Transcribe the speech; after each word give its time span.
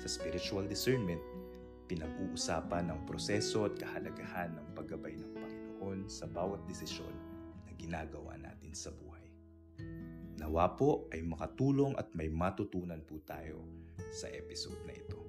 Sa 0.00 0.08
spiritual 0.08 0.64
discernment, 0.64 1.20
pinag-uusapan 1.84 2.88
ang 2.88 3.04
proseso 3.04 3.68
at 3.68 3.76
kahalagahan 3.76 4.56
ng 4.56 4.66
paggabay 4.72 5.12
ng 5.12 5.28
Panginoon 5.36 6.08
sa 6.08 6.24
bawat 6.24 6.64
desisyon 6.64 7.12
na 7.68 7.76
ginagawa 7.76 8.32
natin 8.40 8.72
sa 8.72 8.88
buhay. 8.96 9.28
Nawa 10.40 10.72
po 10.72 11.04
ay 11.12 11.20
makatulong 11.20 12.00
at 12.00 12.08
may 12.16 12.32
matutunan 12.32 13.04
po 13.04 13.20
tayo 13.28 13.60
sa 14.08 14.32
episode 14.32 14.80
na 14.88 14.96
ito. 14.96 15.20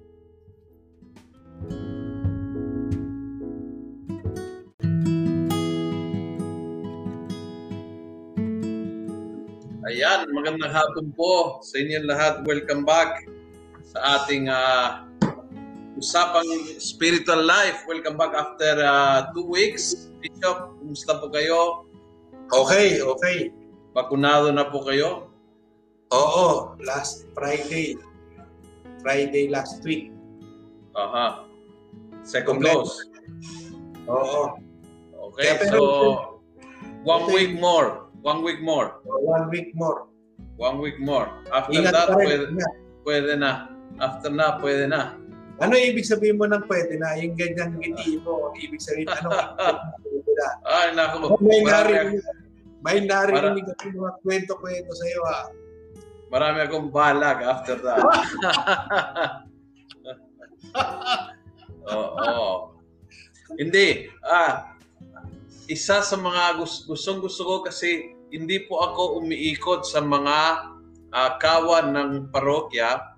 Ayan, 9.84 10.32
magandang 10.32 10.72
hapon 10.72 11.12
po 11.12 11.60
sa 11.60 11.76
inyong 11.76 12.08
lahat. 12.08 12.34
Welcome 12.48 12.88
back 12.88 13.28
sa 13.92 14.24
ating 14.24 14.48
uh, 14.48 15.04
usapang 16.00 16.48
spiritual 16.80 17.44
life. 17.44 17.84
Welcome 17.84 18.16
back 18.16 18.32
after 18.32 18.80
uh, 18.80 19.28
two 19.36 19.44
weeks. 19.44 20.08
Bishop, 20.24 20.80
kumusta 20.80 21.20
po 21.20 21.28
kayo? 21.28 21.84
Okay, 22.48 23.04
okay. 23.04 23.52
Bakunado 23.92 24.48
na 24.48 24.64
po 24.72 24.80
kayo? 24.80 25.28
Oo, 26.08 26.72
last 26.80 27.28
Friday. 27.36 28.00
Friday 29.04 29.52
last 29.52 29.84
week. 29.84 30.08
Aha. 30.96 31.44
Second 32.24 32.64
Complete. 32.64 32.72
dose. 32.72 32.96
Oo. 34.08 34.56
Okay, 35.32 35.52
Kaya 35.52 35.68
pero- 35.68 35.68
so 35.68 35.84
one 37.04 37.28
Okay. 37.28 37.34
week 37.36 37.52
more. 37.60 38.08
One 38.24 38.40
week 38.40 38.64
more. 38.64 39.04
One 39.04 39.52
week 39.52 39.76
more. 39.76 40.08
One 40.56 40.80
week 40.80 40.96
more. 40.96 41.28
After 41.52 41.76
Ingat 41.76 41.92
that, 41.92 42.08
pwede, 42.14 42.54
Ingat. 42.56 42.72
pwede 43.04 43.32
na. 43.36 43.71
After 44.00 44.32
na, 44.32 44.56
pwede 44.62 44.88
na. 44.88 45.16
Ano 45.60 45.76
ibig 45.76 46.08
sabihin 46.08 46.40
mo 46.40 46.48
ng 46.48 46.64
pwede 46.66 46.96
na? 46.96 47.14
Yung 47.20 47.36
ganyang 47.36 47.76
ngiti 47.76 48.18
mo, 48.24 48.50
ibig 48.56 48.80
sabihin, 48.80 49.12
ano? 49.12 49.30
pwede 50.02 50.32
na. 50.32 50.48
Ay, 50.64 50.88
naku. 50.96 51.36
May 51.38 51.60
Marami, 51.60 51.92
narinig, 51.92 52.24
may 52.82 52.98
narinig 53.04 53.66
ako 53.68 53.82
ng 53.86 53.98
mga 54.00 54.14
kwento-kwento 54.26 54.90
sa 54.90 55.06
iyo 55.06 55.22
ah. 55.28 55.46
marami 56.32 56.64
akong 56.64 56.88
balag 56.88 57.44
after 57.44 57.76
that. 57.84 58.00
Oo. 61.92 62.72
Hindi. 63.60 64.08
Ah, 64.24 64.72
isa 65.68 66.00
sa 66.00 66.16
mga 66.16 66.56
gus- 66.56 66.88
gustong 66.88 67.20
gusto 67.20 67.44
ko 67.44 67.54
kasi 67.60 68.16
hindi 68.32 68.64
po 68.64 68.80
ako 68.80 69.20
umiikot 69.20 69.84
sa 69.84 70.00
mga 70.00 70.38
ah, 71.12 71.32
kawan 71.36 71.92
ng 71.92 72.32
parokya 72.32 73.11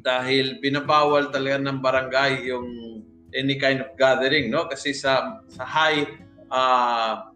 dahil 0.00 0.60
binabawal 0.60 1.28
talaga 1.28 1.60
ng 1.60 1.78
barangay 1.80 2.48
yung 2.48 2.68
any 3.36 3.60
kind 3.60 3.84
of 3.84 3.92
gathering 4.00 4.48
no? 4.48 4.66
Kasi 4.66 4.96
sa 4.96 5.42
sa 5.48 5.64
high 5.64 6.08
ah, 6.48 7.28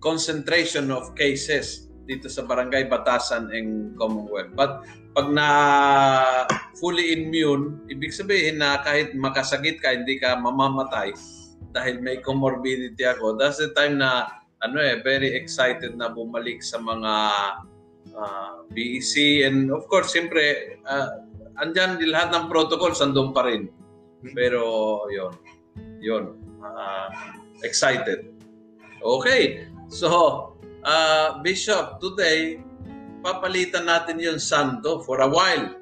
concentration 0.00 0.88
of 0.88 1.12
cases 1.12 1.90
dito 2.08 2.26
sa 2.26 2.42
barangay 2.42 2.88
Batasan 2.88 3.52
and 3.52 3.94
Commonwealth. 3.94 4.50
But 4.56 4.82
pag 5.14 5.28
na 5.30 5.48
fully 6.78 7.18
immune 7.18 7.82
ibig 7.90 8.14
sabihin 8.14 8.62
na 8.62 8.78
kahit 8.80 9.12
makasakit 9.12 9.82
ka 9.82 9.90
hindi 9.90 10.22
ka 10.22 10.38
mamamatay 10.38 11.12
dahil 11.74 11.98
may 11.98 12.22
comorbidity 12.22 13.02
ako 13.02 13.34
that's 13.34 13.58
the 13.58 13.74
time 13.74 13.98
na 13.98 14.30
ano 14.62 14.78
eh 14.78 15.02
very 15.02 15.34
excited 15.34 15.98
na 15.98 16.12
bumalik 16.12 16.62
sa 16.62 16.78
mga 16.78 17.14
ah, 18.14 18.62
BEC 18.70 19.44
and 19.50 19.74
of 19.74 19.82
course 19.90 20.14
siyempre 20.14 20.78
ah, 20.86 21.26
andyan 21.60 22.00
din 22.00 22.10
lahat 22.10 22.32
ng 22.32 22.44
protocols 22.48 23.04
andun 23.04 23.30
pa 23.36 23.44
rin. 23.46 23.68
Pero 24.32 25.04
yon 25.12 25.32
yon 26.00 26.24
ah, 26.64 27.08
excited. 27.64 28.32
Okay. 29.00 29.68
So, 29.88 30.08
ah, 30.84 31.40
Bishop, 31.40 32.00
today 32.00 32.60
papalitan 33.20 33.84
natin 33.84 34.16
yung 34.20 34.40
santo 34.40 35.04
for 35.04 35.20
a 35.20 35.28
while. 35.28 35.76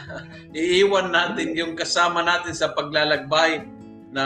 Iiwan 0.54 1.10
natin 1.10 1.56
yung 1.58 1.74
kasama 1.74 2.22
natin 2.22 2.54
sa 2.54 2.70
paglalakbay 2.70 3.66
na 4.14 4.24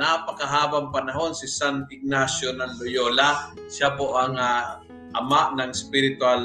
napakahabang 0.00 0.88
panahon 0.88 1.36
si 1.36 1.44
San 1.44 1.84
Ignacio 1.92 2.56
ng 2.56 2.80
Loyola. 2.80 3.52
Siya 3.68 3.92
po 3.92 4.16
ang 4.16 4.40
ah, 4.40 4.80
ama 5.12 5.52
ng 5.56 5.72
spiritual 5.76 6.44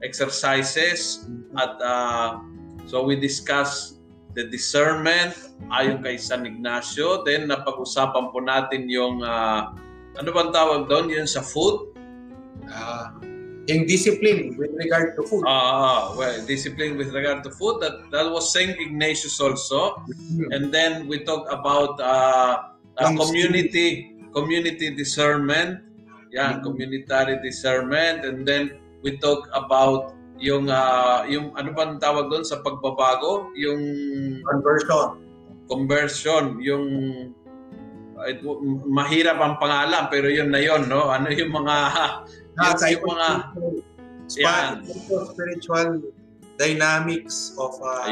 exercises 0.00 1.28
at 1.60 1.76
ah, 1.84 2.40
So 2.86 3.02
we 3.02 3.18
discuss 3.18 3.98
the 4.38 4.46
discernment 4.46 5.34
ayon 5.74 6.02
kay 6.02 6.16
San 6.16 6.46
Ignacio. 6.46 7.26
Then 7.26 7.50
napag-usapan 7.50 8.30
po 8.30 8.38
natin 8.40 8.86
yung 8.86 9.20
ah, 9.26 9.74
ano 10.16 10.28
bang 10.32 10.50
tawag 10.54 10.88
doon? 10.88 11.10
Yun 11.10 11.28
sa 11.28 11.42
food? 11.42 11.92
Ah, 12.70 13.12
yung 13.66 13.84
discipline 13.84 14.54
with 14.54 14.70
regard 14.78 15.18
to 15.18 15.26
food. 15.26 15.42
Ah, 15.44 16.14
well, 16.14 16.34
discipline 16.46 16.94
with 16.94 17.10
regard 17.10 17.42
to 17.42 17.50
food. 17.50 17.82
That 17.82 18.06
that 18.14 18.30
was 18.30 18.54
Saint 18.54 18.78
Ignatius 18.78 19.36
also. 19.42 19.98
And 20.54 20.70
then 20.70 21.10
we 21.10 21.26
talk 21.26 21.50
about 21.50 21.98
uh, 21.98 22.78
uh, 22.96 23.12
community 23.18 24.14
community 24.30 24.94
discernment. 24.94 25.82
Yan, 26.34 26.60
Mhm. 26.60 26.62
communitary 26.62 27.40
discernment. 27.42 28.22
And 28.26 28.44
then 28.46 28.76
we 29.00 29.16
talk 29.18 29.46
about 29.54 30.15
yung 30.38 30.68
ah, 30.68 31.24
yung 31.28 31.52
ano 31.56 31.72
bang 31.72 31.96
tawag 31.96 32.28
doon 32.28 32.44
sa 32.44 32.60
pagbabago? 32.60 33.50
Yung 33.56 33.80
Conversion. 34.44 35.22
conversion, 35.66 36.62
yung 36.62 36.84
w- 38.16 38.60
mahirap 38.86 39.38
ang 39.42 39.58
pangalan 39.58 40.06
pero 40.08 40.30
yun 40.30 40.54
na 40.54 40.62
yun, 40.62 40.86
no? 40.86 41.10
Ano 41.10 41.26
yung 41.26 41.50
mga 41.50 41.76
yung, 42.56 42.78
yung 42.78 43.04
mga 43.04 43.28
Yan. 44.38 44.82
spiritual, 45.34 46.02
dynamics 46.58 47.52
of 47.60 47.76
uh, 47.84 48.08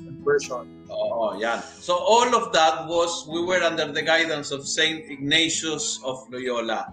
conversion. 0.00 0.64
Oo, 0.88 1.36
yan. 1.38 1.60
So 1.80 1.96
all 1.96 2.32
of 2.32 2.52
that 2.56 2.88
was, 2.88 3.28
we 3.28 3.44
were 3.44 3.60
under 3.60 3.88
the 3.92 4.02
guidance 4.02 4.50
of 4.50 4.66
Saint 4.66 5.04
Ignatius 5.08 6.00
of 6.04 6.24
Loyola. 6.32 6.88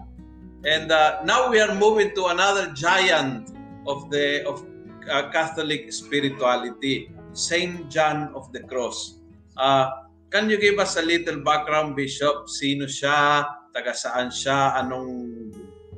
And 0.64 0.92
uh, 0.92 1.24
now 1.24 1.48
we 1.48 1.58
are 1.60 1.72
moving 1.74 2.12
to 2.14 2.28
another 2.28 2.68
giant 2.76 3.48
of 3.88 4.12
the 4.12 4.44
of 4.44 4.60
uh, 5.10 5.28
Catholic 5.34 5.90
spirituality, 5.90 7.10
Saint 7.34 7.90
John 7.90 8.30
of 8.38 8.48
the 8.54 8.62
Cross. 8.64 9.18
Uh, 9.58 10.06
can 10.30 10.46
you 10.46 10.56
give 10.56 10.78
us 10.78 10.94
a 10.96 11.04
little 11.04 11.42
background, 11.42 11.98
Bishop? 11.98 12.46
Sino 12.46 12.86
siya? 12.86 13.44
Taga 13.74 13.92
saan 13.92 14.30
siya? 14.30 14.78
Anong 14.78 15.10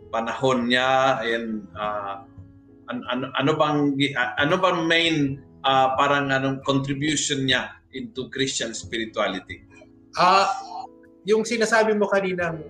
panahon 0.08 0.72
niya? 0.72 1.20
And 1.20 1.68
uh, 1.76 2.24
an- 2.88 3.06
ano, 3.12 3.28
ano 3.36 3.52
bang 3.54 3.78
ano 4.40 4.54
bang 4.56 4.78
main 4.88 5.16
uh, 5.62 5.94
parang 5.94 6.32
anong 6.32 6.64
contribution 6.64 7.44
niya 7.44 7.76
into 7.92 8.32
Christian 8.32 8.72
spirituality? 8.72 9.64
Ah, 10.16 10.48
yung 11.24 11.44
sinasabi 11.46 11.96
mo 11.96 12.08
kaninang 12.08 12.60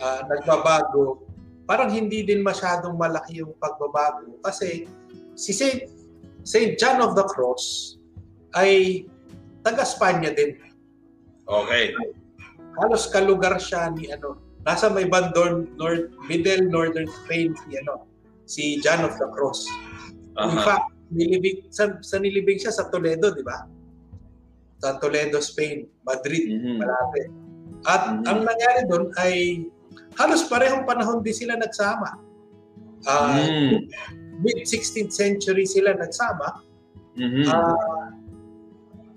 ah, 0.00 0.20
nagbabago, 0.28 1.24
parang 1.64 1.88
hindi 1.92 2.22
din 2.24 2.44
masyadong 2.44 2.96
malaki 2.96 3.40
yung 3.40 3.56
pagbabago 3.56 4.36
kasi 4.44 4.88
si 5.36 5.52
Saint, 5.52 5.84
Saint 6.42 6.74
John 6.80 7.04
of 7.04 7.14
the 7.14 7.26
Cross 7.28 7.96
ay 8.56 9.04
taga 9.60 9.84
Spanya 9.84 10.32
din. 10.32 10.56
Okay. 11.46 11.92
Halos 12.80 13.06
kalugar 13.12 13.60
siya 13.60 13.92
ni 13.94 14.10
ano, 14.10 14.40
nasa 14.66 14.90
may 14.90 15.06
bandon 15.06 15.70
north, 15.78 16.10
middle 16.26 16.66
northern 16.66 17.06
Spain 17.22 17.54
si 17.54 17.78
ano, 17.78 18.08
si 18.48 18.80
John 18.82 19.04
of 19.06 19.14
the 19.20 19.28
Cross. 19.30 19.68
In 20.36 20.56
Aha. 20.56 20.64
fact, 20.64 20.86
nilibing, 21.12 21.64
sa, 21.70 21.96
sa 22.02 22.18
nilibing 22.18 22.58
siya 22.58 22.74
sa 22.74 22.90
Toledo, 22.90 23.32
di 23.32 23.40
ba? 23.46 23.64
Sa 24.82 24.98
Toledo, 25.00 25.40
Spain, 25.40 25.86
Madrid, 26.04 26.50
Mhm. 26.50 26.82
malapit. 26.82 27.28
At 27.86 28.02
Mhm. 28.10 28.24
ang 28.26 28.40
nangyari 28.44 28.80
doon 28.90 29.04
ay 29.16 29.34
halos 30.18 30.44
parehong 30.50 30.84
panahon 30.84 31.22
din 31.22 31.32
sila 31.32 31.56
nagsama. 31.56 32.20
Ah, 33.06 33.38
Mm. 33.38 33.86
Mid-16th 34.42 35.14
century 35.14 35.64
sila 35.64 35.96
nagsama. 35.96 36.60
Mhm. 37.16 37.44
Ah, 37.48 38.12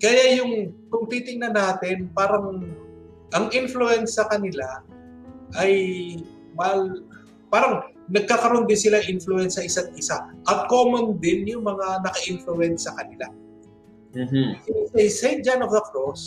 kaya 0.00 0.40
yung 0.40 0.72
kung 0.88 1.04
titingnan 1.06 1.52
natin, 1.52 2.08
parang 2.16 2.64
ang 3.36 3.46
influence 3.52 4.16
sa 4.16 4.26
kanila 4.26 4.80
ay 5.60 5.72
mal, 6.56 7.04
parang 7.52 7.84
nagkakaroon 8.10 8.66
din 8.66 8.80
sila 8.80 8.98
influence 9.06 9.60
sa 9.60 9.62
isa't 9.62 9.92
isa. 9.94 10.18
At 10.50 10.66
common 10.66 11.20
din 11.22 11.46
yung 11.46 11.62
mga 11.68 12.02
naka-influence 12.02 12.90
sa 12.90 12.96
kanila. 12.98 13.30
Mhm. 14.16 14.58
Si 14.90 15.02
St. 15.06 15.46
John 15.46 15.62
of 15.62 15.70
the 15.70 15.82
Cross, 15.94 16.22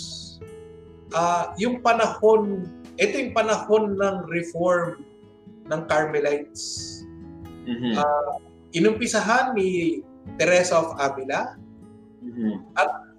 ah 1.11 1.51
yung 1.59 1.83
panahon, 1.83 2.63
ito 2.95 3.13
yung 3.19 3.35
panahon 3.35 3.99
ng 3.99 4.15
reform 4.31 5.03
ng 5.67 5.81
Carmelites. 5.91 7.03
Mhm. 7.67 7.99
Ah, 7.99 8.39
inumpisahan 8.73 9.53
ni 9.53 10.01
Teresa 10.37 10.81
of 10.81 10.97
Avila, 10.97 11.55
Mhm. 12.23 12.63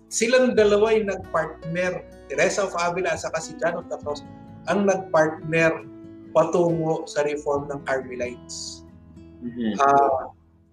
silang 0.08 0.54
dalawa 0.54 0.94
yung 0.94 1.10
nagpartner, 1.10 2.06
Teresa 2.30 2.64
of 2.64 2.74
Avila 2.78 3.14
at 3.14 3.20
saka 3.20 3.38
si 3.42 3.52
John 3.60 3.76
of 3.78 3.86
the 3.90 3.98
Cross, 4.00 4.24
ang 4.70 4.88
nagpartner 4.88 5.84
patungo 6.34 7.06
sa 7.06 7.22
reform 7.22 7.68
ng 7.70 7.80
Carmelites. 7.86 8.82
Mhm. 9.44 9.76
Ah, 9.78 10.32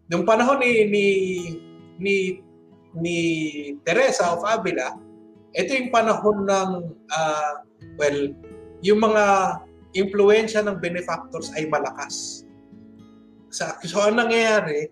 nung 0.09 0.25
panahon 0.25 0.63
ni 0.63 0.87
ni 0.87 1.05
ni 2.01 2.15
ni 2.97 3.17
Teresa 3.85 4.31
of 4.33 4.41
Avila, 4.47 4.95
ito 5.53 5.75
yung 5.75 5.91
panahon 5.91 6.47
ng 6.47 6.69
ah, 7.11 7.61
well, 7.99 8.31
yung 8.81 8.99
mga 9.03 9.57
impluensya 9.93 10.63
ng 10.63 10.79
benefactors 10.79 11.51
ay 11.59 11.67
malakas. 11.67 12.47
Sa 13.51 13.75
so 13.83 13.99
ang 13.99 14.15
nangyayari, 14.17 14.87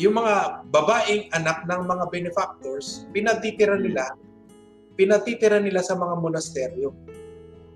yung 0.00 0.16
mga 0.16 0.64
babaeng 0.72 1.28
anak 1.36 1.68
ng 1.68 1.84
mga 1.84 2.04
benefactors, 2.08 3.04
pinatitira 3.12 3.76
nila 3.76 4.16
pinatitira 4.96 5.58
nila 5.60 5.80
sa 5.80 5.96
mga 5.96 6.20
monasteryo. 6.20 6.92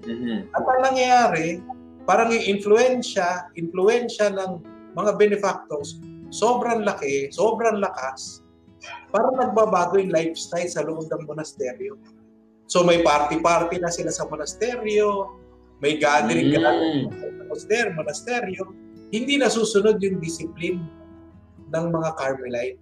Mhm. 0.07 0.53
At 0.53 0.63
ang 0.63 0.81
nangyayari, 0.93 1.59
parang 2.07 2.31
yung 2.31 2.47
influensya, 2.47 3.51
influensya 3.59 4.31
ng 4.31 4.63
mga 4.95 5.19
benefactors, 5.19 5.99
sobrang 6.31 6.87
laki, 6.87 7.33
sobrang 7.35 7.83
lakas, 7.83 8.45
parang 9.11 9.35
nagbabago 9.35 9.99
yung 9.99 10.13
lifestyle 10.15 10.69
sa 10.71 10.85
loob 10.87 11.09
ng 11.11 11.27
monasteryo. 11.27 11.99
So 12.71 12.83
may 12.83 13.03
party-party 13.03 13.83
na 13.83 13.91
sila 13.91 14.11
sa 14.15 14.27
monasteryo, 14.27 15.35
may 15.83 15.99
gathering 15.99 16.55
Mm. 16.55 16.63
gathering 16.63 17.11
sa 17.11 17.27
monasteryo, 17.43 17.91
monasteryo, 17.99 18.63
hindi 19.17 19.41
nasusunod 19.41 19.97
yung 20.05 20.21
discipline 20.21 20.85
ng 21.73 21.85
mga 21.89 22.11
Carmelite. 22.21 22.81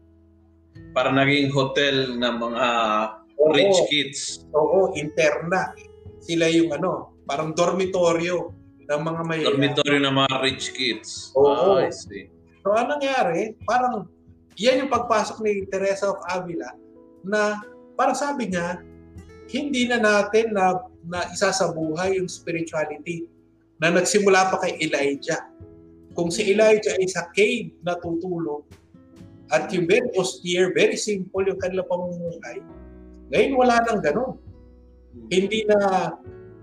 Para 0.90 1.14
naging 1.14 1.54
hotel 1.54 2.19
ng 2.19 2.34
mga 2.42 2.66
Oo. 3.38 3.54
rich 3.54 3.78
kids. 3.86 4.20
Oo, 4.50 4.90
interna. 4.98 5.70
Sila 6.19 6.50
yung 6.50 6.75
ano, 6.75 7.14
parang 7.22 7.54
dormitoryo 7.54 8.50
ng 8.84 9.00
mga 9.00 9.20
may 9.25 9.40
Dormitory 9.46 9.98
ng 10.02 10.14
mga 10.14 10.34
rich 10.42 10.75
kids. 10.75 11.31
Oo. 11.38 11.78
Ah, 11.78 11.86
I 11.86 11.94
see. 11.94 12.28
So 12.66 12.75
anong 12.75 12.98
nangyari? 12.98 13.54
Parang 13.64 14.10
yan 14.58 14.87
yung 14.87 14.90
pagpasok 14.92 15.40
ni 15.44 15.66
Teresa 15.70 16.10
of 16.10 16.20
Avila 16.30 16.72
na 17.25 17.60
parang 17.96 18.16
sabi 18.16 18.50
niya, 18.50 18.82
hindi 19.50 19.87
na 19.88 20.00
natin 20.00 20.52
na, 20.56 20.80
na 21.04 21.28
isa 21.30 21.52
sa 21.52 21.70
buhay 21.72 22.16
yung 22.16 22.28
spirituality 22.28 23.28
na 23.78 23.92
nagsimula 23.92 24.48
pa 24.52 24.56
kay 24.64 24.80
Elijah. 24.80 25.44
Kung 26.14 26.31
si 26.31 26.46
Elijah 26.55 26.94
ay 26.94 27.06
sa 27.11 27.26
cave 27.34 27.75
na 27.82 27.99
tutulog 27.99 28.64
at 29.50 29.69
yung 29.75 29.84
very 29.90 30.08
austere, 30.14 30.70
very 30.72 30.96
simple 30.96 31.43
yung 31.44 31.58
kanilang 31.58 31.87
pamumuhay, 31.90 32.62
ngayon 33.34 33.52
wala 33.58 33.82
nang 33.84 34.00
ganun. 34.00 34.38
Hindi 35.31 35.66
na 35.66 36.11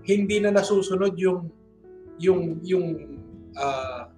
hindi 0.02 0.36
na 0.42 0.50
nasusunod 0.52 1.14
yung 1.20 1.52
yung 2.18 2.60
yung 2.64 2.86
ah, 3.54 4.08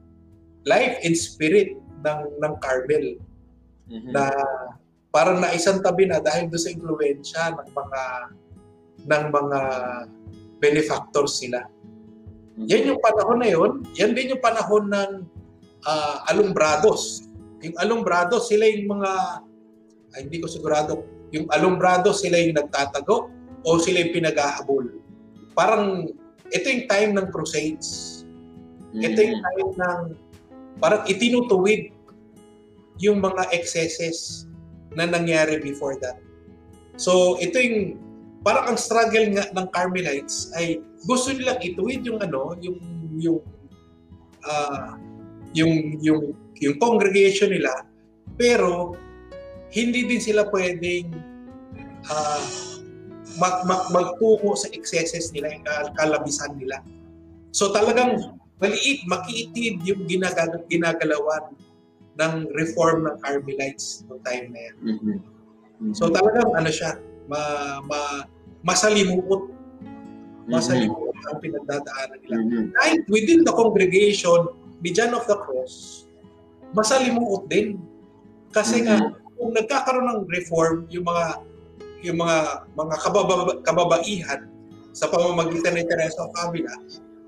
life 0.65 0.97
and 1.03 1.15
spirit 1.19 1.75
ng 2.03 2.21
ng 2.41 2.55
Carmel 2.63 3.19
Mhm. 3.85 4.17
na 4.17 4.33
parang 5.13 5.39
naisang 5.39 5.85
tabi 5.85 6.09
na 6.09 6.19
dahil 6.19 6.49
doon 6.49 6.63
sa 6.63 6.73
impluwensya 6.73 7.43
ng 7.53 7.69
mga 7.69 8.03
ng 9.05 9.25
mga 9.29 9.61
benefactors 10.59 11.37
sila. 11.45 11.69
Mhm. 12.55 12.67
Yan 12.71 12.89
yung 12.95 13.01
panahon 13.03 13.39
na 13.43 13.49
yun. 13.51 13.73
Yan 13.99 14.13
din 14.15 14.35
yung 14.35 14.43
panahon 14.43 14.87
ng 14.91 15.11
ah, 15.85 16.25
alumbrados. 16.33 17.29
Yung 17.61 17.77
alumbrados, 17.77 18.49
sila 18.49 18.65
yung 18.65 18.97
mga, 18.97 19.13
ay, 20.17 20.25
hindi 20.25 20.41
ko 20.41 20.49
sigurado, 20.49 21.05
yung 21.29 21.45
alumbrados, 21.53 22.25
sila 22.25 22.41
yung 22.41 22.57
nagtatago 22.57 23.29
o 23.65 23.69
sila 23.77 24.01
yung 24.01 24.15
pinag-ahabol. 24.17 24.97
Parang, 25.53 26.09
ito 26.49 26.67
yung 26.69 26.85
time 26.89 27.11
ng 27.13 27.29
crusades. 27.29 28.23
Ito 28.97 29.19
yung 29.19 29.41
Mhm. 29.41 29.45
time 29.45 29.71
ng 29.77 30.01
parang 30.79 31.03
itinutuwid 31.07 31.91
yung 33.03 33.19
mga 33.23 33.51
excesses 33.51 34.47
na 34.95 35.05
nangyari 35.05 35.59
before 35.59 35.99
that. 35.99 36.19
So, 36.97 37.37
ito 37.43 37.59
yung 37.59 37.99
parang 38.45 38.75
ang 38.75 38.79
struggle 38.79 39.33
nga 39.33 39.49
ng 39.51 39.67
Carmelites 39.73 40.53
ay 40.55 40.79
gusto 41.09 41.33
nilang 41.33 41.59
ituwid 41.65 42.05
yung 42.05 42.21
ano, 42.21 42.53
yung 42.61 42.79
yung 43.17 43.39
ah, 44.45 45.01
yung 45.57 45.99
yung 46.05 46.37
yung 46.61 46.77
congregation 46.77 47.49
nila 47.49 47.73
pero 48.37 48.95
hindi 49.73 50.07
din 50.07 50.21
sila 50.23 50.47
pwedeng 50.53 51.11
ah, 52.13 52.45
mag, 53.41 53.67
mag, 53.67 53.83
magtungo 53.91 54.55
sa 54.55 54.71
excesses 54.71 55.35
nila, 55.35 55.51
yung 55.51 55.65
kal- 55.67 55.95
kalabisan 55.99 56.55
nila. 56.55 56.79
So 57.51 57.75
talagang 57.75 58.39
maliit, 58.63 59.03
makiitid 59.11 59.83
yung 59.83 60.07
ginag- 60.07 60.67
ginagalawan 60.71 61.55
ng 62.15 62.35
reform 62.55 63.07
ng 63.11 63.17
Carmelites 63.23 64.07
noong 64.07 64.23
time 64.23 64.47
na 64.55 64.61
yan. 64.71 64.77
Mhm. 64.79 65.17
Mhm. 65.83 65.95
So 65.99 66.07
talagang 66.11 66.55
ano 66.55 66.71
siya, 66.71 66.99
ma, 67.27 67.41
ma, 67.83 67.99
masalimuot, 68.65 69.53
masalimuot 70.49 71.17
ang 71.29 71.39
pinagdadaanan 71.41 72.19
nila. 72.25 72.37
Mhm. 72.41 72.65
Kahit 72.77 73.01
within 73.09 73.41
the 73.45 73.53
congregation 73.53 74.49
ni 74.81 74.93
John 74.93 75.13
of 75.13 75.25
the 75.29 75.37
Cross, 75.37 76.05
masalimuot 76.73 77.49
din. 77.49 77.81
Kasi 78.53 78.85
nga, 78.85 79.13
kung 79.37 79.53
nagkakaroon 79.53 80.09
ng 80.09 80.21
reform, 80.31 80.89
yung 80.89 81.05
mga 81.07 81.45
yung 82.05 82.21
mga 82.21 82.69
mga 82.77 82.95
kababa, 83.01 83.35
kababaihan 83.65 84.45
sa 84.93 85.09
pamamagitan 85.09 85.73
ni 85.73 85.89
Teresa 85.89 86.29
of 86.29 86.33
Avila, 86.37 86.71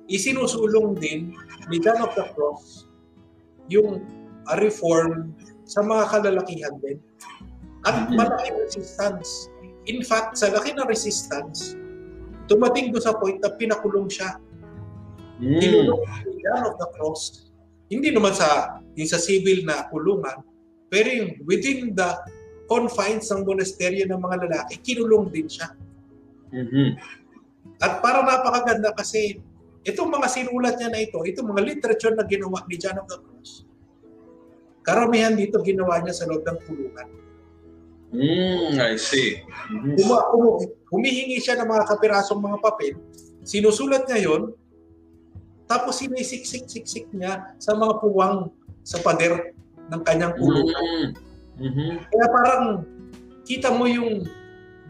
isinusulong 0.07 1.01
din 1.01 1.33
ni 1.73 1.81
John 1.81 1.99
of 2.05 2.13
the 2.13 2.29
Cross 2.37 2.85
yung 3.73 4.05
uh, 4.47 4.57
reform 4.61 5.33
sa 5.67 5.83
mga 5.83 6.05
kalalakihan 6.13 6.77
din. 6.85 7.01
At 7.89 8.07
Mhm. 8.07 8.15
malaking 8.21 8.57
resistance. 8.61 9.51
In 9.87 10.03
fact, 10.03 10.39
sa 10.39 10.51
laki 10.51 10.75
ng 10.75 10.87
resistance, 10.87 11.79
tumating 12.51 12.91
doon 12.91 13.03
sa 13.03 13.15
point 13.15 13.39
na 13.39 13.55
pinakulong 13.55 14.11
siya. 14.11 14.39
Mhm. 15.39 15.61
Kinulong 15.63 16.03
John 16.43 16.63
of 16.67 16.75
the 16.79 16.89
Cross. 16.97 17.51
Hindi 17.87 18.11
naman 18.11 18.35
sa 18.35 18.81
yung 18.99 19.11
sa 19.11 19.21
civil 19.21 19.63
na 19.63 19.87
kulungan, 19.93 20.43
pero 20.91 21.07
yung 21.07 21.39
within 21.47 21.95
the 21.95 22.11
confines 22.67 23.31
ng 23.31 23.47
monasteryo 23.47 24.11
ng 24.11 24.19
mga 24.19 24.37
lalaki, 24.49 24.75
kinulong 24.83 25.31
din 25.31 25.47
siya. 25.47 25.71
Mhm. 26.51 26.99
At 27.79 28.03
para 28.03 28.27
napakaganda 28.27 28.91
kasi 28.97 29.39
itong 29.87 30.11
mga 30.11 30.27
sinulat 30.27 30.75
niya 30.81 30.91
na 30.91 30.99
ito, 30.99 31.23
itong 31.23 31.47
mga 31.55 31.63
literature 31.63 32.15
na 32.17 32.27
ginawa 32.27 32.65
ni 32.67 32.75
John 32.75 32.99
of 32.99 33.07
the 33.07 33.19
Cross, 33.23 33.69
karamihan 34.83 35.35
dito 35.35 35.63
ginawa 35.63 36.03
niya 36.03 36.15
sa 36.15 36.27
loob 36.27 36.43
ng 36.43 36.59
kulungan. 36.67 37.09
Mm, 38.15 38.79
I 38.79 38.95
see. 38.97 39.43
Mhm. 39.71 39.99
Huma, 39.99 40.19
humu- 40.31 40.63
humihingi 40.95 41.43
siya 41.43 41.59
ng 41.59 41.67
mga 41.67 41.85
kapirasong 41.91 42.39
mga 42.39 42.59
papel, 42.63 42.95
sinusulat 43.43 44.07
niya 44.07 44.31
yon, 44.31 44.43
tapos 45.67 45.99
sinisiksik-siksik 45.99 47.11
niya 47.11 47.55
sa 47.59 47.75
mga 47.75 47.99
puwang 47.99 48.55
sa 48.87 49.03
pader 49.03 49.51
ng 49.91 50.01
kanyang 50.07 50.39
kulungan. 50.39 50.71
Mm. 50.79 51.07
Mhm. 51.59 51.91
Kaya 52.07 52.27
parang 52.31 52.65
kita 53.43 53.75
mo 53.75 53.91
yung 53.91 54.23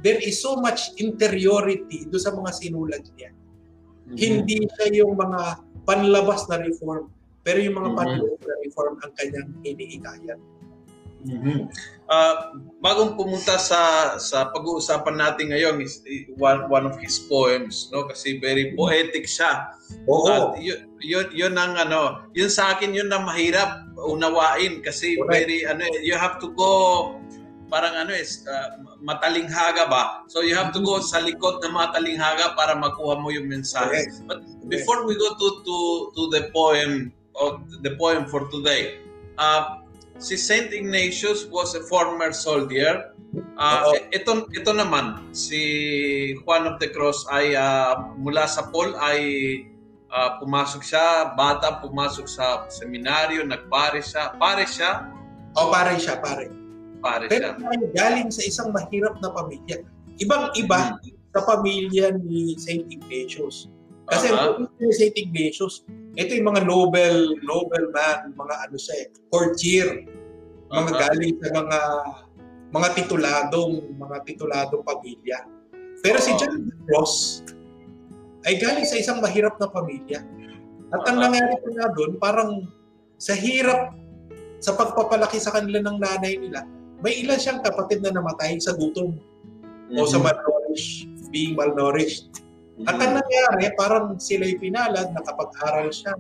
there 0.05 0.21
is 0.21 0.37
so 0.37 0.61
much 0.61 0.93
interiority 1.01 2.05
do 2.13 2.21
sa 2.21 2.37
mga 2.37 2.53
sinulat 2.53 3.01
niya. 3.17 3.33
Mhm. 4.13 4.17
Hindi 4.17 4.57
siya 4.77 5.03
yung 5.03 5.17
mga 5.17 5.65
panlabas 5.89 6.45
na 6.53 6.61
reform, 6.61 7.09
pero 7.41 7.59
yung 7.65 7.81
mga 7.81 7.91
Mhm. 7.91 7.97
panloob 7.97 8.41
na 8.45 8.55
reform 8.61 8.95
ang 9.01 9.13
kanyang 9.17 9.49
hinihikayat. 9.65 10.41
Mhm. 11.25 11.73
Ah, 12.07 12.55
bagong 12.79 13.19
pumunta 13.19 13.59
sa 13.59 14.15
sa 14.23 14.47
pag-uusapan 14.55 15.19
natin 15.19 15.51
ngayon 15.51 15.83
is 15.83 15.99
one, 16.39 16.71
one 16.71 16.87
of 16.87 16.95
his 17.03 17.19
poems 17.27 17.91
no 17.91 18.07
kasi 18.07 18.39
very 18.39 18.79
poetic 18.79 19.27
siya. 19.27 19.75
Oo. 20.07 20.31
At 20.31 20.63
yun, 20.63 20.87
yun, 21.03 21.27
yun 21.35 21.55
ang 21.59 21.75
ano, 21.75 22.31
yun 22.31 22.47
sa 22.47 22.79
akin 22.79 22.95
yun 22.95 23.11
ang 23.11 23.27
mahirap 23.27 23.91
unawain 23.99 24.87
kasi 24.87 25.19
Correct. 25.19 25.35
very 25.35 25.67
ano 25.67 25.83
you 25.99 26.15
have 26.15 26.39
to 26.39 26.55
go 26.55 27.11
parang 27.67 27.95
ano 27.99 28.15
is 28.15 28.47
uh, 28.47 28.79
matalinghaga 29.03 29.91
ba? 29.91 30.23
So 30.31 30.47
you 30.47 30.55
have 30.55 30.71
to 30.75 30.81
go 30.83 31.03
sa 31.03 31.19
likod 31.19 31.59
ng 31.67 31.75
matalinghaga 31.75 32.55
para 32.55 32.79
makuha 32.79 33.19
mo 33.19 33.35
yung 33.35 33.51
mensahe. 33.51 34.07
But 34.31 34.47
before 34.71 35.03
we 35.07 35.19
go 35.19 35.35
to 35.35 35.49
to 35.67 35.77
to 36.15 36.23
the 36.31 36.43
poem 36.55 37.11
or 37.35 37.59
the 37.83 37.99
poem 37.99 38.31
for 38.31 38.47
today, 38.49 39.03
uh, 39.43 39.83
si 40.19 40.35
Saint 40.37 40.73
Ignatius 40.73 41.47
was 41.49 41.75
a 41.77 41.83
former 41.85 42.33
soldier. 42.33 43.13
Uh, 43.61 43.93
ito 44.13 44.49
ito 44.53 44.73
naman 44.73 45.21
si 45.37 45.61
Juan 46.45 46.65
of 46.65 46.81
the 46.81 46.89
Cross 46.89 47.29
ay 47.29 47.53
uh, 47.53 48.17
mula 48.17 48.49
sa 48.49 48.73
Paul 48.73 48.97
ay 48.97 49.21
uh, 50.09 50.41
pumasok 50.41 50.81
siya, 50.81 51.37
bata 51.37 51.85
pumasok 51.85 52.27
sa 52.29 52.65
seminaryo, 52.73 53.45
nagpare 53.45 54.01
siya. 54.01 54.33
Pare 54.41 54.65
siya? 54.65 55.05
O 55.57 55.69
pare 55.69 56.01
siya, 56.01 56.21
pare. 56.21 56.49
Pare 57.01 57.29
Pero 57.29 57.57
siya. 57.57 57.93
galing 57.93 58.29
sa 58.33 58.43
isang 58.45 58.73
mahirap 58.73 59.21
na 59.21 59.29
pamilya. 59.33 59.85
Ibang-iba 60.17 60.97
sa 61.37 61.41
pamilya 61.45 62.17
ni 62.17 62.57
Saint 62.57 62.89
Ignatius. 62.89 63.69
Kasi 64.07 64.31
uh-huh. 64.31 64.71
Saint 64.95 65.17
Ignatius, 65.19 65.83
ito 66.15 66.31
yung 66.33 66.55
mga 66.55 66.63
Nobel, 66.63 67.35
Nobel 67.43 67.91
man, 67.91 68.33
mga 68.39 68.55
ano 68.69 68.77
siya 68.79 68.95
eh, 69.03 69.07
courtier. 69.29 70.07
Mga 70.71 70.93
Aha. 70.95 71.01
galing 71.03 71.35
sa 71.43 71.49
mga 71.55 71.79
mga 72.71 72.89
tituladong, 72.99 73.73
mga 73.95 74.17
tituladong 74.27 74.83
pamilya. 74.83 75.39
Pero 76.03 76.19
si 76.23 76.35
Oo. 76.35 76.39
John 76.39 76.71
Ross 76.91 77.43
ay 78.47 78.63
galing 78.63 78.87
sa 78.87 78.99
isang 78.99 79.19
mahirap 79.19 79.59
na 79.59 79.67
pamilya. 79.67 80.23
At 80.95 81.03
ang 81.11 81.19
nangyari 81.19 81.59
pa 81.59 81.71
nga 81.75 81.87
doon, 81.99 82.13
parang 82.23 82.51
sa 83.19 83.35
hirap 83.35 83.91
sa 84.63 84.79
pagpapalaki 84.79 85.43
sa 85.43 85.51
kanila 85.51 85.83
ng 85.83 85.99
nanay 85.99 86.39
nila, 86.39 86.63
may 87.03 87.27
ilan 87.27 87.37
siyang 87.37 87.61
kapatid 87.61 88.01
na 88.01 88.15
namatay 88.15 88.57
sa 88.63 88.73
gutom 88.73 89.19
o 89.93 90.01
sa 90.07 90.23
malnourished, 90.23 91.11
being 91.35 91.59
malnourished. 91.59 92.46
At 92.85 93.01
ang 93.01 93.17
nangyari, 93.17 93.73
parang 93.73 94.21
sila'y 94.21 94.61
pinalad, 94.61 95.09
nakapag-aral 95.17 95.89
siya 95.89 96.13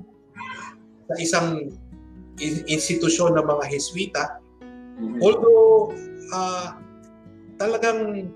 sa 1.04 1.14
isang 1.20 1.48
in- 2.40 2.64
institusyon 2.64 3.36
ng 3.36 3.44
mga 3.44 3.64
Heswita. 3.68 4.40
Mhm. 4.96 5.20
Although, 5.20 5.92
ah, 6.32 6.80
talagang, 7.60 8.32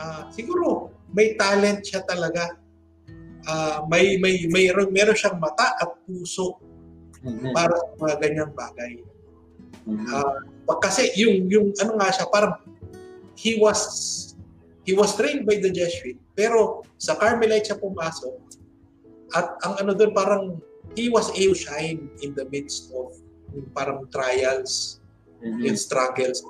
ah, 0.00 0.32
siguro, 0.32 0.96
may 1.12 1.36
talent 1.36 1.84
siya 1.84 2.00
talaga. 2.08 2.56
Ah, 3.44 3.84
may, 3.92 4.16
may, 4.16 4.48
mayroon, 4.48 4.88
meron 4.88 5.16
siyang 5.16 5.36
mata 5.36 5.76
at 5.76 6.00
puso 6.08 6.56
Mhm. 7.20 7.52
para 7.52 7.76
sa 7.76 7.92
mga 8.00 8.14
ganyang 8.24 8.52
bagay. 8.56 9.04
Mhm. 9.84 10.08
Ah, 10.16 10.40
kasi 10.80 11.12
yung, 11.20 11.44
yung 11.48 11.66
ano 11.76 11.92
nga 12.00 12.08
siya, 12.08 12.24
parang 12.28 12.56
he 13.36 13.60
was 13.60 13.84
he 14.88 14.96
was 14.96 15.12
trained 15.20 15.44
by 15.44 15.60
the 15.60 15.68
Jesuit, 15.68 16.16
pero 16.32 16.80
sa 16.96 17.12
Carmelite 17.20 17.68
siya 17.68 17.76
pumasok 17.76 18.40
at 19.36 19.52
ang 19.68 19.84
ano 19.84 19.92
doon 19.92 20.16
parang 20.16 20.56
he 20.96 21.12
was 21.12 21.28
to 21.36 21.52
shine 21.52 22.08
in 22.24 22.32
the 22.32 22.48
midst 22.48 22.88
of 22.96 23.12
yung 23.52 23.68
parang 23.76 24.08
trials 24.08 25.04
Mhm. 25.44 25.68
and 25.68 25.76
struggles. 25.76 26.40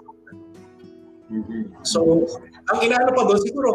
Mhm. 1.26 1.82
So, 1.82 2.30
ang 2.70 2.78
inaano 2.86 3.10
pa 3.10 3.26
doon 3.26 3.42
siguro, 3.42 3.74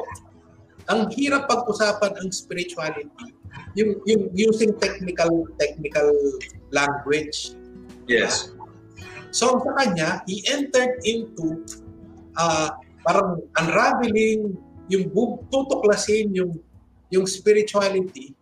ang 0.87 1.11
hirap 1.11 1.51
pag-usapan 1.51 2.23
ang 2.23 2.31
spirituality, 2.31 3.35
yung, 3.75 3.99
yung 4.07 4.31
using 4.31 4.71
technical 4.79 5.43
technical 5.59 6.09
language. 6.71 7.53
Yes. 8.07 8.55
So 9.35 9.59
sa 9.59 9.71
kanya, 9.75 10.21
he 10.25 10.41
entered 10.47 11.03
into 11.03 11.61
uh, 12.37 12.69
parang 13.03 13.43
unraveling, 13.59 14.55
yung 14.91 15.07
tutuklasin 15.47 16.31
yung 16.35 16.59
yung 17.13 17.29
spirituality 17.29 18.33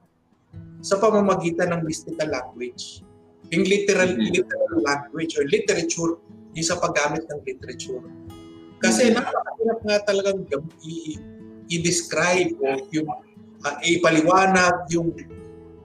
sa 0.81 0.97
pamamagitan 0.97 1.75
ng 1.75 1.81
mystical 1.85 2.25
language. 2.25 3.05
Yung 3.51 3.67
literal, 3.67 4.15
Mhm. 4.15 4.31
literal 4.31 4.79
language 4.81 5.35
or 5.37 5.43
literature, 5.45 6.17
yung 6.55 6.65
sa 6.65 6.79
paggamit 6.79 7.27
ng 7.27 7.39
literature. 7.43 8.01
Kasi 8.79 9.11
Mhm. 9.11 9.19
napakahirap 9.21 9.79
nga 9.85 9.97
talagang 10.07 10.39
i- 10.81 11.19
i-describe 11.69 12.55
o 12.57 12.81
yung 12.89 13.07
uh, 13.61 13.77
ipaliwanag 13.85 14.89
yung 14.89 15.13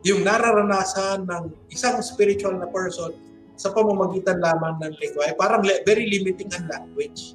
yung 0.06 0.22
nararanasan 0.22 1.26
ng 1.26 1.44
isang 1.68 1.98
spiritual 1.98 2.54
na 2.54 2.70
person 2.70 3.10
sa 3.58 3.74
pamamagitan 3.74 4.38
lamang 4.38 4.78
ng 4.78 4.94
lingwahe. 5.02 5.34
Parang 5.34 5.66
le- 5.66 5.82
very 5.82 6.06
limiting 6.06 6.46
ang 6.54 6.70
language. 6.70 7.34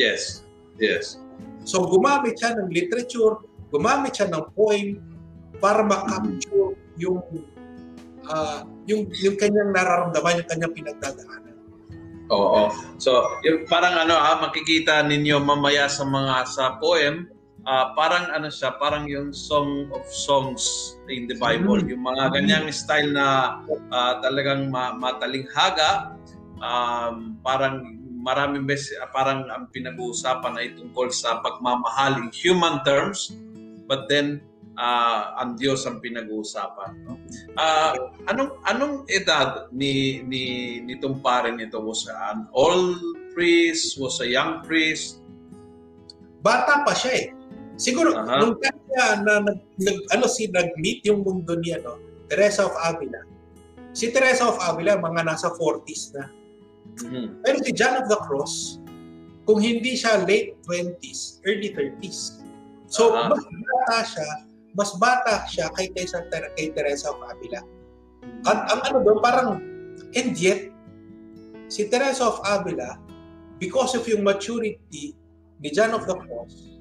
Yes. 0.00 0.47
Yes. 0.78 1.18
So 1.66 1.84
gumamit 1.84 2.38
siya 2.38 2.56
ng 2.56 2.70
literature, 2.72 3.42
gumamit 3.68 4.16
siya 4.16 4.32
ng 4.32 4.44
poem 4.56 5.02
para 5.58 5.82
ma-capture 5.82 6.78
yung 6.96 7.20
ah, 8.30 8.62
yung 8.86 9.10
yung 9.18 9.36
kanyang 9.36 9.74
nararamdaman, 9.74 10.42
yung 10.42 10.48
kanyang 10.48 10.74
pinagdadaanan. 10.74 11.48
Oo. 12.28 12.68
So, 13.00 13.40
yung 13.40 13.64
parang 13.64 13.96
ano 13.96 14.12
ha, 14.12 14.36
makikita 14.36 15.00
ninyo 15.08 15.40
mamaya 15.40 15.88
sa 15.88 16.04
mga 16.04 16.44
sa 16.44 16.64
poem, 16.76 17.24
ah, 17.64 17.96
parang 17.96 18.28
ano 18.32 18.52
siya, 18.52 18.76
parang 18.76 19.08
yung 19.08 19.32
Song 19.32 19.88
of 19.96 20.04
Songs 20.12 20.96
in 21.08 21.24
the 21.24 21.36
Bible. 21.40 21.80
Mm. 21.80 21.96
Yung 21.96 22.04
mga 22.04 22.24
ganyang 22.36 22.66
style 22.68 23.16
na 23.16 23.60
ah, 23.92 24.20
talagang 24.20 24.68
ma- 24.68 24.92
matalinghaga, 24.96 26.20
um, 26.60 27.40
parang 27.40 27.97
maraming 28.18 28.66
beses, 28.66 28.98
ah, 28.98 29.08
parang 29.08 29.46
ang 29.46 29.70
pinag-uusapan 29.70 30.54
ay 30.58 30.74
tungkol 30.74 31.08
sa 31.14 31.38
pagmamahal 31.38 32.18
in 32.18 32.28
human 32.34 32.82
terms, 32.82 33.30
but 33.86 34.10
then 34.10 34.42
ah, 34.74 35.38
ang 35.38 35.54
Diyos 35.54 35.86
ang 35.86 36.02
pinag-uusapan. 36.02 36.90
No? 37.06 37.14
Ah, 37.54 37.94
anong 38.26 38.58
anong 38.66 38.94
edad 39.06 39.70
ni 39.70 40.22
ni 40.26 40.42
nitong 40.82 41.22
pare 41.22 41.54
nito 41.54 41.78
was 41.78 42.04
an 42.10 42.50
old 42.50 42.98
priest 43.32 43.94
was 44.02 44.18
a 44.18 44.26
young 44.26 44.66
priest 44.66 45.22
Bata 46.38 46.86
pa 46.86 46.94
siya 46.94 47.12
eh. 47.18 47.26
Siguro 47.78 48.14
Aha. 48.14 48.42
nung 48.42 48.58
kanya 48.58 49.22
na 49.22 49.34
nag, 49.42 49.58
nag- 49.78 50.06
ano 50.10 50.26
si 50.26 50.50
nag-meet 50.50 51.06
yung 51.06 51.22
mundo 51.22 51.54
ni 51.58 51.74
ano, 51.74 51.98
Teresa 52.30 52.66
of 52.66 52.74
Avila. 52.78 53.22
Si 53.94 54.10
Teresa 54.10 54.46
of 54.46 54.58
Avila 54.62 54.98
mga 54.98 55.26
nasa 55.26 55.50
40s 55.54 56.14
na. 56.14 56.24
Mhm. 56.96 57.44
Pero 57.44 57.56
si 57.62 57.70
John 57.76 58.00
of 58.00 58.06
the 58.08 58.18
Cross, 58.24 58.80
kung 59.48 59.60
hindi 59.60 59.96
siya 59.96 60.24
late 60.28 60.56
20s, 60.64 61.40
early 61.48 61.72
30s. 61.72 62.44
So, 62.88 63.12
Aha. 63.12 63.32
mas 63.32 63.42
bata 63.44 63.98
siya, 64.04 64.28
mas 64.76 64.90
bata 64.96 65.34
siya 65.48 65.66
kay, 65.76 65.88
kay, 65.92 66.08
sa, 66.08 66.24
kay 66.28 66.72
Teresa 66.72 67.12
of 67.12 67.20
Avila. 67.24 67.60
At 68.44 68.58
ang 68.72 68.80
ano 68.92 68.98
doon, 69.04 69.18
parang, 69.20 69.48
and 70.12 70.32
yet, 70.36 70.72
si 71.68 71.88
Teresa 71.88 72.28
of 72.28 72.40
Avila, 72.44 72.96
because 73.60 73.92
of 73.96 74.04
yung 74.08 74.24
maturity 74.24 75.12
ni 75.58 75.68
John 75.72 75.92
of 75.92 76.08
the 76.08 76.16
Cross, 76.16 76.80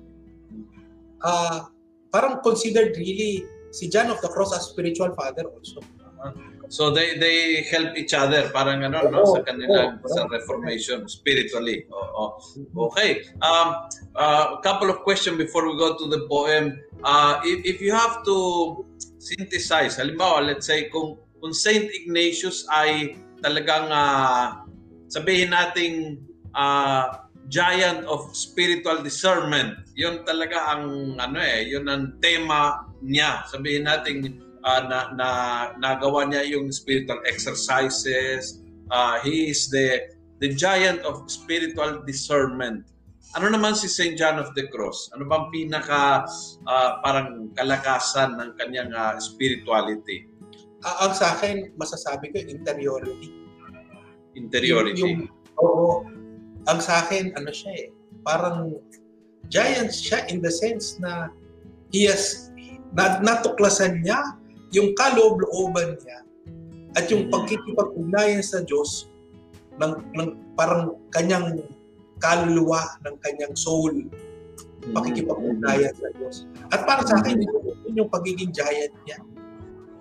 ah 1.26 1.68
parang 2.14 2.40
considered 2.46 2.94
really 2.96 3.44
si 3.74 3.90
John 3.90 4.14
of 4.14 4.22
the 4.22 4.30
Cross 4.32 4.54
as 4.56 4.64
spiritual 4.72 5.12
father 5.18 5.50
also. 5.50 5.82
So 6.68 6.92
they 6.92 7.16
they 7.18 7.64
help 7.72 7.96
each 7.96 8.14
other 8.14 8.52
parang 8.52 8.84
ano 8.84 9.08
no 9.08 9.24
sa 9.24 9.42
kanilang 9.44 10.00
oo. 10.04 10.08
sa 10.12 10.28
reformation 10.28 11.08
spiritually 11.08 11.88
oo 11.92 12.38
okay 12.76 13.24
um 13.40 13.88
uh, 14.20 14.58
a 14.58 14.62
couple 14.64 14.92
of 14.92 15.00
questions 15.08 15.40
before 15.40 15.64
we 15.64 15.76
go 15.80 15.96
to 15.96 16.06
the 16.12 16.28
poem 16.28 16.76
uh 17.08 17.40
if, 17.48 17.64
if 17.64 17.78
you 17.80 17.96
have 17.96 18.20
to 18.28 18.36
synthesize 19.18 19.96
halimbawa 19.96 20.44
let's 20.44 20.68
say 20.68 20.92
kung 20.92 21.16
kung 21.42 21.54
Saint 21.54 21.88
Ignatius 21.94 22.66
ay 22.74 23.18
talagang 23.42 23.90
ah, 23.94 24.66
sabihin 25.10 25.54
nating 25.54 26.22
ah, 26.58 27.30
giant 27.48 28.04
of 28.12 28.28
spiritual 28.36 29.00
discernment. 29.00 29.80
Yun 29.96 30.28
talaga 30.28 30.76
ang 30.76 31.16
ano 31.16 31.40
eh, 31.40 31.64
yun 31.64 31.88
ang 31.88 32.20
tema 32.20 32.92
niya. 33.00 33.48
Sabihin 33.48 33.88
natin 33.88 34.44
ah, 34.64 34.82
na, 34.86 35.00
na 35.14 35.30
nagawa 35.78 36.26
niya 36.30 36.46
yung 36.48 36.72
spiritual 36.72 37.22
exercises. 37.28 38.62
Ah, 38.90 39.20
he 39.22 39.52
is 39.52 39.68
the 39.70 40.08
the 40.40 40.54
giant 40.54 41.02
of 41.04 41.26
spiritual 41.28 42.06
discernment. 42.06 42.86
Ano 43.36 43.52
naman 43.52 43.76
si 43.76 43.92
St. 43.92 44.16
John 44.16 44.40
of 44.40 44.56
the 44.56 44.72
Cross? 44.72 45.12
Ano 45.12 45.28
bang 45.28 45.52
pinaka 45.52 46.24
ah, 46.66 47.04
parang 47.04 47.52
kalakasan 47.54 48.40
ng 48.40 48.50
kanyang 48.56 48.94
ah, 48.96 49.20
spirituality, 49.20 50.38
Ah, 50.86 51.10
ang 51.10 51.14
sa 51.18 51.34
akin, 51.34 51.74
masasabi 51.74 52.30
ko, 52.30 52.38
interiority. 52.46 53.34
interiority? 54.38 55.02
Yung, 55.02 55.26
oo. 55.58 56.06
Ang 56.70 56.80
sa 56.80 57.02
akin, 57.02 57.34
ano 57.34 57.50
siya 57.50 57.74
eh, 57.74 57.88
parang 58.22 58.78
giant 59.50 59.90
siya 59.90 60.30
in 60.30 60.38
the 60.44 60.52
sense 60.54 61.02
na 61.02 61.34
he 61.90 62.06
has, 62.06 62.54
na, 62.94 63.18
natuklasan 63.26 64.06
niya 64.06 64.22
yung 64.72 64.92
kaloob-looban 64.94 65.96
niya 66.02 66.20
at 66.96 67.08
yung 67.08 67.28
Mhm. 67.28 67.32
pagkikipag-ugnayan 67.32 68.44
sa 68.44 68.64
Diyos 68.64 69.08
ng, 69.78 69.94
ng 70.18 70.30
parang 70.58 70.98
kanyang 71.14 71.62
kaluluwa 72.18 72.82
ng 73.06 73.16
kanyang 73.22 73.54
soul. 73.54 73.94
Pakikipag-ugnayan 74.88 75.94
sa 75.94 76.08
Diyos. 76.16 76.36
At 76.72 76.88
para 76.88 77.04
sa 77.06 77.20
akin, 77.22 77.38
yun 77.44 77.94
yung 77.96 78.10
pagiging 78.10 78.50
giant 78.50 78.94
niya. 79.06 79.20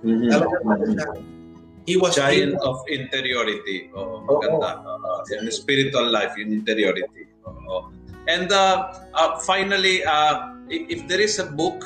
Mhm. 0.00 0.30
Talagang 0.30 0.64
ano 0.64 0.84
siya, 0.86 1.08
he 1.86 1.94
was 1.94 2.14
Giant 2.14 2.54
able- 2.56 2.64
of 2.64 2.76
interiority. 2.88 3.90
Oo, 3.94 4.22
maganda. 4.24 4.82
Oo, 4.82 5.22
yung 5.28 5.50
spiritual 5.50 6.10
life, 6.10 6.34
yung 6.34 6.50
interiority. 6.50 7.30
Oo. 7.46 7.90
And 8.26 8.50
uh, 8.50 8.90
uh, 9.14 9.38
finally, 9.46 10.02
uh, 10.02 10.50
if, 10.66 10.98
if 10.98 11.00
there 11.06 11.22
is 11.22 11.38
a 11.38 11.46
book, 11.46 11.78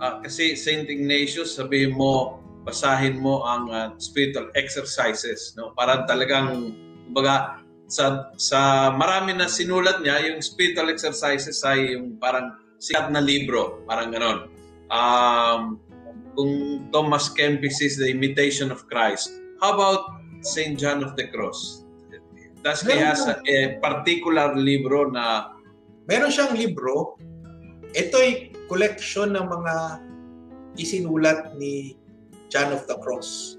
uh, 0.00 0.18
kasi 0.24 0.56
Saint 0.56 0.88
Ignatius, 0.88 1.54
sabihin 1.54 1.94
mo, 1.94 2.40
basahin 2.64 3.20
mo 3.20 3.44
ang 3.46 3.70
uh, 3.70 3.88
spiritual 4.00 4.50
exercises. 4.58 5.54
No? 5.54 5.76
Para 5.76 6.08
talagang, 6.08 6.74
kumbaga, 7.08 7.62
sa, 7.90 8.32
sa 8.38 8.90
marami 8.94 9.36
na 9.36 9.46
sinulat 9.46 10.02
niya, 10.02 10.32
yung 10.32 10.40
spiritual 10.42 10.90
exercises 10.90 11.60
ay 11.66 11.94
yung 11.94 12.18
parang 12.18 12.54
sikat 12.80 13.10
na 13.12 13.20
libro. 13.20 13.82
Parang 13.84 14.10
ganon. 14.14 14.48
Um, 14.90 15.78
kung 16.34 16.86
Thomas 16.94 17.30
Kempis 17.30 17.82
is 17.82 17.98
the 17.98 18.08
imitation 18.08 18.70
of 18.70 18.86
Christ, 18.86 19.30
how 19.58 19.74
about 19.74 20.22
St. 20.40 20.78
John 20.78 21.02
of 21.04 21.14
the 21.18 21.28
Cross? 21.28 21.84
Does 22.60 22.84
he 22.84 22.92
has 22.92 23.24
a, 23.24 23.40
a 23.48 23.80
particular 23.80 24.52
libro 24.52 25.08
na 25.08 25.56
Meron 26.10 26.34
siyang 26.34 26.58
libro. 26.58 27.14
Ito'y 27.94 28.49
collection 28.70 29.34
ng 29.34 29.46
mga 29.50 29.74
isinulat 30.78 31.58
ni 31.58 31.98
John 32.46 32.70
of 32.70 32.86
the 32.86 32.94
Cross. 33.02 33.58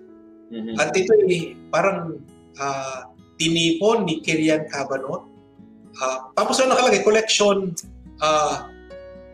Mhm. 0.52 0.80
At 0.80 0.96
ito 0.96 1.12
ay 1.28 1.60
parang 1.68 2.24
ah, 2.60 3.12
tinipon 3.36 4.08
ni 4.08 4.24
Kirian 4.24 4.68
Cabanot. 4.72 5.28
Ah, 6.00 6.32
tapos 6.40 6.64
ano 6.64 6.72
nakalagay, 6.72 7.04
collection 7.04 7.76
ah, 8.24 8.72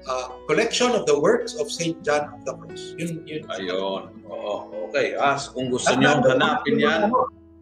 ah, 0.09 0.27
collection 0.49 0.97
of 0.97 1.05
the 1.05 1.13
works 1.13 1.53
of 1.61 1.69
St. 1.69 2.01
John 2.01 2.33
of 2.33 2.41
the 2.49 2.53
Cross. 2.57 2.97
Yun, 2.97 3.21
yun. 3.29 3.45
Ayun. 3.53 4.03
Oo, 4.25 4.89
okay. 4.89 5.13
Ah, 5.13 5.37
kung 5.37 5.69
gusto 5.69 5.93
niyo 5.93 6.17
hanapin 6.25 6.81
yan, 6.81 7.13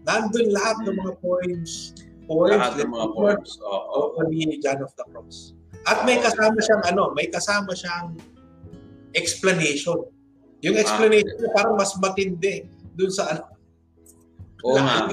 Nandun 0.06 0.54
lahat 0.54 0.86
ng 0.86 1.02
mga 1.02 1.14
poems. 1.18 1.98
Poems. 2.30 2.54
lahat 2.54 2.74
ng 2.78 2.90
mga 2.94 3.08
poems. 3.18 3.58
Oo. 3.66 4.14
o 4.14 4.22
ni 4.30 4.62
John 4.62 4.86
of 4.86 4.94
the 4.94 5.06
Cross. 5.10 5.58
At 5.86 6.04
may 6.04 6.18
kasama 6.18 6.58
siyang 6.62 6.84
ano, 6.90 7.14
may 7.14 7.30
kasama 7.30 7.72
siyang 7.78 8.18
explanation. 9.14 10.10
Yung 10.66 10.76
explanation 10.82 11.30
niya 11.38 11.52
parang 11.54 11.78
mas 11.78 11.94
matindi 12.02 12.66
dun 12.98 13.12
sa 13.14 13.30
ano. 13.30 13.44
Oo 14.66 14.82
nga. 14.82 15.10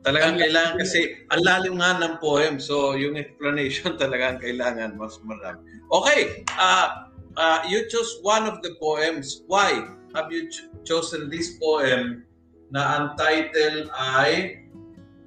Talagang 0.00 0.36
Ang- 0.36 0.42
kailangan 0.44 0.74
kasi 0.80 1.00
ang 1.28 1.40
lalim 1.44 1.74
nga 1.80 1.96
ng 2.00 2.14
poem. 2.20 2.56
So, 2.60 2.96
yung 2.96 3.16
explanation 3.16 3.96
talagang 4.02 4.40
kailangan 4.40 4.96
mas 4.96 5.16
marami. 5.24 5.64
Okay. 5.88 6.44
Uh, 6.56 7.08
uh, 7.36 7.60
you 7.68 7.84
chose 7.88 8.20
one 8.20 8.44
of 8.44 8.60
the 8.60 8.76
poems. 8.80 9.44
Why 9.48 9.88
have 10.16 10.28
you 10.32 10.48
ch- 10.48 10.68
chosen 10.84 11.28
this 11.32 11.56
poem 11.60 12.24
na 12.72 12.80
ang 12.96 13.04
title 13.16 13.88
ay 13.92 14.64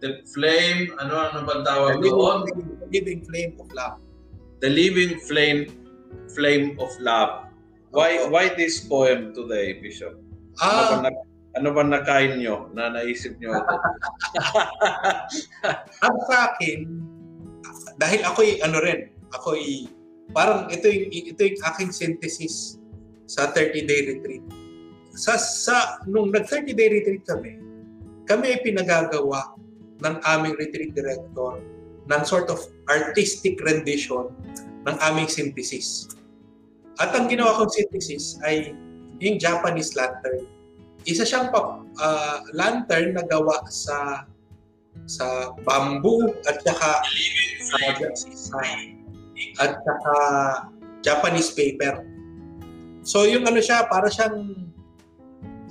The 0.03 0.19
Flame, 0.35 0.91
ano 0.99 1.15
ano 1.15 1.47
ba 1.47 1.63
tawag 1.63 2.03
doon? 2.03 2.43
living 2.91 3.23
flame 3.23 3.55
of 3.55 3.71
love. 3.71 4.02
The 4.63 4.71
Living 4.71 5.19
Flame, 5.27 5.67
Flame 6.31 6.79
of 6.79 6.95
Love. 7.03 7.51
Why 7.91 8.23
why 8.31 8.55
this 8.55 8.79
poem 8.87 9.35
today, 9.35 9.83
Bishop? 9.83 10.15
Ano 10.63 10.71
ba, 10.79 10.87
Ah, 10.87 10.99
na, 11.03 11.09
ano 11.59 11.67
ba 11.75 11.83
nakain 11.83 12.39
nyo 12.39 12.71
na 12.71 12.95
naisip 12.95 13.35
nyo 13.43 13.59
ito? 13.59 13.75
ang 16.07 16.17
sa 16.31 16.55
akin, 16.55 16.79
dahil 17.99 18.23
ako'y 18.23 18.63
ano 18.63 18.79
rin, 18.79 19.11
ako'y 19.35 19.91
parang 20.31 20.71
ito 20.71 20.87
yung, 20.87 21.11
ito 21.11 21.43
yung 21.43 21.59
aking 21.75 21.91
synthesis 21.91 22.79
sa 23.27 23.51
30-day 23.51 24.15
retreat. 24.15 24.47
Sa, 25.11 25.35
sa, 25.35 25.99
nung 26.07 26.31
nag-30-day 26.31 27.03
retreat 27.03 27.27
kami, 27.27 27.59
kami 28.31 28.55
ay 28.55 28.59
pinagagawa 28.63 29.59
ng 29.99 30.15
aming 30.23 30.55
retreat 30.55 30.95
director 30.95 31.59
ng 32.11 32.21
sort 32.27 32.51
of 32.51 32.59
artistic 32.91 33.59
rendition 33.63 34.27
ng 34.83 34.95
aming 34.99 35.31
synthesis. 35.31 36.11
At 36.99 37.15
ang 37.15 37.31
ginawa 37.31 37.57
kong 37.57 37.71
synthesis 37.71 38.37
ay 38.43 38.75
yung 39.23 39.39
Japanese 39.39 39.95
lantern. 39.95 40.45
Isa 41.07 41.23
siyang 41.23 41.49
pa, 41.49 41.79
ah, 41.99 42.39
lantern 42.51 43.15
na 43.15 43.23
gawa 43.23 43.63
sa 43.71 44.27
sa 45.09 45.51
bamboo 45.65 46.29
at 46.45 46.61
saka 46.61 47.01
sa 47.57 47.77
at 49.57 49.71
saka 49.81 50.15
Japanese 51.01 51.51
paper. 51.51 52.05
So 53.03 53.27
yung 53.27 53.43
ano 53.49 53.59
siya, 53.59 53.89
para 53.89 54.07
siyang 54.07 54.69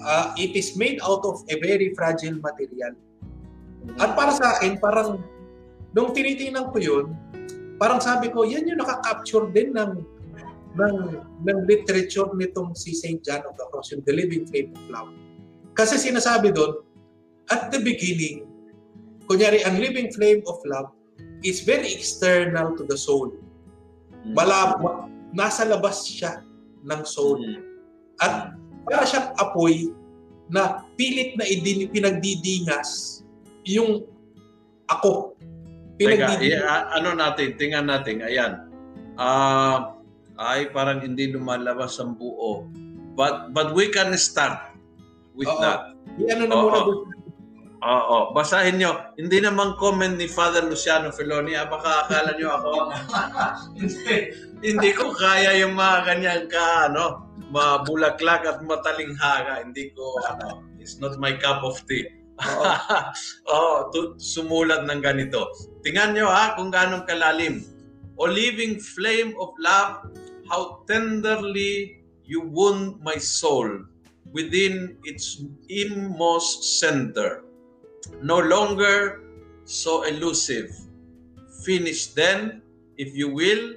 ah, 0.02 0.34
it 0.36 0.52
is 0.52 0.74
made 0.74 0.98
out 1.04 1.22
of 1.24 1.44
a 1.48 1.56
very 1.60 1.94
fragile 1.94 2.36
material. 2.42 2.92
At 3.98 4.14
para 4.14 4.32
sa 4.34 4.58
akin, 4.58 4.78
parang 4.78 5.22
nung 5.92 6.10
tinitingnan 6.12 6.72
ko 6.72 6.78
yun, 6.80 7.06
parang 7.76 8.00
sabi 8.00 8.28
ko, 8.32 8.44
yan 8.44 8.68
yung 8.68 8.80
nakaka-capture 8.80 9.48
din 9.52 9.72
ng 9.76 9.92
ng 10.72 10.96
ng 11.44 11.58
literature 11.68 12.32
nitong 12.32 12.72
si 12.72 12.96
St. 12.96 13.20
John 13.20 13.44
of 13.44 13.54
the 13.60 13.66
Cross, 13.68 13.92
yung 13.92 14.02
The 14.08 14.14
Living 14.16 14.48
Flame 14.48 14.72
of 14.72 14.84
Love. 14.88 15.10
Kasi 15.76 16.00
sinasabi 16.00 16.52
doon, 16.52 16.80
at 17.52 17.68
the 17.68 17.80
beginning, 17.80 18.48
kunyari, 19.28 19.60
ang 19.64 19.76
living 19.80 20.12
flame 20.12 20.40
of 20.48 20.60
love 20.64 20.92
is 21.44 21.64
very 21.64 21.88
external 21.90 22.72
to 22.76 22.84
the 22.88 22.96
soul. 22.96 23.32
Malabo, 24.32 25.10
nasa 25.34 25.66
labas 25.66 26.06
siya 26.06 26.40
ng 26.86 27.02
soul. 27.02 27.40
At 28.22 28.54
para 28.86 29.04
siyang 29.08 29.34
apoy 29.40 29.90
na 30.52 30.86
pilit 30.94 31.34
na 31.40 31.44
idin, 31.48 31.88
pinagdidingas 31.90 33.24
yung 33.66 34.06
ako. 34.86 35.34
Teka, 36.06 36.26
a- 36.66 36.88
ano 36.98 37.14
natin, 37.14 37.54
tingnan 37.58 37.86
natin, 37.86 38.22
ayan. 38.24 38.52
Ah, 39.16 39.94
ay, 40.40 40.72
parang 40.72 41.04
hindi 41.04 41.30
lumalabas 41.30 42.00
ang 42.00 42.16
buo. 42.16 42.66
But 43.12 43.52
but 43.52 43.76
we 43.76 43.92
can 43.92 44.16
start 44.16 44.72
with 45.36 45.48
Oo. 45.48 45.60
that. 45.60 45.92
Ano 46.16 46.42
na 46.48 46.54
Oo. 46.56 46.62
muna? 46.64 46.80
Oo, 47.82 48.30
basahin 48.30 48.78
nyo. 48.78 49.10
Hindi 49.18 49.42
naman 49.42 49.74
comment 49.74 50.14
ni 50.14 50.30
Father 50.30 50.62
Luciano 50.62 51.10
Feloni. 51.10 51.58
Ah, 51.58 51.66
baka 51.66 52.06
akala 52.06 52.38
nyo 52.38 52.48
ako. 52.54 52.72
hindi, 53.82 54.16
hindi 54.62 54.90
ko 54.94 55.10
kaya 55.10 55.58
yung 55.58 55.74
mga 55.74 55.96
ganyan 56.06 56.42
ka, 56.46 56.86
ano, 56.86 57.26
mabulaklak 57.50 58.46
at 58.46 58.62
matalinghaga. 58.62 59.66
Hindi 59.66 59.90
ko, 59.98 60.14
ano, 60.30 60.62
it's 60.78 61.02
not 61.02 61.18
my 61.18 61.34
cup 61.42 61.66
of 61.66 61.74
tea. 61.90 62.06
Oo. 62.38 62.64
oh, 63.50 63.90
tu- 63.90 64.14
sumulat 64.14 64.86
ng 64.86 65.02
ganito. 65.02 65.50
Tingnan 65.82 66.14
nyo 66.14 66.30
ha 66.30 66.54
kung 66.54 66.70
ganong 66.70 67.06
kalalim. 67.06 67.66
O 68.14 68.30
living 68.30 68.78
flame 68.78 69.34
of 69.38 69.50
love, 69.58 70.14
how 70.46 70.86
tenderly 70.86 72.02
you 72.22 72.40
wound 72.42 73.02
my 73.02 73.18
soul 73.18 73.66
within 74.30 74.96
its 75.02 75.42
inmost 75.68 76.78
center. 76.78 77.42
No 78.22 78.38
longer 78.38 79.22
so 79.64 80.02
elusive. 80.06 80.70
Finish 81.66 82.14
then, 82.14 82.62
if 82.98 83.14
you 83.14 83.30
will, 83.30 83.74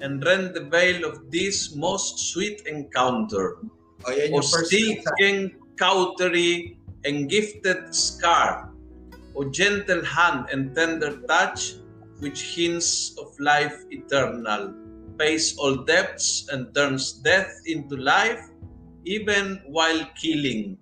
and 0.00 0.24
rend 0.24 0.52
the 0.54 0.64
veil 0.64 1.04
of 1.04 1.30
this 1.30 1.74
most 1.74 2.32
sweet 2.32 2.64
encounter. 2.68 3.60
O, 4.04 4.12
yan 4.12 4.32
O 4.32 4.40
yung 4.40 4.44
first 4.44 4.72
seeking 4.72 5.56
cautery 5.76 6.80
and 7.04 7.28
gifted 7.28 7.92
scar, 7.92 8.65
O 9.36 9.44
gentle 9.44 10.02
hand 10.02 10.46
and 10.50 10.74
tender 10.74 11.20
touch, 11.28 11.74
which 12.20 12.56
hints 12.56 13.12
of 13.20 13.38
life 13.38 13.84
eternal, 13.90 14.72
pays 15.18 15.56
all 15.58 15.76
depths 15.84 16.48
and 16.50 16.74
turns 16.74 17.12
death 17.20 17.60
into 17.66 17.96
life, 17.96 18.40
even 19.04 19.60
while 19.68 20.08
killing. 20.16 20.78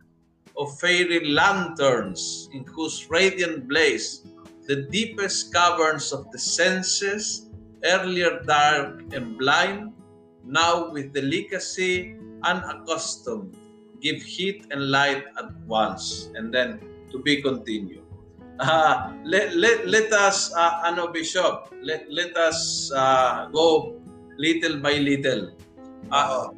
O 0.56 0.66
fairy 0.66 1.26
lanterns, 1.26 2.48
in 2.54 2.64
whose 2.64 3.10
radiant 3.10 3.66
blaze 3.66 4.22
the 4.68 4.86
deepest 4.88 5.52
caverns 5.52 6.12
of 6.12 6.30
the 6.30 6.38
senses, 6.38 7.50
earlier 7.84 8.40
dark 8.46 9.02
and 9.12 9.36
blind, 9.36 9.92
now 10.46 10.92
with 10.92 11.12
delicacy 11.12 12.14
unaccustomed, 12.44 13.56
give 14.00 14.22
heat 14.22 14.66
and 14.70 14.90
light 14.90 15.24
at 15.36 15.50
once. 15.66 16.30
And 16.36 16.54
then, 16.54 16.80
to 17.10 17.18
be 17.18 17.42
continued. 17.42 18.03
Uh, 18.60 19.10
let, 19.26 19.54
let, 19.58 19.82
let 19.88 20.08
us, 20.14 20.54
uh, 20.54 20.86
ano 20.86 21.10
Bishop, 21.10 21.74
let, 21.82 22.06
let 22.10 22.36
us 22.38 22.90
uh, 22.94 23.50
go 23.50 23.98
little 24.38 24.78
by 24.78 24.94
little. 24.98 25.50
Uh, 26.10 26.48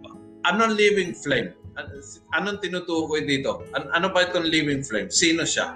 anong 0.45 0.77
living 0.77 1.17
flame? 1.17 1.57
An- 1.77 1.93
Anong 2.37 2.61
tinutukoy 2.61 3.25
dito? 3.25 3.65
An- 3.73 3.89
ano 3.97 4.13
ba 4.13 4.29
itong 4.29 4.49
living 4.49 4.85
flame? 4.85 5.09
Sino 5.09 5.45
siya? 5.49 5.73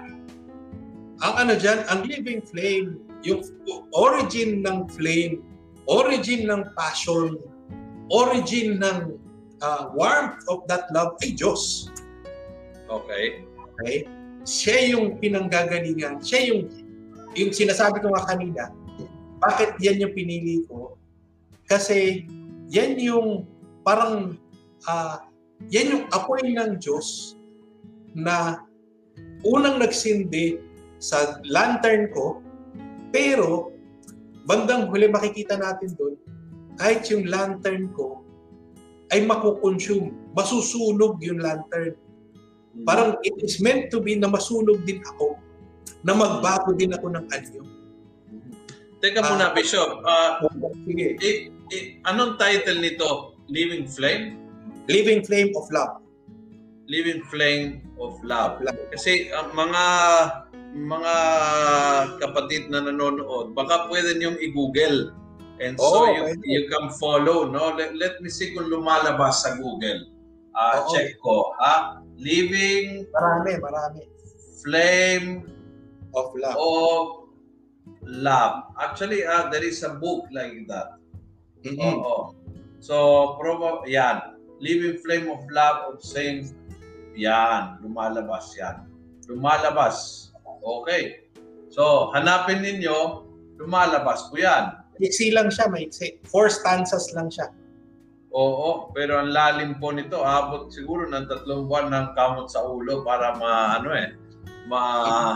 ang 1.21 1.33
ano 1.37 1.53
dyan, 1.53 1.85
ang 1.87 2.01
living 2.09 2.41
flame, 2.41 2.97
yung 3.21 3.45
origin 3.93 4.65
ng 4.65 4.89
flame, 4.89 5.45
origin 5.85 6.49
ng 6.49 6.65
passion, 6.73 7.37
origin 8.09 8.81
ng 8.81 9.21
uh, 9.61 9.93
warmth 9.93 10.41
of 10.49 10.65
that 10.65 10.89
love 10.89 11.13
ay 11.21 11.37
Diyos. 11.37 11.93
Okay. 12.89 13.45
Okay? 13.77 14.09
Siya 14.43 14.97
yung 14.97 15.21
pinanggagalingan. 15.21 16.21
Siya 16.21 16.51
yung, 16.53 16.69
yung 17.37 17.51
sinasabi 17.53 18.01
ko 18.01 18.13
nga 18.13 18.25
kanina, 18.25 18.63
bakit 19.41 19.77
yan 19.81 20.01
yung 20.01 20.13
pinili 20.13 20.65
ko? 20.69 20.97
Kasi 21.65 22.25
yan 22.69 22.97
yung 23.01 23.45
parang, 23.81 24.37
uh, 24.85 25.17
yan 25.69 25.93
yung 25.97 26.05
apoy 26.13 26.41
ng 26.45 26.77
Diyos 26.81 27.37
na 28.13 28.65
unang 29.45 29.81
nagsindi 29.81 30.61
sa 31.01 31.41
lantern 31.45 32.13
ko, 32.13 32.41
pero 33.09 33.73
bandang 34.45 34.89
huli 34.89 35.09
makikita 35.09 35.57
natin 35.57 35.93
doon, 35.97 36.15
kahit 36.77 37.05
yung 37.09 37.25
lantern 37.29 37.89
ko 37.93 38.21
ay 39.11 39.25
makukonsume, 39.27 40.13
masusunog 40.37 41.19
yung 41.19 41.41
lantern. 41.43 41.97
Parang 42.83 43.17
it 43.21 43.35
is 43.41 43.61
meant 43.61 43.89
to 43.93 44.01
be 44.01 44.17
na 44.17 44.29
masunog 44.29 44.81
din 44.85 45.01
ako, 45.15 45.37
na 46.01 46.17
magbago 46.17 46.73
din 46.73 46.93
ako 46.93 47.13
ng 47.13 47.25
anyo. 47.29 47.61
Teka 49.01 49.21
muna, 49.25 49.49
uh, 49.49 49.53
Bishop. 49.57 49.89
Uh, 50.05 50.45
sige. 50.85 51.17
Eh, 51.17 51.37
eh, 51.73 51.83
anong 52.05 52.37
title 52.37 52.77
nito? 52.77 53.33
Living 53.49 53.89
Flame? 53.89 54.37
Living 54.85 55.25
Flame 55.25 55.49
of 55.57 55.65
Love. 55.73 56.05
Living 56.85 57.25
Flame 57.33 57.81
of 57.97 58.13
Love. 58.21 58.61
Kasi 58.93 59.33
uh, 59.33 59.49
mga 59.57 59.85
mga 60.71 61.15
kapatid 62.21 62.71
na 62.71 62.79
nanonood, 62.79 63.51
baka 63.57 63.89
pwede 63.91 64.15
niyong 64.15 64.39
i-google. 64.39 65.11
And 65.61 65.77
so 65.77 66.05
oh, 66.05 66.09
you, 66.09 66.33
you 66.41 66.61
can 66.73 66.89
follow, 66.97 67.45
no? 67.45 67.77
Let, 67.77 67.93
let 67.93 68.17
me 68.23 68.33
see 68.33 68.53
kung 68.55 68.69
lumalabas 68.69 69.45
sa 69.45 69.57
Google. 69.61 70.09
Uh, 70.57 70.81
oh, 70.81 70.89
check 70.89 71.17
ko, 71.21 71.53
ha? 71.61 72.00
Living 72.21 73.09
Marami, 73.09 73.57
marami. 73.57 74.03
Flame 74.61 75.49
of 76.13 76.29
Love. 76.37 76.55
Of 76.55 77.05
Love. 78.05 78.55
Actually, 78.77 79.25
uh, 79.25 79.49
there 79.49 79.65
is 79.65 79.81
a 79.81 79.97
book 79.97 80.29
like 80.29 80.69
that. 80.69 81.01
Mm-hmm. 81.65 81.81
Oo. 81.81 82.37
So, 82.77 82.95
promo, 83.41 83.81
yan. 83.89 84.37
Living 84.61 85.01
Flame 85.01 85.33
of 85.33 85.41
Love 85.49 85.89
of 85.89 86.05
Saint, 86.05 86.53
yan. 87.17 87.81
Lumalabas 87.81 88.53
yan. 88.53 88.85
Lumalabas. 89.25 90.29
Okay. 90.61 91.25
So, 91.73 92.13
hanapin 92.13 92.61
ninyo, 92.61 93.25
lumalabas 93.57 94.29
po 94.29 94.37
yan. 94.37 94.77
Iksi 95.01 95.33
lang 95.33 95.49
siya, 95.49 95.65
maiksi. 95.73 96.21
Four 96.29 96.53
stanzas 96.53 97.09
lang 97.17 97.33
siya. 97.33 97.49
Oo, 98.31 98.95
pero 98.95 99.19
ang 99.19 99.35
lalim 99.35 99.75
po 99.75 99.91
nito, 99.91 100.23
abot 100.23 100.71
siguro 100.71 101.03
ng 101.03 101.27
tatlong 101.27 101.67
buwan 101.67 101.91
ng 101.91 102.07
kamot 102.15 102.47
sa 102.47 102.63
ulo 102.63 103.03
para 103.03 103.35
ma, 103.35 103.75
ano 103.75 103.91
eh, 103.91 104.15
ma, 104.71 105.35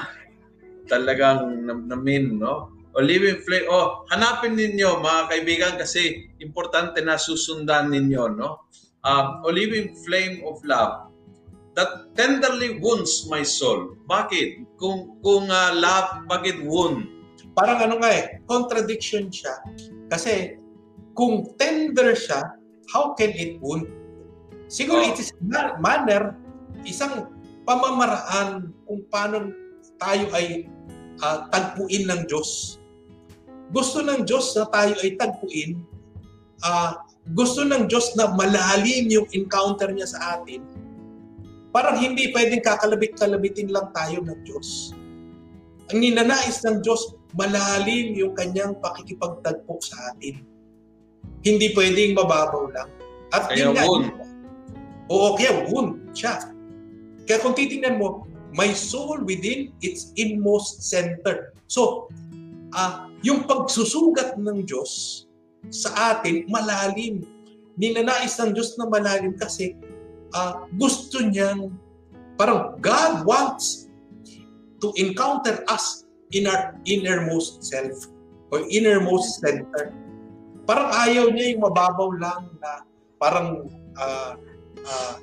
talagang 0.88 1.68
namin, 1.68 2.40
no? 2.40 2.72
O 2.96 3.04
living 3.04 3.44
flame, 3.44 3.68
oh, 3.68 4.08
hanapin 4.16 4.56
ninyo 4.56 5.04
mga 5.04 5.22
kaibigan 5.28 5.74
kasi 5.76 6.32
importante 6.40 7.04
na 7.04 7.20
susundan 7.20 7.92
ninyo, 7.92 8.32
no? 8.32 8.72
Uh, 9.04 9.44
o 9.44 9.52
living 9.52 9.92
flame 10.08 10.40
of 10.48 10.64
love 10.64 11.12
that 11.76 12.16
tenderly 12.16 12.80
wounds 12.80 13.28
my 13.28 13.44
soul. 13.44 14.00
Bakit? 14.08 14.80
Kung 14.80 15.20
kung 15.20 15.52
uh, 15.52 15.76
love, 15.76 16.24
bakit 16.32 16.64
wound? 16.64 17.12
Parang 17.52 17.84
ano 17.84 18.00
nga 18.00 18.12
eh, 18.16 18.40
contradiction 18.48 19.28
siya. 19.28 19.60
Kasi 20.08 20.56
kung 21.12 21.56
tender 21.60 22.16
siya, 22.16 22.56
how 22.92 23.14
can 23.18 23.32
it 23.36 23.58
wound? 23.62 23.88
Siguro 24.68 25.06
oh. 25.06 25.10
it 25.10 25.18
is 25.22 25.32
manner, 25.80 26.34
isang 26.86 27.30
pamamaraan 27.66 28.74
kung 28.86 29.02
paano 29.10 29.54
tayo 30.02 30.26
ay 30.34 30.70
uh, 31.22 31.46
tagpuin 31.50 32.10
ng 32.10 32.22
Diyos. 32.30 32.82
Gusto 33.74 34.02
ng 34.06 34.26
Diyos 34.26 34.54
na 34.54 34.66
tayo 34.70 34.94
ay 35.02 35.18
tagpuin. 35.18 35.78
Uh, 36.62 36.98
gusto 37.34 37.66
ng 37.66 37.90
Diyos 37.90 38.14
na 38.14 38.30
malalim 38.34 39.10
yung 39.10 39.28
encounter 39.34 39.90
niya 39.90 40.10
sa 40.10 40.40
atin 40.40 40.62
Parang 41.76 42.00
hindi 42.00 42.32
pwedeng 42.32 42.64
kakalabit-kalabitin 42.64 43.68
lang 43.68 43.92
tayo 43.92 44.24
ng 44.24 44.48
Diyos. 44.48 44.96
Ang 45.92 46.08
ninanais 46.08 46.64
ng 46.64 46.80
Diyos, 46.80 47.20
malalim 47.36 48.16
yung 48.16 48.32
kanyang 48.32 48.80
pakikipagtagpo 48.80 49.84
sa 49.84 50.16
atin. 50.16 50.40
Hindi 51.46 51.72
pwedeng 51.78 52.18
mababaw 52.18 52.74
lang. 52.74 52.90
At 53.34 53.52
kaya 53.52 53.70
wound. 53.74 54.14
Oo, 55.12 55.38
kaya 55.38 55.70
wound 55.70 56.02
siya. 56.18 56.50
Kaya 57.30 57.38
kung 57.42 57.54
titingnan 57.54 58.02
mo, 58.02 58.26
my 58.56 58.72
soul 58.72 59.22
within 59.28 59.76
its 59.84 60.16
inmost 60.16 60.88
center. 60.88 61.54
So, 61.68 62.10
uh, 62.74 63.10
yung 63.26 63.46
pagsusugat 63.46 64.38
ng 64.38 64.66
Diyos 64.66 65.26
sa 65.74 66.16
atin, 66.16 66.46
malalim. 66.50 67.26
Ninanais 67.76 68.38
ng 68.40 68.56
Diyos 68.56 68.80
na 68.80 68.88
malalim 68.88 69.36
kasi 69.36 69.76
uh, 70.32 70.64
gusto 70.80 71.20
niyang, 71.20 71.74
parang 72.40 72.80
God 72.80 73.28
wants 73.28 73.92
to 74.80 74.94
encounter 74.96 75.66
us 75.68 76.08
in 76.32 76.48
our 76.48 76.78
innermost 76.88 77.66
self 77.66 78.08
or 78.54 78.64
innermost 78.72 79.44
center. 79.44 79.92
Parang 80.66 80.90
ayaw 80.92 81.30
niya 81.30 81.54
yung 81.54 81.64
mababaw 81.64 82.10
lang 82.18 82.50
na 82.58 82.82
parang 83.22 83.70
uh, 83.96 84.34
uh, 84.82 85.16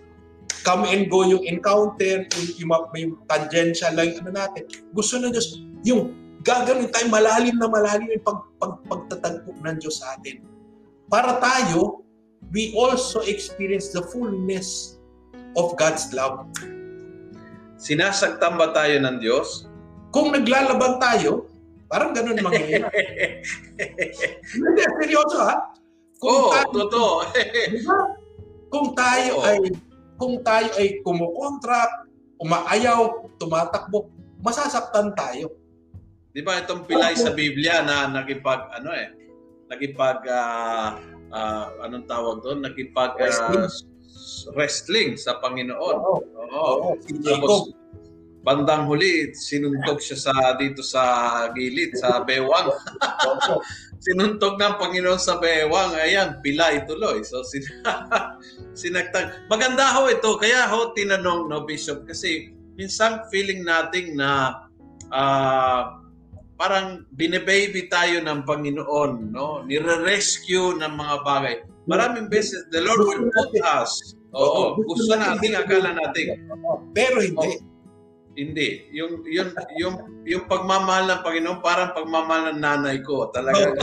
come 0.62 0.86
and 0.88 1.10
go 1.10 1.26
yung 1.26 1.42
encounter, 1.42 2.26
yung, 2.30 2.48
yung, 2.58 2.70
yung 2.94 3.14
tangential 3.26 3.92
lang 3.94 4.14
ano 4.22 4.30
natin. 4.30 4.62
Gusto 4.94 5.18
na 5.18 5.34
Diyos, 5.34 5.58
yung 5.82 6.14
gagawin 6.46 6.90
tayo 6.90 7.06
malalim 7.10 7.58
na 7.58 7.66
malalim 7.66 8.06
yung 8.10 8.24
pag, 8.26 8.38
pag, 8.58 8.72
pagtatagpo 8.86 9.50
ng 9.58 9.76
Diyos 9.82 10.02
sa 10.02 10.14
atin. 10.18 10.42
Para 11.10 11.42
tayo, 11.42 12.06
we 12.54 12.74
also 12.78 13.20
experience 13.26 13.90
the 13.90 14.02
fullness 14.14 14.98
of 15.58 15.74
God's 15.76 16.10
love. 16.14 16.46
Sinasagtan 17.82 18.56
ba 18.56 18.70
tayo 18.70 18.94
ng 19.02 19.18
Diyos? 19.18 19.66
Kung 20.14 20.30
naglalaban 20.30 21.02
tayo, 21.02 21.51
parang 21.92 22.16
ganun 22.16 22.40
mangyayari. 22.40 22.88
Hindi, 24.56 24.82
seryoso 24.96 25.38
ha? 25.44 25.76
Kung 26.16 26.32
oh, 26.32 26.48
tayo, 26.48 26.68
totoo. 26.72 27.14
diba? 27.68 27.98
Kung 28.72 28.88
tayo 28.96 29.32
oh. 29.36 29.44
ay 29.44 29.60
kung 30.16 30.40
tayo 30.40 30.70
ay 30.80 31.02
kumukontra, 31.04 32.08
umaayaw, 32.40 33.28
tumatakbo, 33.36 34.08
masasaktan 34.40 35.12
tayo. 35.12 35.52
Di 36.32 36.40
ba 36.40 36.64
itong 36.64 36.88
pilay 36.88 37.12
sa 37.12 37.36
Biblia 37.36 37.84
na 37.84 38.08
nagipag 38.08 38.72
ano 38.72 38.88
eh, 38.96 39.12
nagipag 39.68 40.24
uh, 40.24 40.96
uh, 41.28 41.66
anong 41.84 42.08
tawag 42.08 42.40
doon? 42.40 42.64
Nagipag 42.64 43.20
uh, 43.20 43.68
wrestling 44.56 45.20
sa 45.20 45.36
Panginoon. 45.42 45.96
Oo. 46.00 46.18
Oo. 46.38 46.96
Oo. 46.96 47.20
Tapos, 47.20 47.74
bandang 48.42 48.90
huli, 48.90 49.30
sinuntog 49.34 50.02
siya 50.02 50.18
sa 50.18 50.34
dito 50.58 50.82
sa 50.82 51.02
gilid, 51.54 51.94
sa 51.94 52.26
bewang. 52.26 52.74
Sinuntog 54.02 54.58
ng 54.58 54.82
Panginoon 54.82 55.22
sa 55.22 55.38
bewang. 55.38 55.94
Ayan, 55.94 56.42
pilay 56.42 56.82
tuloy. 56.90 57.22
So, 57.22 57.46
sin 57.46 57.62
sinagtag. 58.82 59.46
Maganda 59.46 59.94
ho 59.94 60.10
ito. 60.10 60.34
Kaya 60.42 60.66
ho, 60.66 60.90
tinanong, 60.90 61.46
no, 61.46 61.62
Bishop, 61.62 62.02
kasi 62.02 62.50
minsan 62.74 63.22
feeling 63.30 63.62
nating 63.62 64.18
na 64.18 64.58
uh, 65.14 66.02
parang 66.58 67.06
bine-baby 67.14 67.86
tayo 67.86 68.18
ng 68.18 68.42
Panginoon, 68.42 69.30
no? 69.30 69.62
Nire-rescue 69.70 70.82
ng 70.82 70.94
mga 70.98 71.16
bagay. 71.22 71.54
Maraming 71.86 72.26
beses, 72.26 72.66
the 72.74 72.82
Lord 72.82 73.06
will 73.06 73.30
put 73.30 73.54
us 73.62 74.18
Oo, 74.32 74.80
gusto 74.80 75.12
natin, 75.12 75.52
akala 75.60 75.92
natin. 75.92 76.40
Pero 76.96 77.20
hindi. 77.20 77.60
Oh, 77.60 77.71
hindi. 78.32 78.88
Yung, 78.96 79.24
yung, 79.28 79.50
yung, 79.76 79.94
yung 80.24 80.44
pagmamahal 80.48 81.08
ng 81.08 81.20
Panginoon, 81.20 81.60
parang 81.60 81.92
pagmamahal 81.92 82.52
ng 82.52 82.60
nanay 82.60 83.00
ko. 83.04 83.28
Talaga. 83.28 83.76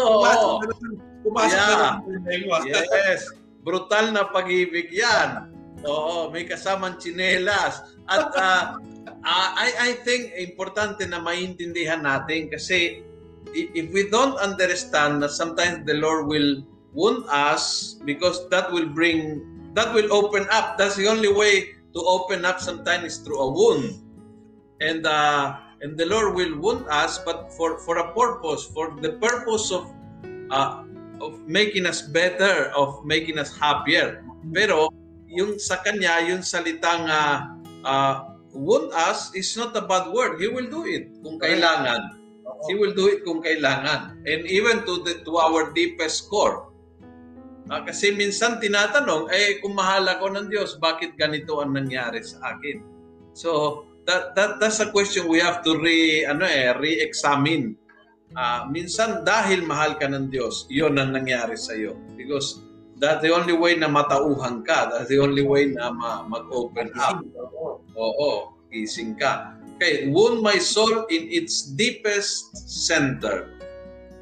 Oo. 0.00 0.60
Pumasok 1.24 1.56
yeah. 1.56 2.00
na 2.00 2.64
Yes. 2.68 3.32
Brutal 3.64 4.12
na 4.12 4.28
pag-ibig 4.28 4.92
yan. 4.92 5.48
Oo, 5.84 6.28
may 6.28 6.44
kasamang 6.44 7.00
chinelas. 7.00 7.80
At 8.08 8.28
uh, 8.36 8.64
uh, 9.24 9.48
I, 9.56 9.68
I 9.80 9.90
think 10.04 10.36
importante 10.36 11.04
na 11.08 11.20
maintindihan 11.20 12.04
natin 12.04 12.52
kasi 12.52 13.04
if 13.52 13.86
we 13.92 14.08
don't 14.08 14.36
understand 14.40 15.24
that 15.24 15.32
sometimes 15.32 15.84
the 15.88 15.96
Lord 15.96 16.28
will 16.28 16.64
wound 16.92 17.24
us 17.28 17.96
because 18.04 18.48
that 18.48 18.70
will 18.70 18.88
bring 18.88 19.42
that 19.74 19.90
will 19.90 20.08
open 20.14 20.46
up 20.54 20.78
that's 20.78 20.94
the 20.94 21.10
only 21.10 21.28
way 21.28 21.74
to 21.94 22.00
open 22.02 22.44
up 22.44 22.58
sometimes 22.60 23.22
through 23.22 23.38
a 23.38 23.48
wound 23.50 24.04
and 24.82 25.06
uh, 25.06 25.56
and 25.84 25.96
the 26.00 26.06
Lord 26.06 26.34
will 26.34 26.56
wound 26.58 26.88
us, 26.88 27.20
but 27.22 27.52
for 27.52 27.78
for 27.84 27.98
a 27.98 28.12
purpose, 28.16 28.64
for 28.66 28.96
the 28.98 29.20
purpose 29.20 29.70
of 29.70 29.88
uh, 30.50 30.82
of 31.20 31.40
making 31.46 31.86
us 31.86 32.02
better, 32.02 32.72
of 32.74 33.04
making 33.04 33.38
us 33.38 33.52
happier. 33.54 34.24
Pero 34.52 34.88
yung 35.28 35.60
sa 35.60 35.84
kanya, 35.84 36.24
yung 36.24 36.40
salitang 36.40 37.06
uh, 37.06 37.38
uh, 37.84 38.14
wound 38.52 38.90
us 38.96 39.30
is 39.36 39.52
not 39.54 39.76
a 39.76 39.84
bad 39.84 40.10
word. 40.10 40.40
He 40.40 40.48
will 40.48 40.66
do 40.66 40.88
it 40.88 41.12
kung 41.22 41.38
kailangan. 41.38 42.20
He 42.68 42.74
will 42.76 42.96
do 42.96 43.08
it 43.12 43.24
kung 43.24 43.44
kailangan. 43.44 44.24
And 44.24 44.40
even 44.48 44.88
to 44.88 45.04
the 45.04 45.20
to 45.28 45.36
our 45.36 45.72
deepest 45.72 46.32
core. 46.32 46.73
Uh, 47.64 47.80
kasi 47.80 48.12
minsan 48.12 48.60
tinatanong, 48.60 49.32
eh 49.32 49.60
kung 49.64 49.72
mahal 49.72 50.04
ako 50.04 50.36
ng 50.36 50.46
Diyos, 50.52 50.76
bakit 50.76 51.16
ganito 51.16 51.64
ang 51.64 51.72
nangyari 51.72 52.20
sa 52.20 52.56
akin? 52.56 52.84
So, 53.32 53.82
that, 54.04 54.36
that 54.36 54.60
that's 54.60 54.80
a 54.84 54.92
question 54.92 55.28
we 55.28 55.40
have 55.40 55.64
to 55.64 55.80
re 55.80 56.28
ano 56.28 56.44
eh 56.44 56.76
re-examine. 56.76 57.76
Uh, 58.34 58.66
minsan 58.68 59.24
dahil 59.24 59.64
mahal 59.64 59.96
ka 59.96 60.10
ng 60.10 60.28
Diyos, 60.28 60.66
'yon 60.68 60.98
ang 60.98 61.14
nangyari 61.14 61.56
sa 61.56 61.72
iyo. 61.72 61.96
Because 62.18 62.60
that's 62.98 63.22
the 63.22 63.30
only 63.30 63.54
way 63.54 63.78
na 63.78 63.86
matauhan 63.86 64.66
ka. 64.66 64.90
That's 64.90 65.08
the 65.08 65.22
only 65.22 65.46
way 65.46 65.70
na 65.70 65.94
ma- 65.94 66.26
mag-open 66.26 66.90
up. 66.98 67.22
Oo, 67.94 68.58
gising 68.74 69.14
ka. 69.14 69.54
Okay, 69.78 70.10
wound 70.10 70.42
my 70.42 70.58
soul 70.58 71.06
in 71.10 71.30
its 71.30 71.74
deepest 71.74 72.54
center. 72.66 73.54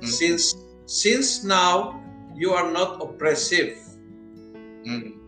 Mm-hmm. 0.00 0.09
Since 0.09 0.57
since 0.85 1.44
now 1.44 2.01
you 2.36 2.52
are 2.52 2.68
not 2.70 3.00
oppressive. 3.02 3.76
Mm. 4.86 5.18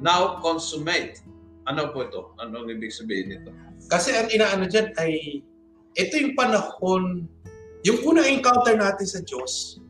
Now 0.00 0.40
consummate. 0.40 1.20
Ano 1.68 1.92
po 1.92 2.08
ito? 2.08 2.32
Ano 2.40 2.64
ang 2.64 2.68
ibig 2.72 2.90
sabihin 2.90 3.30
nito? 3.30 3.52
Kasi 3.92 4.16
ang 4.16 4.32
inaano 4.32 4.66
dyan 4.66 4.90
ay, 4.96 5.44
ito 5.94 6.14
yung 6.16 6.34
panahon, 6.34 7.26
yung 7.84 7.98
unang 8.06 8.26
encounter 8.26 8.74
natin 8.74 9.06
sa 9.06 9.20
Diyos, 9.22 9.82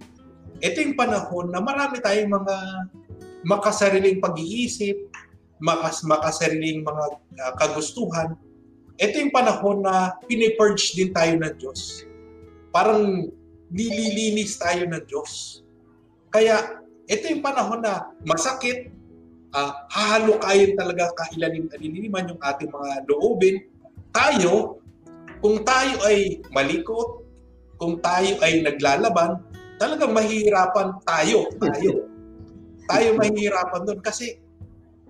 ito 0.61 0.77
yung 0.77 0.99
panahon 0.99 1.49
na 1.49 1.63
marami 1.65 2.03
tayong 2.05 2.29
mga 2.29 2.57
makasariling 3.49 4.21
pag-iisip, 4.21 4.97
makas, 5.61 6.05
makasariling 6.05 6.85
mga 6.85 7.05
uh, 7.17 7.53
kagustuhan. 7.57 8.37
Ito 9.01 9.15
yung 9.17 9.33
panahon 9.33 9.81
na 9.81 10.21
pinipurge 10.29 10.93
din 10.93 11.17
tayo 11.17 11.33
ng 11.41 11.55
Diyos. 11.57 12.05
Parang 12.69 13.33
nililinis 13.73 14.61
tayo 14.61 14.85
ng 14.85 15.05
Diyos. 15.09 15.65
Kaya 16.31 16.83
ito 17.11 17.27
yung 17.27 17.43
panahon 17.43 17.83
na 17.83 18.15
masakit, 18.23 18.95
uh, 19.51 19.73
hahalukayin 19.91 20.79
talaga 20.79 21.11
kailalim-aliliman 21.19 22.31
yung 22.31 22.41
ating 22.41 22.71
mga 22.71 22.91
loobin. 23.11 23.67
Tayo, 24.15 24.79
kung 25.43 25.63
tayo 25.67 25.95
ay 26.07 26.39
malikot, 26.55 27.27
kung 27.81 27.99
tayo 27.99 28.39
ay 28.45 28.63
naglalaban, 28.63 29.43
talagang 29.81 30.13
mahihirapan 30.15 31.01
tayo. 31.03 31.51
Tayo. 31.59 32.07
tayo 32.91 33.15
mahihirapan 33.15 33.87
doon 33.87 34.03
kasi 34.03 34.43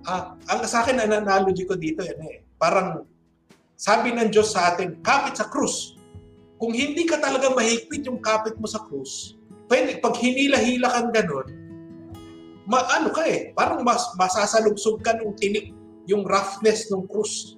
uh, 0.04 0.36
ang 0.52 0.60
sa 0.68 0.84
akin 0.84 1.00
ang 1.00 1.24
analogy 1.24 1.64
ko 1.64 1.74
dito 1.80 2.04
yan 2.04 2.20
eh. 2.28 2.44
Parang 2.60 3.08
sabi 3.74 4.12
ng 4.12 4.28
Diyos 4.28 4.52
sa 4.52 4.72
atin, 4.72 5.00
kapit 5.00 5.40
sa 5.40 5.48
krus. 5.48 5.96
Kung 6.60 6.76
hindi 6.76 7.08
ka 7.08 7.16
talaga 7.16 7.48
mahigpit 7.56 8.04
yung 8.04 8.20
kapit 8.20 8.60
mo 8.60 8.68
sa 8.68 8.84
krus, 8.84 9.39
pwede, 9.70 10.02
pag 10.02 10.18
hinila-hila 10.18 10.88
kang 10.90 11.10
ganun, 11.14 11.46
ma, 12.66 12.82
ano 12.90 13.14
ka 13.14 13.22
eh, 13.24 13.54
parang 13.54 13.86
mas, 13.86 14.02
masasalugsog 14.18 14.98
ka 15.00 15.14
nung 15.16 15.38
tinik, 15.38 15.70
yung 16.10 16.26
roughness 16.26 16.90
ng 16.90 17.06
krus. 17.06 17.54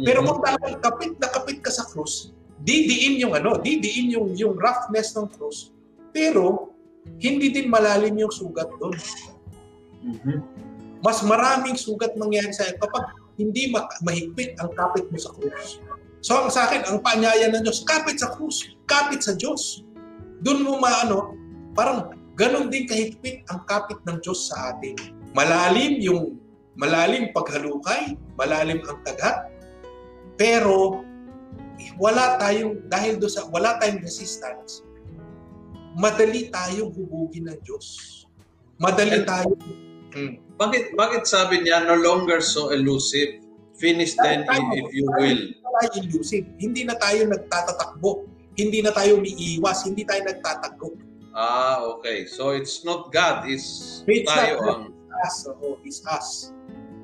Pero 0.00 0.24
kung 0.24 0.40
talagang 0.40 0.80
kapit 0.80 1.12
na 1.20 1.28
kapit 1.28 1.60
ka 1.60 1.68
sa 1.68 1.84
krus, 1.84 2.32
didiin 2.64 3.20
yung 3.20 3.36
ano, 3.36 3.60
didiin 3.60 4.16
yung, 4.16 4.32
yung 4.32 4.56
roughness 4.56 5.12
ng 5.12 5.28
krus, 5.36 5.76
pero 6.08 6.72
hindi 7.20 7.52
din 7.52 7.68
malalim 7.68 8.16
yung 8.16 8.32
sugat 8.32 8.68
doon. 8.80 8.96
Mm-hmm. 10.00 10.38
Mas 11.04 11.20
maraming 11.24 11.76
sugat 11.76 12.16
mangyayari 12.16 12.52
sa 12.52 12.64
iyo 12.64 12.80
kapag 12.80 13.12
hindi 13.36 13.72
ma- 13.72 13.88
mahigpit 14.04 14.56
ang 14.60 14.72
kapit 14.72 15.08
mo 15.08 15.16
sa 15.20 15.32
krus. 15.36 15.80
So 16.20 16.36
ang 16.36 16.52
sa 16.52 16.68
akin, 16.68 16.84
ang 16.88 17.00
panyaya 17.00 17.48
ng 17.48 17.64
Diyos, 17.64 17.84
kapit 17.84 18.20
sa 18.20 18.32
krus, 18.32 18.76
kapit 18.84 19.24
sa 19.24 19.32
Diyos 19.32 19.84
doon 20.40 20.64
mo 20.64 20.80
maano, 20.80 21.36
parang 21.76 22.16
ganon 22.36 22.72
din 22.72 22.88
kahigpit 22.88 23.44
ang 23.52 23.64
kapit 23.68 24.00
ng 24.08 24.18
Diyos 24.24 24.48
sa 24.48 24.72
atin. 24.72 24.96
Malalim 25.36 26.00
yung 26.00 26.40
malalim 26.80 27.30
paghalukay, 27.36 28.16
malalim 28.40 28.80
ang 28.88 28.98
tagat, 29.04 29.52
pero 30.40 31.04
wala 32.00 32.40
tayong 32.40 32.88
dahil 32.88 33.20
do 33.20 33.28
sa 33.28 33.44
wala 33.52 33.76
tayong 33.76 34.00
resistance. 34.00 34.80
Madali 36.00 36.48
tayong 36.48 36.96
hubugin 36.96 37.50
ng 37.52 37.58
Diyos. 37.60 38.24
Madali 38.80 39.20
tayo. 39.28 39.52
Hmm. 40.16 40.40
Bakit 40.56 40.96
bakit 40.96 41.28
sabi 41.28 41.60
niya 41.60 41.84
no 41.84 42.00
longer 42.00 42.40
so 42.40 42.72
elusive? 42.72 43.44
Finish 43.80 44.16
then 44.20 44.44
if 44.76 44.88
you 44.92 45.08
will. 45.08 45.40
Hindi 45.80 45.98
elusive. 46.04 46.44
Hindi 46.60 46.84
na 46.84 46.96
tayo 47.00 47.24
nagtatatakbo 47.28 48.29
hindi 48.66 48.84
na 48.84 48.92
tayo 48.92 49.16
umiiwas, 49.16 49.88
hindi 49.88 50.04
tayo 50.04 50.20
nagtatago. 50.26 50.96
Ah, 51.32 51.80
okay. 51.96 52.26
So 52.26 52.52
it's 52.52 52.82
not 52.82 53.14
God, 53.14 53.46
it's, 53.46 54.02
it's 54.04 54.28
tayo 54.28 54.60
not 54.60 54.68
ang... 54.68 54.82
Us, 55.20 55.44
oo, 55.48 55.76
it's 55.84 56.00
us. 56.08 56.54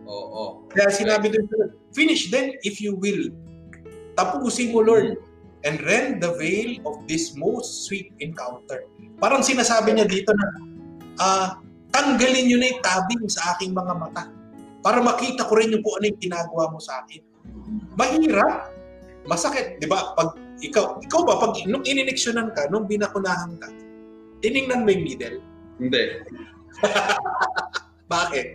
Oo. 0.06 0.12
Oh, 0.12 0.26
oh. 0.32 0.50
Kaya 0.72 0.88
sinabi 0.88 1.28
din 1.28 1.44
finish 1.92 2.32
then 2.32 2.56
if 2.64 2.80
you 2.80 2.96
will. 2.96 3.28
Tapusin 4.16 4.72
mo, 4.72 4.80
Lord, 4.80 5.20
hmm. 5.20 5.66
and 5.68 5.76
rend 5.84 6.24
the 6.24 6.32
veil 6.40 6.80
of 6.88 7.04
this 7.04 7.36
most 7.36 7.84
sweet 7.84 8.14
encounter. 8.24 8.88
Parang 9.20 9.44
sinasabi 9.44 9.92
niya 9.92 10.08
dito 10.08 10.32
na, 10.32 10.46
uh, 11.20 11.48
tanggalin 11.92 12.48
niyo 12.48 12.56
na 12.60 12.72
yung 12.72 12.82
tabing 12.84 13.24
sa 13.28 13.56
aking 13.56 13.72
mga 13.72 13.92
mata 13.96 14.24
para 14.80 15.02
makita 15.02 15.44
ko 15.44 15.58
rin 15.58 15.74
yung 15.74 15.82
kung 15.82 15.98
ano 15.98 16.04
yung 16.08 16.20
ginagawa 16.22 16.70
mo 16.70 16.78
sa 16.80 17.02
akin. 17.04 17.20
Mahirap. 17.98 18.70
Masakit, 19.26 19.82
di 19.82 19.90
ba? 19.90 20.14
Pag 20.14 20.38
ikaw, 20.64 21.00
ikaw 21.04 21.20
ba, 21.24 21.34
pag 21.40 21.52
nung 21.68 21.84
inineksyonan 21.84 22.52
ka, 22.56 22.68
nung 22.72 22.88
binakunahan 22.88 23.56
ka, 23.60 23.68
tiningnan 24.40 24.84
mo 24.84 24.88
yung 24.92 25.04
needle? 25.04 25.38
Hindi. 25.76 26.02
Bakit? 28.12 28.48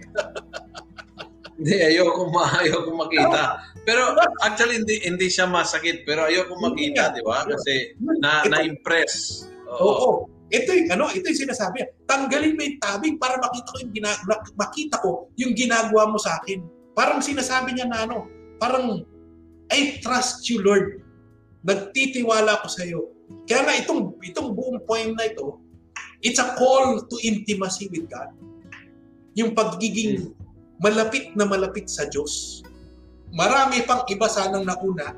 hindi, 1.61 1.75
ayoko, 1.77 2.33
ma 2.33 2.49
ayoko 2.57 2.89
makita. 2.97 3.61
Pero 3.85 4.17
actually, 4.41 4.81
hindi, 4.81 4.97
hindi 5.05 5.27
siya 5.29 5.45
masakit. 5.45 6.01
Pero 6.09 6.25
ayoko 6.25 6.57
makita, 6.57 7.13
di 7.13 7.21
ba? 7.21 7.45
Kasi 7.45 7.93
na, 8.01 8.41
na-impress. 8.49 9.45
Oo. 9.69 9.85
Oo. 9.85 10.09
Ito 10.51 10.75
yung 10.75 10.89
ano, 10.91 11.07
ito 11.13 11.31
yung 11.31 11.41
sinasabi. 11.47 11.85
Tanggalin 12.03 12.59
mo 12.59 12.61
yung 12.65 12.77
tabing 12.83 13.15
para 13.15 13.39
makita 13.39 13.71
ko 13.71 13.77
yung 13.87 13.93
gina, 13.95 14.11
makita 14.59 14.95
ko 14.99 15.09
yung 15.39 15.53
ginagawa 15.55 16.11
mo 16.11 16.19
sa 16.19 16.43
akin. 16.43 16.59
Parang 16.91 17.23
sinasabi 17.23 17.71
niya 17.71 17.87
na 17.87 18.03
ano, 18.03 18.27
parang 18.59 18.99
I 19.71 20.03
trust 20.03 20.43
you 20.51 20.59
Lord 20.59 20.99
nagtitiwala 21.61 22.61
ako 22.61 22.67
sa 22.69 22.83
iyo. 22.85 23.13
Kaya 23.45 23.63
nga 23.63 23.73
itong, 23.77 24.17
itong 24.21 24.51
buong 24.53 24.81
poem 24.83 25.13
na 25.13 25.29
ito, 25.29 25.61
it's 26.21 26.41
a 26.41 26.53
call 26.57 27.01
to 27.05 27.15
intimacy 27.21 27.89
with 27.89 28.09
God. 28.09 28.33
Yung 29.37 29.55
pagiging 29.55 30.35
malapit 30.81 31.31
na 31.37 31.45
malapit 31.45 31.87
sa 31.87 32.09
Diyos. 32.09 32.65
Marami 33.31 33.85
pang 33.87 34.03
iba 34.11 34.27
sanang 34.27 34.67
nauna, 34.67 35.15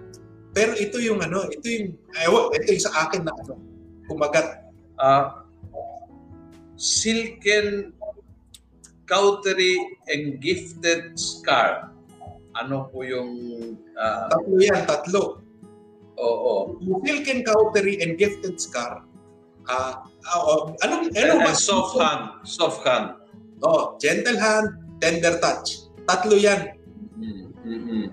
pero 0.54 0.78
ito 0.78 1.02
yung 1.02 1.24
ano, 1.24 1.50
ito 1.50 1.66
yung, 1.66 1.98
ewan, 2.22 2.54
ito 2.54 2.68
yung 2.78 2.84
sa 2.86 3.10
akin 3.10 3.26
na 3.26 3.34
ano, 3.34 3.58
kumagat. 4.06 4.70
Uh, 5.02 5.42
silken 6.78 7.96
cautery 9.10 9.78
and 10.14 10.38
gifted 10.44 11.16
scar. 11.18 11.90
Ano 12.54 12.92
po 12.94 13.02
yung... 13.02 13.32
Uh, 13.98 14.30
tatlo 14.30 14.56
yan, 14.62 14.82
tatlo. 14.86 15.43
Oo. 16.20 16.78
Silken 17.06 17.42
cautery 17.42 18.02
and 18.02 18.18
gifted 18.18 18.62
scar. 18.62 19.06
Ah, 19.66 20.04
uh, 20.28 20.44
uh, 20.44 20.62
anong 20.84 21.10
ano 21.16 21.34
ba? 21.40 21.56
soft 21.56 21.96
hand, 21.96 22.24
soft 22.44 22.84
hand. 22.84 23.16
Oh, 23.64 23.96
gentle 23.96 24.36
hand, 24.36 24.76
tender 25.00 25.40
touch. 25.40 25.88
Tatlo 26.04 26.36
'yan. 26.36 26.76
Mm-hmm. 27.64 28.12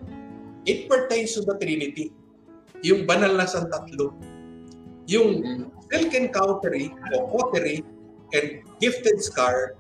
It 0.63 0.87
pertains 0.87 1.35
to 1.35 1.43
the 1.43 1.59
Trinity. 1.59 2.15
Yung 2.87 3.05
banal 3.05 3.35
na 3.35 3.51
sang 3.51 3.67
tatlo. 3.67 4.15
Yung 5.11 5.43
mm-hmm. 5.43 5.67
silken 5.91 6.31
cautery 6.31 6.95
o 7.19 7.27
cautery 7.35 7.83
and 8.31 8.63
gifted 8.79 9.19
scar, 9.19 9.75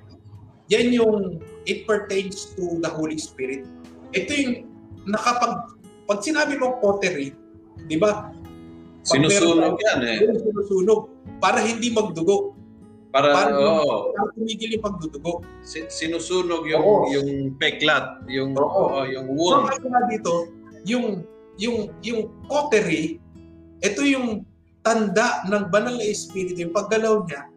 yan 0.66 0.90
yung 0.90 1.38
it 1.70 1.86
pertains 1.86 2.50
to 2.58 2.82
the 2.82 2.90
Holy 2.90 3.16
Spirit. 3.16 3.62
Ito 4.10 4.30
yung 4.34 4.54
nakapag 5.06 5.78
pag 6.10 6.18
sinabi 6.26 6.58
mo 6.58 6.74
cautery, 6.82 7.30
Di 7.86 7.96
ba? 7.96 8.32
Sinusunog 9.06 9.80
yan 9.80 10.00
eh. 10.04 10.18
Sinusunog 10.28 11.08
para 11.40 11.64
hindi 11.64 11.88
magdugo. 11.88 12.52
Para, 13.10 13.34
para 13.34 13.50
oh. 13.58 14.14
Para 14.14 14.30
tumigil 14.38 14.78
yung 14.78 14.84
pagdudugo. 14.86 15.42
Sinusunog 15.66 16.62
yung 16.68 16.84
oo. 16.84 17.10
yung 17.10 17.58
peklat, 17.58 18.22
yung 18.30 18.54
oo. 18.54 19.02
oh, 19.02 19.04
yung 19.08 19.26
wound. 19.34 19.66
So, 19.74 19.82
kaya 19.82 20.00
dito, 20.06 20.34
yung 20.86 21.26
yung 21.58 21.90
yung 22.06 22.30
cautery, 22.46 23.18
ito 23.82 24.00
yung 24.06 24.46
tanda 24.86 25.42
ng 25.50 25.68
banal 25.68 25.98
na 25.98 26.06
espiritu, 26.06 26.62
yung 26.62 26.72
paggalaw 26.72 27.26
niya 27.26 27.50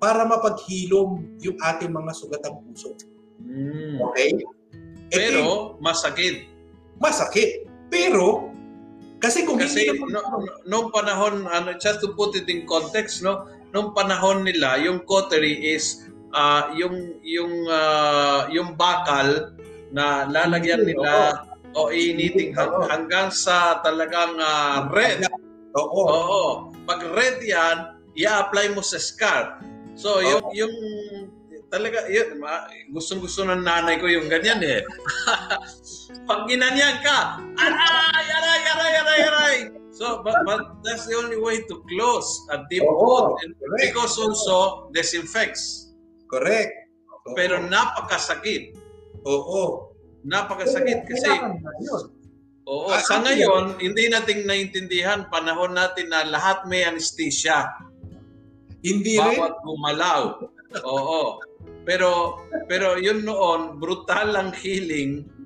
para 0.00 0.24
mapaghilom 0.24 1.20
yung 1.44 1.56
ating 1.60 1.92
mga 1.92 2.12
sugatang 2.16 2.56
puso. 2.64 2.96
Mm. 3.44 4.00
Okay? 4.00 4.28
Ito 4.32 4.46
Pero 5.12 5.42
masakit. 5.82 6.48
masakit. 7.02 7.66
Pero 7.90 8.48
kasi 9.20 9.44
kung 9.44 9.60
Kasi 9.60 9.92
hindi 9.92 10.00
no, 10.08 10.20
no, 10.24 10.48
nung 10.64 10.88
panahon, 10.88 11.44
ano, 11.44 11.76
just 11.76 12.00
to 12.00 12.16
put 12.16 12.32
it 12.32 12.48
in 12.48 12.64
context, 12.64 13.20
no, 13.20 13.44
nung 13.76 13.92
panahon 13.92 14.42
nila, 14.42 14.80
yung 14.80 15.04
cautery 15.04 15.76
is 15.76 16.08
ah, 16.32 16.72
yung 16.72 17.20
yung 17.20 17.68
ah, 17.68 18.48
yung 18.48 18.74
bakal 18.80 19.54
na 19.92 20.24
lalagyan 20.24 20.88
nila 20.88 21.44
o 21.76 21.92
initing 21.92 22.56
hang- 22.56 22.88
hanggang 22.88 23.28
sa 23.28 23.78
talagang 23.84 24.40
ah, 24.40 24.88
red. 24.90 25.22
Oo. 25.76 26.02
Oo. 26.08 26.44
Pag 26.88 27.04
red 27.14 27.38
yan, 27.44 28.00
i-apply 28.18 28.74
mo 28.74 28.82
sa 28.82 28.98
scar. 28.98 29.62
So, 29.94 30.18
yung, 30.24 30.42
yung 30.56 30.74
talaga, 31.70 32.04
yun, 32.10 32.42
gustong-gusto 32.90 33.46
ng 33.46 33.62
nanay 33.62 34.02
ko 34.02 34.10
yung 34.10 34.26
ganyan 34.26 34.60
eh. 34.60 34.82
Pag 36.28 36.50
ginanyan 36.50 36.98
ka, 37.00 37.38
aray, 37.56 38.26
aray, 38.26 38.60
aray, 38.74 38.92
aray, 38.98 39.20
aray. 39.30 39.56
So, 39.94 40.22
but, 40.26 40.34
but 40.46 40.82
that's 40.82 41.06
the 41.06 41.14
only 41.14 41.38
way 41.38 41.62
to 41.66 41.74
close 41.86 42.28
a 42.50 42.64
deep 42.72 42.82
Oo, 42.82 43.36
wound. 43.36 43.54
Because 43.78 44.18
also 44.18 44.88
disinfects. 44.90 45.94
Correct. 46.26 46.72
Oo. 47.26 47.34
Pero 47.38 47.62
napakasakit. 47.62 48.74
Oo. 49.28 49.92
Napakasakit 50.26 51.04
kasi. 51.04 51.30
Oo, 52.70 52.86
Ah, 52.86 53.02
sa 53.02 53.18
actually, 53.18 53.42
ngayon, 53.42 53.64
hindi 53.82 54.04
natin 54.08 54.46
naintindihan 54.46 55.26
panahon 55.26 55.74
natin 55.74 56.06
na 56.06 56.22
lahat 56.22 56.64
may 56.70 56.86
anesthesia. 56.86 57.66
Hindi 58.80 59.18
rin. 59.18 59.36
bawat 59.36 59.54
gumalaw. 59.66 60.22
Oo. 60.86 61.42
Pero 61.88 62.40
pero 62.68 63.00
yun 63.00 63.24
noon, 63.24 63.80
brutal 63.80 64.36
ang 64.36 64.52
healing 64.52 65.40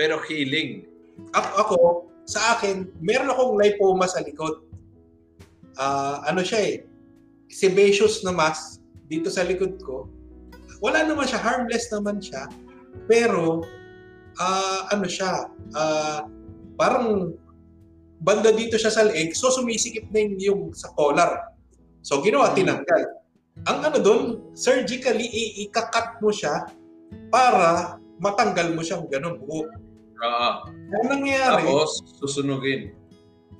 pero 0.00 0.16
healing. 0.24 0.88
Ako, 1.36 1.50
ako, 1.60 1.76
sa 2.24 2.56
akin, 2.56 2.88
meron 3.04 3.28
akong 3.28 3.60
lipoma 3.60 4.08
sa 4.08 4.24
likod. 4.24 4.64
Ah, 5.76 6.24
ano 6.24 6.40
siya 6.40 6.64
eh, 6.64 6.76
sebaceous 7.52 8.24
na 8.24 8.32
mass 8.32 8.80
dito 9.12 9.28
sa 9.28 9.44
likod 9.44 9.76
ko. 9.84 10.08
Wala 10.80 11.04
naman 11.04 11.28
siya, 11.28 11.44
harmless 11.44 11.92
naman 11.92 12.16
siya. 12.16 12.48
Pero, 13.04 13.60
ah, 14.40 14.88
ano 14.88 15.04
siya, 15.04 15.52
ah, 15.76 16.24
parang 16.80 17.36
banda 18.24 18.56
dito 18.56 18.80
siya 18.80 18.88
sa 18.88 19.04
leeg, 19.04 19.36
so 19.36 19.52
sumisikip 19.52 20.08
na 20.08 20.24
yung, 20.24 20.36
yung 20.40 20.62
sa 20.72 20.88
collar. 20.96 21.44
So, 22.00 22.24
ginawa, 22.24 22.56
Hmm. 22.56 22.64
tinanggal. 22.64 23.19
Ang 23.68 23.78
ano 23.84 23.98
doon, 24.00 24.22
surgically, 24.56 25.26
i- 25.26 25.68
ikakat 25.68 26.16
mo 26.20 26.32
siya 26.32 26.64
para 27.28 27.96
matanggal 28.16 28.72
mo 28.72 28.80
siyang 28.80 29.04
ganun 29.06 29.36
buo. 29.36 29.68
Oo. 30.20 30.50
Ang 30.68 31.06
nangyayari, 31.08 31.64
Tapos 31.64 32.00
susunugin. 32.16 32.92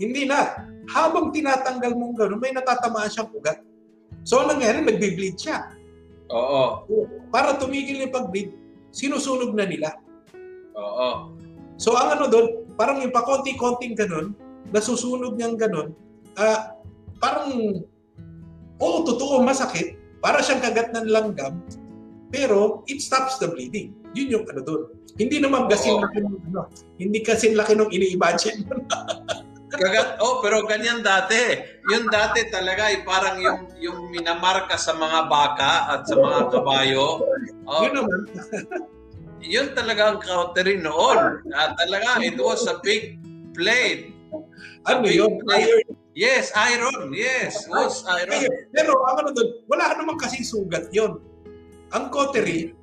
hindi 0.00 0.24
na. 0.24 0.56
Habang 0.88 1.28
tinatanggal 1.30 1.92
mong 1.92 2.16
gano'n, 2.16 2.40
may 2.40 2.56
natatamaan 2.56 3.12
siyang 3.12 3.28
ugat. 3.30 3.60
So, 4.24 4.40
ang 4.40 4.56
nangyayari, 4.56 4.80
nagbe-bleed 4.82 5.36
siya. 5.36 5.76
Oo. 6.32 6.88
Para 7.28 7.60
tumigil 7.60 8.00
yung 8.00 8.14
pag-bleed, 8.14 8.50
sinusunog 8.90 9.52
na 9.52 9.68
nila. 9.68 9.92
Oo. 10.74 11.36
So, 11.76 11.92
ang 11.96 12.16
ano 12.16 12.24
doon, 12.28 12.46
parang 12.74 13.00
yung 13.00 13.12
pakonti-konting 13.12 13.92
gano'n, 13.92 14.32
nasusunog 14.72 15.36
niyang 15.36 15.56
gano'n, 15.56 15.92
ah, 16.36 16.76
parang, 17.16 17.84
oo, 18.80 19.04
totoo, 19.06 19.44
masakit. 19.44 20.00
Para 20.20 20.44
siyang 20.44 20.60
kagat 20.60 20.92
ng 20.92 21.08
langgam, 21.08 21.60
pero 22.28 22.84
it 22.88 23.00
stops 23.00 23.40
the 23.40 23.48
bleeding. 23.48 23.96
Yun 24.12 24.40
yung 24.40 24.44
ano 24.50 24.60
doon. 24.64 24.82
Hindi 25.20 25.38
naman 25.38 25.68
kasi 25.68 25.92
Oo. 25.92 26.02
laki 26.02 26.18
ng 26.24 26.38
ano, 26.50 26.66
hindi 26.96 27.20
kasi 27.20 27.52
laki 27.52 27.76
nung 27.76 27.92
ini-imagine. 27.92 28.64
Kagat, 29.70 30.18
oh, 30.18 30.42
pero 30.42 30.66
ganyan 30.66 31.00
dati. 31.00 31.62
Yun 31.94 32.10
dati 32.10 32.42
talaga, 32.50 32.90
eh, 32.90 33.06
parang 33.06 33.38
yung, 33.38 33.60
yung 33.78 34.10
minamarka 34.10 34.74
sa 34.74 34.98
mga 34.98 35.30
baka 35.30 35.94
at 35.94 36.00
sa 36.10 36.18
mga 36.18 36.40
kabayo. 36.50 37.06
Oh, 37.70 37.86
Yun 37.86 38.02
naman. 38.02 38.20
yun 39.54 39.70
talaga 39.78 40.10
ang 40.10 40.18
cautery 40.18 40.82
noon. 40.82 41.38
Ah, 41.54 41.70
talaga, 41.78 42.18
it 42.18 42.34
was 42.34 42.66
a 42.66 42.82
big 42.82 43.22
plate. 43.54 44.10
Ano 44.90 45.06
yun? 45.06 45.38
Iron 45.54 45.86
Yes, 46.20 46.52
iron. 46.52 47.16
Yes, 47.16 47.64
was 47.64 48.04
iron. 48.04 48.28
Ayun, 48.28 48.52
pero 48.76 48.92
ang 49.08 49.24
ano 49.24 49.32
doon, 49.32 49.64
wala 49.72 49.96
naman 49.96 50.20
kasing 50.20 50.44
sugat 50.44 50.92
yon. 50.92 51.16
Ang 51.96 52.12
cautery, 52.12 52.76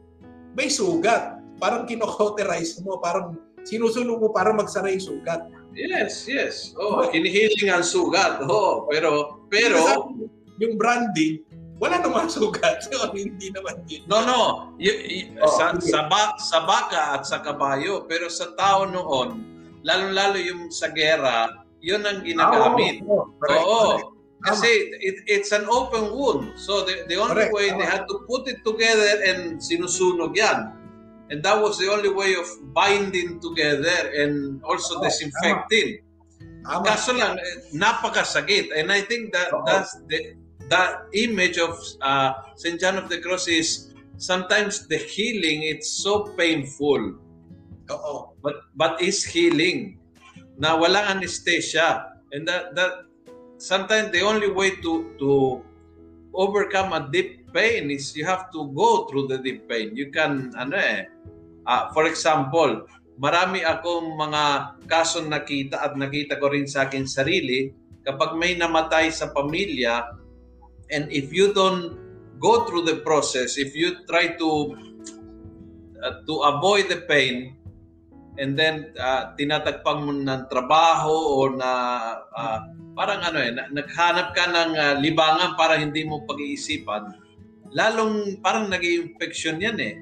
may 0.58 0.74
sugat. 0.74 1.38
Parang 1.62 1.86
kino-cauterize 1.86 2.82
mo, 2.82 2.98
parang 2.98 3.38
sinusunog 3.62 4.18
mo 4.18 4.34
para 4.34 4.50
magsara 4.50 4.90
yung 4.90 5.22
sugat. 5.22 5.46
Yes, 5.78 6.26
yes. 6.26 6.74
Oh, 6.74 7.06
hinihiling 7.06 7.70
ang 7.70 7.86
sugat. 7.86 8.42
Oh, 8.42 8.90
pero 8.90 9.38
pero 9.54 10.10
yung 10.58 10.74
branding, 10.74 11.46
wala 11.78 12.02
naman 12.02 12.26
sugat. 12.34 12.82
So, 12.90 13.14
hindi 13.14 13.54
naman 13.54 13.86
din. 13.86 14.02
no 14.10 14.26
no, 14.26 14.42
y- 14.82 14.90
y- 14.90 15.30
Oh, 15.38 15.54
sa, 15.54 15.78
sige. 15.78 15.94
sa, 15.94 16.10
ba- 16.10 16.34
sa 16.42 16.66
baka 16.66 17.22
at 17.22 17.24
sa 17.30 17.38
kabayo, 17.46 18.10
pero 18.10 18.26
sa 18.34 18.50
tao 18.58 18.90
noon, 18.90 19.46
lalo-lalo 19.86 20.42
yung 20.42 20.74
sa 20.74 20.90
gera, 20.90 21.54
yun 21.82 22.02
ang 22.06 22.26
ginagamit. 22.26 23.04
Ah, 23.06 23.26
correct, 23.40 23.64
Oo. 23.64 23.82
correct. 23.98 24.18
Kasi 24.46 24.70
it, 25.02 25.18
it's 25.26 25.52
an 25.52 25.66
open 25.66 26.14
wound. 26.14 26.54
So 26.62 26.86
the, 26.86 27.10
the 27.10 27.18
only 27.18 27.50
Correct, 27.50 27.54
way 27.54 27.74
they 27.74 27.88
had 27.90 28.06
to 28.06 28.22
put 28.30 28.46
it 28.46 28.62
together 28.62 29.26
and 29.26 29.58
sinusunog 29.58 30.38
yan. 30.38 30.78
And 31.34 31.42
that 31.44 31.58
was 31.60 31.82
the 31.82 31.90
only 31.90 32.14
way 32.14 32.38
of 32.38 32.46
binding 32.72 33.42
together 33.42 34.14
and 34.14 34.62
also 34.64 35.02
Oo, 35.02 35.10
disinfecting. 35.10 36.06
Tama. 36.64 36.86
Kaso 36.86 37.18
lang, 37.18 37.36
eh, 37.42 37.68
napakasakit. 37.74 38.72
And 38.78 38.94
I 38.94 39.02
think 39.02 39.34
that 39.34 39.52
Oo. 39.52 39.66
that's 39.66 39.98
the 40.08 40.38
that 40.70 41.08
image 41.18 41.58
of 41.58 41.76
uh, 42.00 42.38
St. 42.56 42.80
John 42.80 42.96
of 43.02 43.10
the 43.10 43.20
Cross 43.20 43.48
is 43.50 43.68
sometimes 44.22 44.88
the 44.88 45.00
healing, 45.00 45.64
it's 45.64 45.90
so 45.90 46.32
painful. 46.38 47.18
Oo. 47.90 48.16
But 48.40 48.70
but 48.78 49.02
is 49.02 49.26
healing. 49.26 50.00
Na 50.58 50.78
walang 50.78 51.18
anesthesia. 51.18 52.18
And 52.34 52.46
that 52.50 52.76
that 52.76 53.08
sometimes 53.58 54.12
the 54.12 54.22
only 54.22 54.50
way 54.52 54.78
to 54.82 55.14
to 55.22 55.62
overcome 56.34 56.94
a 56.94 57.02
deep 57.10 57.50
pain 57.54 57.90
is 57.90 58.14
you 58.14 58.26
have 58.26 58.54
to 58.54 58.70
go 58.76 59.10
through 59.10 59.32
the 59.32 59.40
deep 59.42 59.66
pain. 59.70 59.96
You 59.98 60.14
can 60.14 60.54
ano 60.58 60.78
eh 60.78 61.10
ah, 61.68 61.92
for 61.92 62.08
example, 62.08 62.88
marami 63.20 63.66
akong 63.66 64.16
mga 64.16 64.44
kasong 64.86 65.28
nakita 65.28 65.82
at 65.82 65.98
nakita 65.98 66.38
ko 66.38 66.54
rin 66.54 66.70
sa 66.70 66.86
akin 66.88 67.10
sarili 67.10 67.74
kapag 68.06 68.40
may 68.40 68.56
namatay 68.56 69.12
sa 69.12 69.34
pamilya 69.36 70.16
and 70.94 71.12
if 71.12 71.34
you 71.36 71.52
don't 71.52 72.00
go 72.40 72.64
through 72.70 72.86
the 72.86 73.02
process, 73.02 73.58
if 73.58 73.74
you 73.74 74.06
try 74.06 74.38
to 74.38 74.78
uh, 76.00 76.22
to 76.24 76.34
avoid 76.46 76.88
the 76.88 77.04
pain 77.10 77.57
and 78.38 78.54
then 78.54 78.94
uh, 79.02 79.34
tinatagpang 79.34 80.06
mo 80.06 80.14
ng 80.14 80.46
trabaho 80.50 81.12
o 81.12 81.38
na 81.58 81.72
uh, 82.30 82.60
parang 82.94 83.22
ano 83.26 83.38
eh, 83.42 83.52
na- 83.54 83.70
naghanap 83.74 84.34
ka 84.38 84.46
ng 84.50 84.72
uh, 84.78 84.96
libangan 85.02 85.58
para 85.58 85.78
hindi 85.78 86.06
mo 86.06 86.26
pag-iisipan, 86.26 87.18
lalong 87.74 88.42
parang 88.42 88.70
nag 88.70 88.82
infection 88.82 89.62
yan 89.62 89.78
eh. 89.82 89.96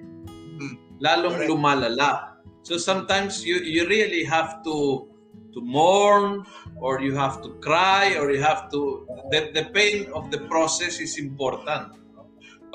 Hmm. 0.60 0.76
Lalong 1.00 1.36
Correct. 1.43 1.50
lumalala. 1.52 2.40
So 2.63 2.79
sometimes 2.79 3.44
you 3.44 3.60
you 3.62 3.88
really 3.88 4.23
have 4.23 4.63
to 4.63 5.08
to 5.56 5.60
mourn 5.63 6.44
or 6.79 7.00
you 7.00 7.15
have 7.15 7.40
to 7.40 7.56
cry 7.63 8.19
or 8.19 8.31
you 8.31 8.44
have 8.44 8.67
to 8.71 9.08
the, 9.31 9.52
the 9.56 9.71
pain 9.71 10.12
of 10.12 10.27
the 10.31 10.44
process 10.52 11.00
is 11.00 11.15
important. 11.15 11.96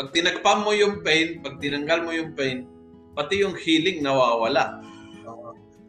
Pag 0.00 0.16
tinagpam 0.16 0.64
mo 0.64 0.72
yung 0.72 1.04
pain, 1.04 1.44
pag 1.44 1.60
tinanggal 1.60 2.08
mo 2.08 2.12
yung 2.16 2.32
pain, 2.32 2.64
pati 3.12 3.44
yung 3.44 3.52
healing 3.52 4.00
nawawala. 4.00 4.80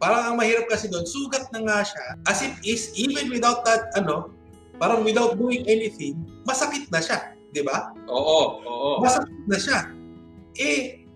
Oo. 0.02 0.10
Parang 0.10 0.34
ang 0.34 0.36
mahirap 0.36 0.66
kasi 0.66 0.90
doon, 0.90 1.06
sugat 1.06 1.46
na 1.54 1.62
nga 1.62 1.86
siya. 1.86 2.18
As 2.26 2.42
it 2.42 2.58
is, 2.66 2.90
even 2.98 3.30
without 3.30 3.62
that, 3.62 3.94
ano, 3.94 4.34
parang 4.82 5.06
without 5.06 5.38
doing 5.38 5.62
anything, 5.70 6.18
masakit 6.42 6.90
na 6.90 6.98
siya. 6.98 7.38
Di 7.54 7.62
ba? 7.62 7.94
Oo, 8.10 8.58
oo. 8.66 8.90
Masakit 8.98 9.46
na 9.46 9.58
siya. 9.62 9.78
Eh, 10.58 11.06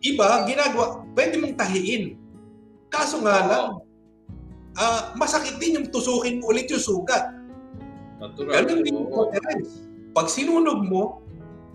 iba, 0.00 0.48
ginagawa, 0.48 1.04
pwede 1.12 1.36
mong 1.36 1.60
tahiin. 1.60 2.16
Kaso 2.88 3.20
nga 3.20 3.44
Oo. 3.44 3.48
lang, 3.52 3.66
ah, 4.80 5.12
masakit 5.20 5.60
din 5.60 5.76
yung 5.84 5.92
tusukin 5.92 6.40
mo 6.40 6.48
ulit 6.48 6.64
yung 6.72 6.80
sugat. 6.80 7.28
Natural. 8.24 8.64
Ganun 8.64 8.80
din 8.88 8.96
yung 8.96 9.10
Oo. 9.12 9.28
cauterize. 9.28 9.84
Pag 10.16 10.32
sinunog 10.32 10.80
mo, 10.88 11.20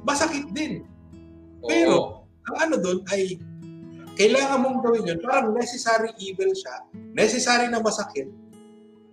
masakit 0.01 0.49
din. 0.49 0.81
Oo. 1.61 1.69
Pero, 1.69 1.95
ang 2.49 2.55
ano 2.57 2.75
doon 2.81 3.05
ay, 3.13 3.37
kailangan 4.19 4.59
mong 4.59 4.77
gawin 4.83 5.07
yun. 5.07 5.19
Parang 5.23 5.55
necessary 5.55 6.11
evil 6.19 6.51
siya. 6.51 6.83
Necessary 7.15 7.71
na 7.71 7.79
masakit 7.79 8.27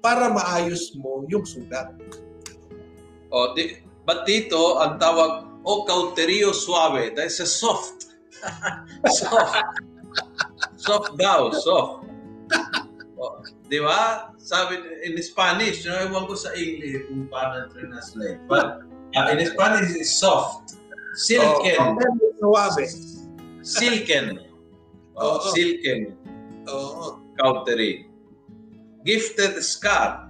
para 0.03 0.27
maayos 0.27 0.95
mo 0.99 1.23
yung 1.31 1.47
sugat. 1.47 1.95
O, 3.31 3.55
di, 3.55 3.79
but 4.03 4.27
dito, 4.27 4.83
ang 4.83 4.99
tawag, 4.99 5.47
o 5.63 5.87
cauterio 5.87 6.51
suave. 6.51 7.15
That 7.15 7.31
is 7.31 7.39
a 7.39 7.47
soft. 7.47 8.19
soft. 9.23 9.63
soft 10.79 11.11
daw, 11.19 11.51
soft. 11.55 12.07
O, 13.15 13.43
di 13.71 13.79
ba? 13.79 14.31
Sabi, 14.39 14.79
in 15.07 15.19
Spanish, 15.23 15.83
no, 15.87 15.95
ewan 16.07 16.31
ko 16.31 16.39
sa 16.39 16.55
English 16.55 17.07
kung 17.11 17.27
paano 17.27 17.67
translate. 17.75 18.39
But 18.47 18.87
uh, 19.15 19.27
in 19.35 19.43
Spanish, 19.43 19.91
it's 19.99 20.15
soft. 20.15 20.79
Silken. 21.19 21.99
Oh, 22.43 22.55
suave. 22.55 22.87
Silken. 23.67 24.47
Oh, 25.17 25.41
silken. 25.53 26.12
Oo. 26.69 27.25
Cautery. 27.41 28.09
Gifted 29.05 29.61
scar. 29.64 30.29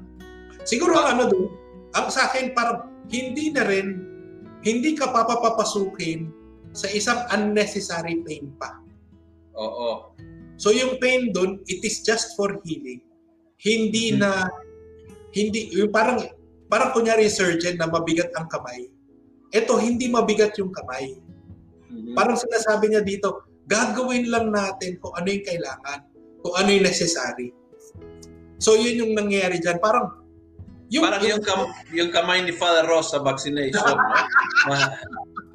Siguro 0.66 0.99
ang 0.99 1.18
ano 1.18 1.24
doon, 1.30 1.47
ang 1.95 2.07
sa 2.11 2.30
akin 2.30 2.55
parang 2.55 2.91
hindi 3.11 3.55
na 3.55 3.66
rin, 3.66 4.03
hindi 4.66 4.99
ka 4.99 5.11
papapapasukin 5.11 6.30
sa 6.74 6.91
isang 6.91 7.22
unnecessary 7.32 8.20
pain 8.26 8.51
pa. 8.59 8.82
Oo. 9.57 10.12
So 10.61 10.74
yung 10.74 10.99
pain 11.01 11.30
doon, 11.32 11.62
it 11.70 11.80
is 11.87 12.03
just 12.03 12.34
for 12.34 12.61
healing. 12.66 13.01
Hindi 13.57 14.12
Hmm. 14.12 14.20
na, 14.20 14.30
hindi, 15.32 15.72
yung 15.72 15.93
parang, 15.95 16.20
parang 16.68 16.93
kunyari 16.93 17.30
surgeon 17.30 17.80
na 17.80 17.89
mabigat 17.89 18.32
ang 18.37 18.49
kamay. 18.53 18.91
Ito, 19.55 19.78
hindi 19.80 20.11
mabigat 20.11 20.59
yung 20.61 20.74
kamay. 20.74 21.16
Mhm. 21.89 22.12
Parang 22.18 22.37
sinasabi 22.37 22.93
niya 22.93 23.01
dito, 23.01 23.45
gagawin 23.67 24.31
lang 24.31 24.55
natin 24.55 24.99
kung 25.03 25.14
ano 25.14 25.27
yung 25.27 25.47
kailangan, 25.47 25.99
kung 26.43 26.55
ano 26.55 26.69
yung 26.71 26.87
necessary. 26.87 27.51
So 28.62 28.79
yun 28.79 29.03
yung 29.03 29.12
nangyayari 29.19 29.61
dyan. 29.61 29.83
Parang, 29.83 30.27
Parang 30.87 31.23
yung, 31.27 31.43
kam- 31.43 31.75
yung 31.91 32.11
kamay 32.14 32.47
ni 32.47 32.55
Father 32.55 32.87
Ross 32.87 33.11
sa 33.11 33.19
vaccination. 33.19 33.99
Ma- 34.71 34.95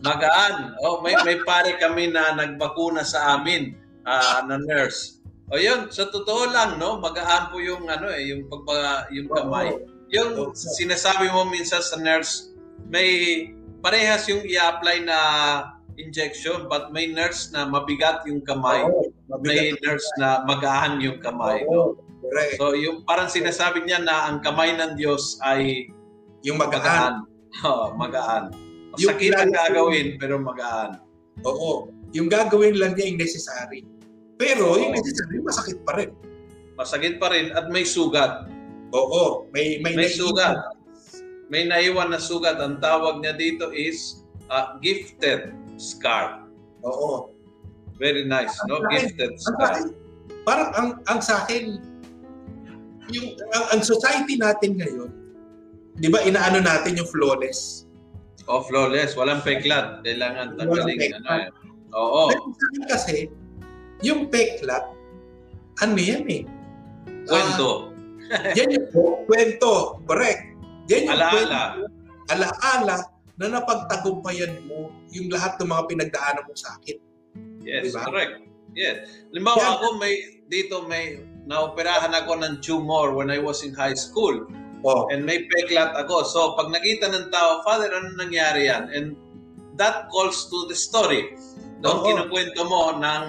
magaan. 0.01 0.75
Oh, 0.83 0.99
may 0.99 1.15
may 1.23 1.39
pare 1.45 1.77
kami 1.77 2.09
na 2.11 2.35
nagbakuna 2.35 3.05
sa 3.05 3.37
amin 3.37 3.77
ah, 4.03 4.43
na 4.43 4.57
nurse. 4.59 5.21
O 5.51 5.59
yun, 5.59 5.91
sa 5.91 6.07
totoo 6.07 6.47
lang, 6.49 6.79
no, 6.79 6.97
magaan 6.97 7.51
po 7.51 7.59
yung 7.59 7.85
ano 7.85 8.07
eh, 8.09 8.31
yung 8.33 8.47
pagba 8.47 9.07
yung 9.11 9.27
kamay. 9.29 9.77
Yung 10.11 10.51
sinasabi 10.55 11.31
mo 11.31 11.47
minsan 11.47 11.83
sa 11.83 11.99
nurse, 11.99 12.51
may 12.87 13.47
parehas 13.79 14.27
yung 14.27 14.43
i-apply 14.43 15.03
na 15.03 15.17
injection 16.01 16.65
but 16.65 16.89
may 16.89 17.07
nurse 17.07 17.49
na 17.49 17.63
mabigat 17.63 18.25
yung 18.25 18.41
kamay, 18.41 18.81
Oo, 18.81 19.09
may 19.41 19.71
mabigat. 19.71 19.79
nurse 19.81 20.07
na 20.17 20.41
magaan 20.43 20.97
yung 20.97 21.17
kamay. 21.17 21.61
Oo, 21.65 21.93
No? 21.93 22.01
correct. 22.21 22.53
So 22.55 22.73
yung 22.73 23.01
parang 23.03 23.27
sinasabi 23.27 23.83
niya 23.83 23.99
na 23.99 24.27
ang 24.27 24.39
kamay 24.39 24.73
ng 24.73 24.93
Diyos 24.93 25.37
ay 25.41 25.89
yung 26.41 26.57
magaan. 26.57 26.81
magaan. 26.81 27.15
Oh, 27.61 27.91
magaan. 27.93 28.55
Yung 28.95 29.11
Sakit 29.11 29.35
ang 29.35 29.51
gagawin 29.51 30.15
pero 30.15 30.39
magaan. 30.39 31.03
Oo. 31.43 31.91
Yung 32.11 32.27
gagawin 32.27 32.79
lang 32.79 32.95
niya 32.95 33.11
yung 33.11 33.19
necessary. 33.19 33.83
Pero 34.35 34.79
yung 34.79 34.91
Oo. 34.91 34.95
necessary, 34.95 35.43
masakit 35.43 35.83
pa 35.83 35.99
rin. 35.99 36.15
Masakit 36.73 37.19
pa 37.19 37.27
rin 37.27 37.51
at 37.51 37.67
may 37.67 37.83
sugat. 37.83 38.47
Oo. 38.91 39.51
May, 39.51 39.83
may, 39.83 39.99
May 39.99 40.07
sugat. 40.07 40.55
May 41.47 41.67
naiwan 41.67 42.09
na 42.09 42.19
sugat. 42.19 42.55
Ang 42.55 42.79
tawag 42.79 43.19
niya 43.19 43.35
dito 43.35 43.67
is 43.69 44.23
uh, 44.47 44.79
gifted 44.79 45.51
scar. 45.81 46.45
Oo. 46.85 47.33
Very 47.97 48.25
nice, 48.25 48.53
no? 48.69 48.77
Ang 48.77 48.85
akin- 48.87 49.01
Gifted 49.09 49.31
Ang 49.31 49.41
sa 49.41 49.49
scar. 49.51 49.65
akin, 49.67 49.85
parang 50.41 50.69
ang, 50.73 50.89
ang 51.05 51.19
sa 51.19 51.41
akin, 51.41 51.81
yung, 53.09 53.27
ang, 53.51 53.65
ang 53.73 53.81
society 53.81 54.37
natin 54.37 54.77
ngayon, 54.77 55.09
di 55.97 56.07
ba 56.07 56.21
inaano 56.21 56.61
natin 56.61 56.97
yung 56.97 57.09
flawless? 57.09 57.85
Oh, 58.49 58.65
flawless. 58.65 59.13
Walang 59.13 59.45
peklat. 59.45 60.01
Kailangan 60.01 60.57
tanggalin. 60.57 60.97
Ano, 61.21 61.29
eh. 61.37 61.47
Oo. 61.93 62.23
Akin 62.33 62.83
kasi, 62.89 63.29
yung 64.01 64.27
peklat, 64.27 64.81
ano 65.77 65.97
yan 65.97 66.25
eh? 66.25 66.43
Kwento. 67.29 67.93
Ah, 68.33 68.49
yan 68.57 68.73
yung 68.73 68.87
kwento. 69.29 70.01
Correct. 70.09 70.57
Yan 70.89 71.05
yung 71.05 71.13
Alaala. 71.13 71.31
kwento, 71.37 71.59
alaala 72.31 72.95
na 73.41 73.57
napagtagumpayan 73.57 74.69
mo 74.69 74.93
yung 75.09 75.33
lahat 75.33 75.57
ng 75.57 75.69
mga 75.73 75.83
pinagdaanan 75.89 76.45
mo 76.45 76.53
sa 76.53 76.77
akin. 76.77 76.97
Yes, 77.65 77.89
Diba? 77.89 78.05
correct. 78.05 78.33
Yes. 78.77 79.09
Limbawa 79.33 79.57
Yan. 79.57 79.73
ako 79.81 79.85
may 79.97 80.13
dito 80.45 80.85
may 80.85 81.25
naoperahan 81.49 82.13
ako 82.13 82.37
ng 82.37 82.61
tumor 82.61 83.17
when 83.17 83.33
I 83.33 83.41
was 83.41 83.65
in 83.65 83.73
high 83.73 83.97
school. 83.97 84.45
Oh, 84.81 85.05
and 85.13 85.25
may 85.25 85.45
peklat 85.45 85.93
ako. 85.93 86.25
So, 86.25 86.39
pag 86.57 86.73
nakita 86.73 87.13
ng 87.13 87.29
tao, 87.29 87.61
Father, 87.61 87.93
ano 87.93 88.17
nangyari 88.17 88.65
yan? 88.65 88.89
And 88.89 89.13
that 89.77 90.09
calls 90.09 90.49
to 90.49 90.65
the 90.65 90.77
story. 90.77 91.37
Doon 91.85 92.01
Oo. 92.01 92.05
kinukwento 92.09 92.65
mo 92.65 92.97
ng 92.97 93.23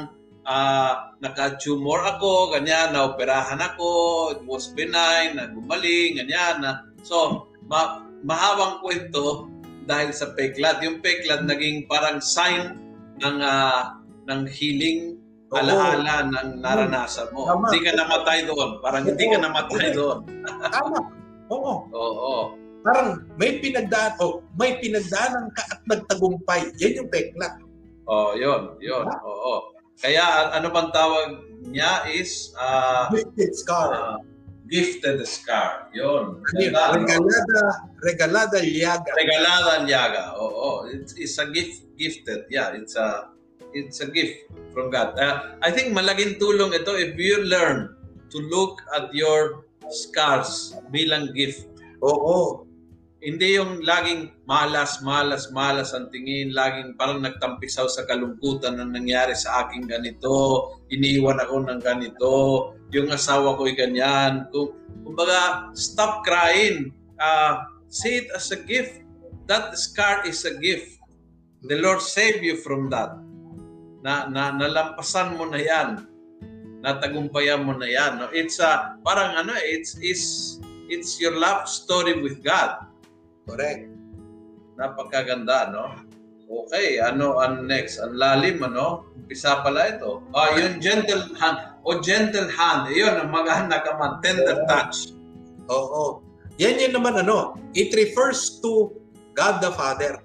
ah, 0.49 1.13
naka-tumor 1.21 2.01
ako, 2.17 2.57
ganyan, 2.57 2.97
naoperahan 2.97 3.61
ako, 3.61 3.89
it 4.33 4.43
was 4.49 4.73
benign, 4.73 5.37
nagumaling, 5.37 6.25
ganyan. 6.25 6.65
Na. 6.65 6.89
So, 7.05 7.49
ma 7.69 8.09
mahabang 8.23 8.81
kwento 8.81 9.52
dahil 9.85 10.11
sa 10.15 10.31
peklat. 10.35 10.83
Yung 10.83 11.03
peklat 11.03 11.47
naging 11.47 11.87
parang 11.87 12.19
sign 12.23 12.79
ng 13.19 13.37
ah, 13.43 13.99
ng 14.27 14.47
healing 14.49 15.19
Oo. 15.53 15.59
alaala 15.61 16.31
ng 16.33 16.49
naranasan 16.65 17.29
mo. 17.37 17.45
Tama. 17.45 17.69
Hindi 17.69 17.81
ka 17.85 17.93
namatay 17.99 18.39
doon. 18.49 18.71
Parang 18.81 19.03
hindi 19.05 19.25
ka 19.29 19.39
namatay 19.39 19.87
doon. 19.93 20.19
tama. 20.73 20.99
Oo. 21.53 21.75
Oo. 21.93 22.35
Parang 22.83 23.23
may 23.39 23.63
pinagdaan, 23.63 24.19
oh, 24.19 24.43
may 24.59 24.75
pinagdaanan 24.83 25.47
ka 25.55 25.63
at 25.71 25.81
nagtagumpay. 25.87 26.67
Yan 26.83 27.05
yung 27.05 27.11
peklat. 27.13 27.55
Oh, 28.11 28.35
yun, 28.35 28.75
yun. 28.83 29.07
Oo. 29.07 29.71
Kaya 30.03 30.25
a- 30.25 30.53
ano 30.59 30.67
bang 30.75 30.91
tawag 30.91 31.29
niya 31.71 32.11
is 32.11 32.51
uh, 32.59 33.07
Gifted 33.15 33.55
scar. 33.55 34.19
Gifted 34.73 35.21
scar. 35.29 35.93
Yun. 35.93 36.41
Ganda, 36.57 36.97
no? 36.97 37.05
regalada, 37.05 37.63
regalada 38.01 38.59
liaga. 38.65 39.13
Regalada 39.13 39.85
niyaga. 39.85 40.33
Oo. 40.41 40.89
It's, 40.89 41.13
it's 41.21 41.37
a 41.37 41.45
gift 41.53 41.85
gifted. 42.01 42.49
Yeah, 42.49 42.73
it's 42.73 42.97
a 42.97 43.29
it's 43.77 44.01
a 44.01 44.09
gift 44.09 44.49
from 44.73 44.89
God. 44.89 45.13
Uh, 45.21 45.61
I 45.61 45.69
think 45.69 45.93
malaking 45.93 46.41
tulong 46.41 46.73
ito 46.73 46.97
if 46.97 47.13
you 47.21 47.45
learn 47.45 47.93
to 48.33 48.39
look 48.49 48.81
at 48.97 49.13
your 49.13 49.69
scars 49.93 50.73
bilang 50.89 51.37
gift. 51.37 51.69
Oo. 52.01 52.65
Hindi 53.23 53.55
yung 53.55 53.87
laging 53.87 54.43
malas, 54.51 54.99
malas, 54.99 55.47
malas 55.55 55.95
ang 55.95 56.11
tingin, 56.11 56.51
laging 56.51 56.99
parang 56.99 57.23
nagtampisaw 57.23 57.87
sa 57.87 58.03
kalungkutan 58.03 58.75
na 58.75 58.83
nangyari 58.83 59.39
sa 59.39 59.63
aking 59.63 59.87
ganito, 59.87 60.35
iniwan 60.91 61.39
ako 61.39 61.71
ng 61.71 61.79
ganito, 61.79 62.35
yung 62.91 63.15
asawa 63.15 63.55
ko'y 63.55 63.79
ganyan. 63.79 64.51
Kung, 64.51 64.75
kumbaga, 65.07 65.71
stop 65.79 66.27
crying. 66.27 66.91
Uh, 67.15 67.63
see 67.87 68.27
it 68.27 68.29
as 68.35 68.51
a 68.51 68.59
gift. 68.59 69.07
That 69.47 69.71
scar 69.79 70.27
is 70.27 70.43
a 70.43 70.59
gift. 70.59 70.99
The 71.63 71.79
Lord 71.79 72.03
save 72.03 72.43
you 72.43 72.59
from 72.59 72.91
that. 72.91 73.15
Na, 74.03 74.27
na 74.27 74.51
nalampasan 74.51 75.39
mo 75.39 75.47
na 75.47 75.63
yan. 75.63 76.11
Natagumpayan 76.83 77.63
mo 77.63 77.79
na 77.79 77.87
yan. 77.87 78.19
No? 78.19 78.27
It's 78.35 78.59
a, 78.59 78.99
parang 79.07 79.39
ano, 79.39 79.55
it's, 79.63 79.95
it's, 80.03 80.59
it's 80.91 81.23
your 81.23 81.39
love 81.39 81.71
story 81.71 82.19
with 82.19 82.43
God. 82.43 82.92
Correct. 83.47 83.91
Napakaganda, 84.79 85.71
no? 85.71 85.85
Okay, 86.53 87.01
ano 87.01 87.41
ang 87.41 87.65
next? 87.65 87.97
Ang 87.97 88.21
lalim, 88.21 88.61
ano? 88.61 89.09
Umpisa 89.17 89.65
pala 89.65 89.97
ito. 89.97 90.21
Ah, 90.37 90.53
yung 90.59 90.79
gentle 90.85 91.33
hand. 91.41 91.81
O 91.83 91.97
gentle 91.99 92.51
hand. 92.53 92.93
Yun, 92.93 93.25
ang 93.25 93.31
maganda 93.33 93.81
ka 93.81 93.97
man. 93.97 94.21
Tender 94.21 94.63
touch. 94.69 95.17
Oo. 95.73 96.21
Yan 96.61 96.77
yun 96.77 96.93
naman 96.93 97.17
ano, 97.17 97.57
it 97.73 97.91
refers 97.97 98.61
to 98.61 98.93
God 99.33 99.65
the 99.65 99.73
Father, 99.73 100.21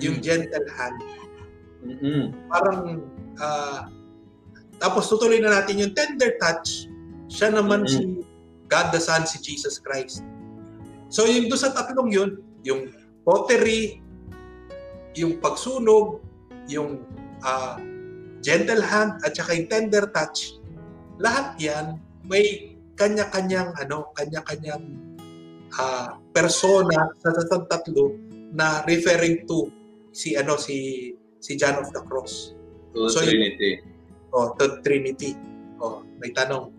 yung 0.00 0.16
Mm-mm. 0.18 0.24
gentle 0.24 0.68
hand. 0.72 0.98
Mm-mm. 1.84 2.32
Parang, 2.48 3.04
ah, 3.36 3.92
tapos 4.80 5.12
tutuloy 5.12 5.36
na 5.44 5.60
natin 5.60 5.84
yung 5.84 5.92
tender 5.92 6.40
touch, 6.40 6.88
siya 7.28 7.52
naman 7.52 7.84
Mhm. 7.84 7.90
si 7.92 8.02
God 8.72 8.88
the 8.96 9.02
Son, 9.04 9.28
si 9.28 9.36
Jesus 9.44 9.76
Christ. 9.76 10.24
So 11.12 11.28
yung 11.28 11.52
doon 11.52 11.60
sa 11.60 11.76
tatlong 11.76 12.08
yun, 12.08 12.40
yung 12.64 12.88
pottery, 13.20 14.00
yung 15.12 15.36
pagsunog, 15.44 16.24
yung 16.72 17.04
ah, 17.44 17.76
gentle 18.40 18.80
hand, 18.80 19.20
at 19.20 19.36
saka 19.36 19.52
yung 19.52 19.68
tender 19.68 20.08
touch, 20.08 20.56
lahat 21.20 21.52
yan 21.60 22.00
may 22.24 22.74
kanya-kanyang 22.96 23.76
ano, 23.76 24.08
kanya-kanyang 24.16 24.96
ah, 25.76 26.16
persona 26.32 27.12
sa 27.20 27.28
tatlong 27.36 27.68
tatlo 27.68 28.04
na 28.56 28.80
referring 28.88 29.44
to 29.44 29.68
si 30.12 30.32
ano 30.32 30.56
si 30.56 31.12
si 31.44 31.60
John 31.60 31.76
of 31.76 31.92
the 31.92 32.00
Cross. 32.08 32.56
To 32.96 33.08
the 33.08 33.12
So, 33.12 33.20
Trinity. 33.20 33.84
O, 34.32 34.56
to 34.56 34.80
Trinity. 34.80 35.36
O, 35.76 36.04
may 36.20 36.32
tanong. 36.32 36.72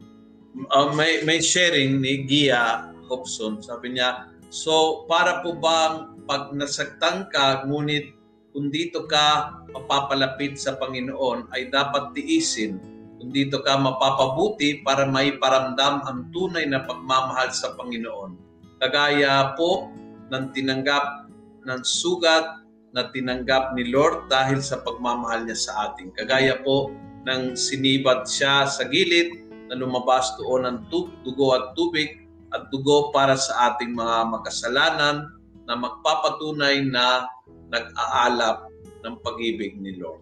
uh, 0.69 0.93
may, 0.93 1.25
may 1.25 1.41
sharing 1.41 1.97
ni 1.97 2.25
Gia 2.29 2.92
Hobson. 3.09 3.59
Sabi 3.63 3.97
niya, 3.97 4.31
so 4.47 5.03
para 5.09 5.43
po 5.43 5.55
bang 5.57 6.13
pag 6.23 6.55
nasaktan 6.55 7.27
ka, 7.27 7.67
ngunit 7.67 8.15
kung 8.53 8.69
dito 8.69 9.09
ka 9.09 9.59
mapapalapit 9.73 10.61
sa 10.61 10.77
Panginoon, 10.77 11.49
ay 11.57 11.73
dapat 11.73 12.13
tiisin. 12.13 12.77
Kung 13.17 13.33
dito 13.33 13.65
ka 13.65 13.81
mapapabuti 13.81 14.85
para 14.85 15.09
may 15.09 15.41
paramdam 15.41 16.05
ang 16.05 16.29
tunay 16.29 16.69
na 16.69 16.85
pagmamahal 16.85 17.49
sa 17.49 17.73
Panginoon. 17.73 18.37
Kagaya 18.77 19.57
po 19.57 19.89
ng 20.29 20.53
tinanggap 20.53 21.25
ng 21.65 21.81
sugat 21.81 22.61
na 22.93 23.09
tinanggap 23.09 23.73
ni 23.73 23.89
Lord 23.89 24.29
dahil 24.29 24.61
sa 24.61 24.85
pagmamahal 24.85 25.49
niya 25.49 25.57
sa 25.57 25.71
atin. 25.89 26.13
Kagaya 26.13 26.61
po 26.61 26.93
ng 27.25 27.57
sinibat 27.57 28.29
siya 28.29 28.69
sa 28.69 28.85
gilid 28.85 29.33
na 29.71 29.79
lumabas 29.79 30.29
doon 30.37 30.69
ng 30.69 30.77
dugo 30.91 31.57
at 31.57 31.73
tubig 31.73 32.22
at 32.53 32.69
dugo 32.69 33.09
para 33.09 33.33
sa 33.33 33.73
ating 33.73 33.97
mga 33.97 34.29
makasalanan 34.29 35.33
na 35.65 35.73
magpapatunay 35.73 36.85
na 36.85 37.25
nag-aalap 37.73 38.69
ng 39.01 39.15
pag-ibig 39.25 39.75
ni 39.81 39.97
Lord. 39.97 40.21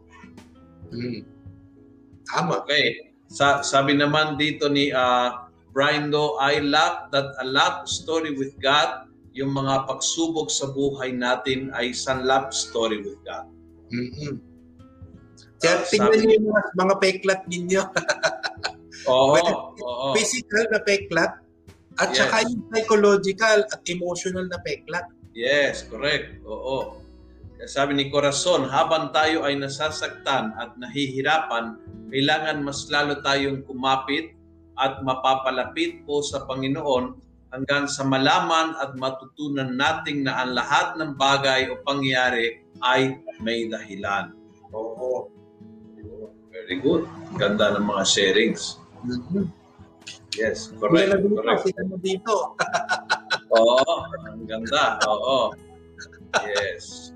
Hmm. 0.89 1.21
Tama. 2.31 2.63
Okay. 2.63 3.11
Sa, 3.31 3.63
sabi 3.63 3.95
naman 3.95 4.39
dito 4.39 4.71
ni 4.71 4.91
uh, 4.91 5.47
Brian 5.71 6.11
Do, 6.11 6.39
I 6.39 6.59
love 6.59 7.11
that 7.15 7.31
a 7.39 7.47
love 7.47 7.87
story 7.87 8.35
with 8.35 8.55
God, 8.59 9.07
yung 9.31 9.55
mga 9.55 9.87
pagsubok 9.87 10.51
sa 10.51 10.67
buhay 10.71 11.15
natin 11.15 11.71
ay 11.75 11.95
isang 11.95 12.27
love 12.27 12.51
story 12.51 12.99
with 12.99 13.19
God. 13.23 13.47
Mm-hmm. 13.91 14.35
Kaya 15.63 15.75
uh, 15.79 15.87
tingnan 15.87 16.19
niyo 16.19 16.29
yung 16.39 16.47
mga, 16.51 16.63
mga 16.75 16.95
peklat 16.99 17.41
ninyo. 17.47 17.83
Oo. 19.07 19.35
oo. 19.87 20.07
Physical 20.15 20.67
na 20.71 20.79
peklat 20.83 21.39
at 21.99 22.15
yes. 22.15 22.19
saka 22.23 22.35
yung 22.47 22.63
psychological 22.71 23.57
at 23.67 23.81
emotional 23.89 24.45
na 24.47 24.59
peklat. 24.63 25.05
Yes, 25.35 25.83
correct. 25.87 26.43
Oo. 26.47 27.01
Sabi 27.69 27.93
ni 27.93 28.09
Corazon, 28.09 28.65
habang 28.65 29.13
tayo 29.13 29.45
ay 29.45 29.53
nasasaktan 29.53 30.55
at 30.57 30.73
nahihirapan, 30.81 31.77
kailangan 32.09 32.65
mas 32.65 32.89
lalo 32.89 33.21
tayong 33.21 33.61
kumapit 33.69 34.33
at 34.81 34.97
mapapalapit 35.05 36.01
po 36.09 36.25
sa 36.25 36.41
Panginoon 36.49 37.13
hanggang 37.53 37.85
sa 37.85 38.07
malaman 38.07 38.73
at 38.81 38.97
matutunan 38.97 39.77
nating 39.77 40.25
na 40.25 40.41
ang 40.41 40.57
lahat 40.57 40.97
ng 40.97 41.13
bagay 41.19 41.69
o 41.69 41.77
pangyayari 41.85 42.65
ay 42.81 43.19
may 43.43 43.69
dahilan. 43.69 44.33
Oo. 44.73 45.29
Very 46.49 46.81
good. 46.81 47.05
Ganda 47.37 47.77
ng 47.77 47.85
mga 47.85 48.03
sharings. 48.09 48.81
Mm-hmm. 49.05 49.60
Yes, 50.39 50.71
correct. 50.79 51.19
Dito, 51.19 51.35
correct. 51.35 51.61
Sila 51.67 51.83
mo 51.87 51.97
dito. 51.99 52.35
Oo, 53.51 53.83
ang 54.27 54.47
ganda. 54.47 54.95
Oo. 55.07 55.51
Yes. 56.47 57.11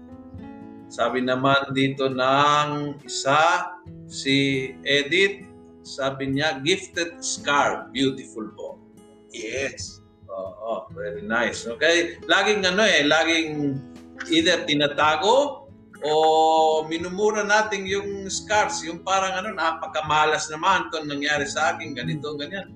Sabi 0.91 1.23
naman 1.23 1.75
dito 1.75 2.11
ng 2.11 2.99
isa, 3.03 3.71
si 4.07 4.71
Edith, 4.83 5.43
sabi 5.85 6.35
niya, 6.35 6.59
gifted 6.63 7.19
scar, 7.23 7.87
beautiful 7.95 8.47
po. 8.55 8.79
Yes. 9.31 10.03
Oo, 10.31 10.91
very 10.91 11.23
nice. 11.23 11.63
Okay, 11.63 12.19
laging 12.27 12.67
ano 12.67 12.83
eh, 12.83 13.07
laging 13.07 13.79
either 14.31 14.67
tinatago 14.67 15.67
o 16.03 16.11
minumura 16.91 17.43
natin 17.43 17.87
yung 17.87 18.27
scars, 18.27 18.83
yung 18.83 18.99
parang 19.03 19.39
ano, 19.39 19.55
napakamalas 19.55 20.51
naman 20.51 20.91
kung 20.91 21.07
nangyari 21.07 21.47
sa 21.47 21.75
akin, 21.75 21.95
ganito, 21.95 22.35
ganyan. 22.35 22.75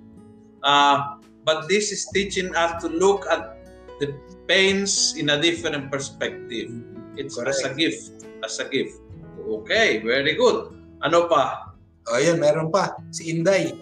Uh, 0.64 1.20
but 1.46 1.68
this 1.68 1.92
is 1.92 2.08
teaching 2.14 2.54
us 2.56 2.82
to 2.84 2.88
look 2.90 3.26
at 3.32 3.60
the 4.00 4.16
pains 4.48 5.16
in 5.18 5.30
a 5.30 5.38
different 5.40 5.92
perspective. 5.92 6.72
It's 7.16 7.36
Correct. 7.36 7.60
as 7.60 7.66
a 7.66 7.72
gift. 7.76 8.04
As 8.44 8.60
a 8.60 8.68
gift. 8.68 9.00
Okay, 9.40 10.00
very 10.00 10.36
good. 10.36 10.76
Ano 11.04 11.28
pa? 11.28 11.76
O 12.10 12.16
oh, 12.16 12.20
yan, 12.20 12.40
meron 12.40 12.72
pa. 12.72 12.96
Si 13.12 13.30
Inday. 13.32 13.76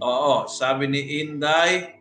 Oo, 0.00 0.48
sabi 0.48 0.88
ni 0.88 1.20
Inday, 1.20 2.00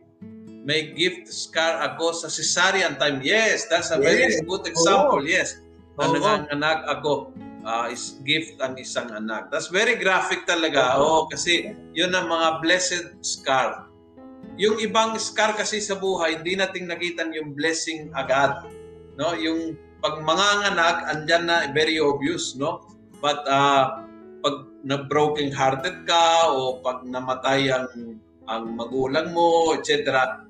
may 0.63 0.93
gift 0.93 1.27
scar 1.27 1.81
ako 1.83 2.13
sa 2.15 2.27
cesarean 2.31 2.95
time. 2.99 3.19
Yes, 3.25 3.65
that's 3.67 3.91
a 3.91 3.99
very 3.99 4.29
yes. 4.29 4.43
good 4.45 4.63
example. 4.69 5.23
Oh. 5.23 5.25
Yes. 5.25 5.59
Oh. 5.99 6.07
Ang 6.15 6.47
anak 6.51 6.87
ako 6.87 7.35
uh, 7.67 7.91
is 7.91 8.21
gift 8.23 8.55
ang 8.63 8.79
isang 8.79 9.11
anak. 9.11 9.51
That's 9.51 9.67
very 9.67 9.99
graphic 9.99 10.47
talaga. 10.47 10.95
Oh, 10.95 11.27
kasi 11.27 11.75
yun 11.91 12.15
ang 12.15 12.31
mga 12.31 12.63
blessed 12.63 13.19
scar 13.19 13.88
yung 14.59 14.75
ibang 14.83 15.15
scar 15.15 15.55
kasi 15.55 15.79
sa 15.79 15.95
buhay, 15.95 16.43
hindi 16.43 16.59
nating 16.59 16.91
nakita 16.91 17.31
yung 17.31 17.55
blessing 17.55 18.11
agad. 18.11 18.67
No? 19.15 19.31
Yung 19.31 19.79
pag 20.03 20.19
manganganak, 20.19 21.07
andyan 21.07 21.47
na 21.47 21.71
very 21.71 21.95
obvious, 21.95 22.59
no? 22.59 22.83
But 23.23 23.39
uh, 23.47 24.03
pag 24.43 24.55
na-broken 24.83 25.55
hearted 25.55 26.03
ka 26.03 26.51
o 26.51 26.83
pag 26.83 27.07
namatay 27.07 27.71
ang 27.71 28.19
ang 28.51 28.75
magulang 28.75 29.31
mo, 29.31 29.71
etc. 29.79 30.43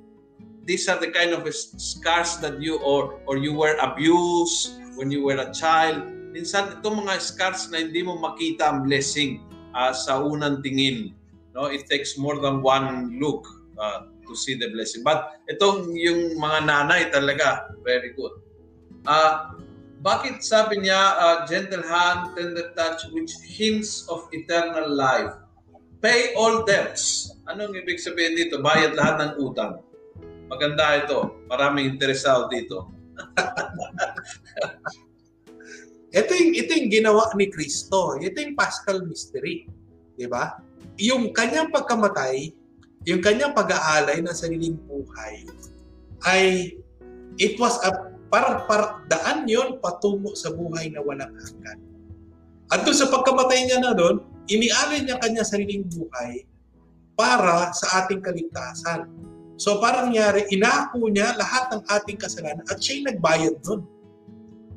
These 0.65 0.89
are 0.89 0.97
the 0.97 1.13
kind 1.13 1.37
of 1.37 1.45
scars 1.77 2.41
that 2.41 2.57
you 2.57 2.81
or 2.81 3.21
or 3.29 3.37
you 3.37 3.53
were 3.53 3.77
abused 3.77 4.81
when 4.97 5.13
you 5.13 5.21
were 5.21 5.37
a 5.37 5.53
child. 5.53 6.01
Minsan 6.33 6.81
itong 6.81 7.05
mga 7.05 7.21
scars 7.21 7.69
na 7.69 7.81
hindi 7.81 8.01
mo 8.01 8.17
makita 8.17 8.73
ang 8.73 8.89
blessing 8.89 9.41
uh, 9.77 9.93
sa 9.93 10.21
unang 10.21 10.61
tingin. 10.65 11.13
No, 11.57 11.69
it 11.69 11.89
takes 11.89 12.17
more 12.17 12.37
than 12.37 12.61
one 12.61 13.17
look 13.17 13.58
uh, 13.79 14.11
to 14.27 14.35
see 14.35 14.59
the 14.59 14.69
blessing. 14.69 15.01
But 15.01 15.39
itong 15.47 15.95
yung 15.95 16.37
mga 16.37 16.67
nanay 16.67 17.09
talaga, 17.09 17.71
very 17.81 18.13
good. 18.13 18.35
Uh, 19.07 19.55
bakit 20.03 20.43
sabi 20.43 20.83
niya, 20.83 20.99
uh, 21.19 21.37
gentle 21.47 21.83
hand, 21.83 22.35
tender 22.35 22.71
touch, 22.75 23.07
which 23.15 23.31
hints 23.43 24.07
of 24.11 24.27
eternal 24.35 24.87
life? 24.87 25.31
Pay 25.99 26.31
all 26.39 26.63
debts. 26.63 27.35
Anong 27.51 27.75
ibig 27.75 27.99
sabihin 27.99 28.39
dito? 28.39 28.63
Bayad 28.63 28.95
lahat 28.95 29.15
ng 29.19 29.31
utang. 29.43 29.83
Maganda 30.47 30.95
ito. 30.95 31.43
Maraming 31.51 31.99
interesado 31.99 32.47
dito. 32.47 32.87
ito 36.19 36.31
yung, 36.31 36.53
ito 36.55 36.71
yung 36.71 36.87
ginawa 36.87 37.27
ni 37.35 37.51
Kristo. 37.51 38.15
Ito 38.15 38.39
yung 38.39 38.55
Paschal 38.55 39.03
Mystery. 39.03 39.67
Di 40.15 40.23
ba? 40.31 40.55
Yung 40.95 41.35
kanyang 41.35 41.75
pagkamatay, 41.75 42.55
yung 43.09 43.25
kanyang 43.25 43.57
pag-aalay 43.57 44.21
ng 44.21 44.35
sariling 44.37 44.77
buhay 44.85 45.41
ay 46.29 46.77
it 47.41 47.57
was 47.57 47.81
a 47.81 48.13
parang 48.29 48.69
par, 48.69 49.01
daan 49.09 49.49
yon 49.49 49.81
patungo 49.81 50.37
sa 50.37 50.53
buhay 50.53 50.93
na 50.93 51.01
walang 51.01 51.33
hanggan. 51.33 51.81
At 52.69 52.85
doon 52.85 52.93
sa 52.93 53.09
pagkamatay 53.09 53.65
niya 53.65 53.81
na 53.81 53.97
doon, 53.97 54.21
inialay 54.45 55.01
niya 55.01 55.17
kanya 55.17 55.41
sariling 55.41 55.89
buhay 55.89 56.45
para 57.17 57.73
sa 57.73 58.05
ating 58.05 58.21
kaligtasan. 58.21 59.09
So 59.57 59.81
parang 59.81 60.13
nangyari, 60.13 60.45
inako 60.53 61.09
niya 61.09 61.33
lahat 61.33 61.73
ng 61.73 61.81
ating 61.89 62.21
kasalanan 62.21 62.63
at 62.69 62.77
siya'y 62.77 63.09
nagbayad 63.09 63.57
doon. 63.65 63.81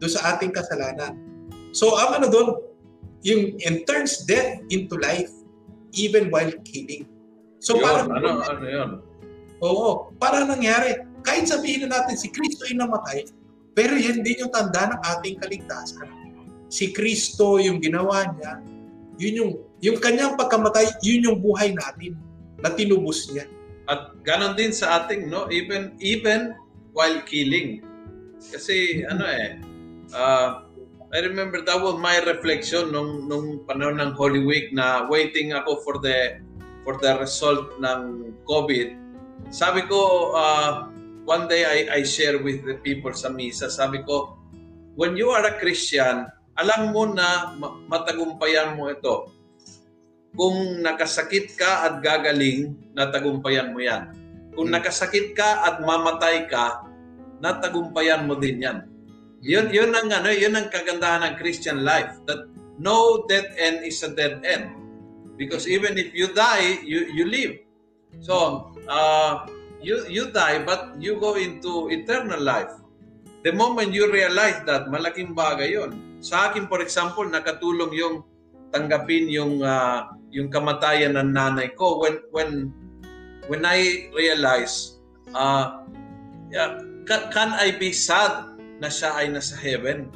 Doon 0.01 0.13
sa 0.13 0.33
ating 0.33 0.57
kasalanan. 0.57 1.21
So 1.77 1.93
ang 2.01 2.25
ano 2.25 2.27
doon, 2.33 2.49
yung 3.23 3.61
and 3.63 3.85
turns 3.85 4.25
death 4.25 4.65
into 4.73 4.97
life 4.97 5.31
even 5.93 6.33
while 6.33 6.51
killing. 6.65 7.12
So 7.63 7.79
yun, 7.79 7.87
parang, 7.87 8.11
ano, 8.11 8.29
ano 8.43 8.67
yun? 8.67 8.91
Oo, 9.63 10.11
para 10.19 10.43
nangyari. 10.43 10.99
Kahit 11.23 11.47
sabihin 11.47 11.87
na 11.87 12.03
natin 12.03 12.19
si 12.19 12.27
Kristo 12.35 12.67
ay 12.67 12.75
namatay, 12.75 13.31
pero 13.79 13.95
yan 13.95 14.27
din 14.27 14.43
yung 14.43 14.51
tanda 14.51 14.91
ng 14.91 15.01
ating 15.01 15.39
kaligtasan. 15.39 16.11
Si 16.67 16.91
Kristo 16.91 17.63
yung 17.63 17.79
ginawa 17.79 18.27
niya, 18.35 18.59
yun 19.23 19.35
yung, 19.39 19.53
yung 19.79 19.99
kanyang 20.03 20.35
pagkamatay, 20.35 20.91
yun 21.07 21.31
yung 21.31 21.39
buhay 21.39 21.71
natin 21.71 22.19
na 22.59 22.75
tinubos 22.75 23.31
niya. 23.31 23.47
At 23.87 24.19
ganon 24.27 24.59
din 24.59 24.75
sa 24.75 24.99
ating, 25.07 25.31
no? 25.31 25.47
Even, 25.47 25.95
even 26.03 26.59
while 26.91 27.23
killing. 27.31 27.87
Kasi, 28.51 29.07
ano 29.07 29.23
eh, 29.23 29.63
uh, 30.11 30.67
I 31.15 31.19
remember 31.23 31.63
that 31.63 31.79
was 31.79 32.01
my 32.03 32.19
reflection 32.25 32.91
nung, 32.91 33.31
nung 33.31 33.63
panahon 33.69 34.03
ng 34.03 34.19
Holy 34.19 34.43
Week 34.43 34.75
na 34.75 35.07
waiting 35.07 35.55
ako 35.55 35.79
for 35.87 35.95
the 36.03 36.43
for 36.83 36.99
the 36.99 37.19
result 37.19 37.79
ng 37.79 38.33
COVID, 38.47 38.89
sabi 39.51 39.87
ko, 39.87 40.33
uh, 40.35 40.89
one 41.27 41.47
day 41.47 41.63
I, 41.67 41.99
I 41.99 42.01
share 42.03 42.43
with 42.43 42.67
the 42.67 42.79
people 42.83 43.15
sa 43.15 43.31
misa, 43.31 43.71
sabi 43.71 44.03
ko, 44.03 44.39
when 44.99 45.17
you 45.17 45.31
are 45.31 45.45
a 45.47 45.59
Christian, 45.59 46.27
alam 46.59 46.93
mo 46.93 47.09
na 47.09 47.57
matagumpayan 47.89 48.77
mo 48.77 48.93
ito. 48.93 49.33
Kung 50.33 50.81
nakasakit 50.81 51.57
ka 51.57 51.89
at 51.89 51.95
gagaling, 52.01 52.77
natagumpayan 52.97 53.73
mo 53.73 53.81
yan. 53.85 54.13
Kung 54.57 54.69
hmm. 54.73 54.77
nakasakit 54.81 55.37
ka 55.37 55.65
at 55.69 55.85
mamatay 55.85 56.49
ka, 56.49 56.89
natagumpayan 57.41 58.25
mo 58.25 58.37
din 58.37 58.65
yan. 58.65 58.79
Yun, 59.43 59.75
yun 59.75 59.91
ang 59.93 60.09
ano, 60.09 60.31
yun 60.31 60.55
ang 60.55 60.71
kagandahan 60.71 61.27
ng 61.27 61.35
Christian 61.37 61.83
life 61.83 62.15
that 62.31 62.47
no 62.79 63.27
dead 63.27 63.53
end 63.59 63.83
is 63.83 64.01
a 64.07 64.11
dead 64.15 64.39
end. 64.47 64.71
Because 65.43 65.67
even 65.67 65.99
if 65.99 66.15
you 66.15 66.31
die, 66.31 66.79
you, 66.87 67.11
you 67.11 67.27
live. 67.27 67.59
So, 68.23 68.71
uh, 68.87 69.51
you 69.83 70.07
you 70.07 70.31
die 70.31 70.63
but 70.63 70.95
you 71.03 71.19
go 71.19 71.35
into 71.35 71.91
eternal 71.91 72.39
life. 72.39 72.71
The 73.43 73.51
moment 73.51 73.91
you 73.91 74.07
realize 74.07 74.63
that, 74.71 74.87
malaking 74.87 75.35
bagay 75.35 75.75
yon. 75.75 76.23
Sa 76.23 76.47
akin, 76.47 76.71
for 76.71 76.79
example, 76.79 77.27
nakatulong 77.27 77.91
yung 77.91 78.23
tanggapin 78.71 79.27
yung 79.27 79.59
uh, 79.59 80.15
yung 80.31 80.47
kamatayan 80.47 81.19
ng 81.19 81.35
nanay 81.35 81.75
ko 81.75 81.99
when 81.99 82.23
when 82.31 82.51
when 83.51 83.67
I 83.67 84.09
realize 84.15 85.03
uh, 85.35 85.83
yeah, 86.49 86.79
can, 87.05 87.23
can 87.35 87.51
I 87.53 87.75
be 87.77 87.91
sad 87.91 88.55
na 88.79 88.89
siya 88.89 89.19
ay 89.19 89.27
nasa 89.35 89.59
heaven? 89.59 90.09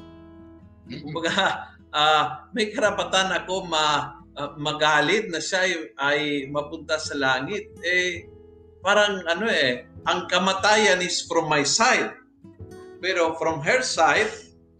Kumbaga, 0.88 1.34
uh, 1.98 2.24
may 2.54 2.70
karapatan 2.70 3.34
ako 3.34 3.66
ma 3.66 4.15
uh, 4.36 4.52
magalit 4.60 5.32
na 5.32 5.40
siya 5.40 5.64
ay, 5.64 5.72
ay 5.96 6.20
mapunta 6.52 7.00
sa 7.00 7.16
langit. 7.16 7.72
Eh, 7.82 8.28
parang 8.84 9.24
ano 9.26 9.48
eh, 9.48 9.88
ang 10.06 10.28
kamatayan 10.30 11.00
is 11.02 11.24
from 11.24 11.48
my 11.48 11.64
side. 11.64 12.12
Pero 13.00 13.34
from 13.40 13.60
her 13.64 13.80
side, 13.82 14.30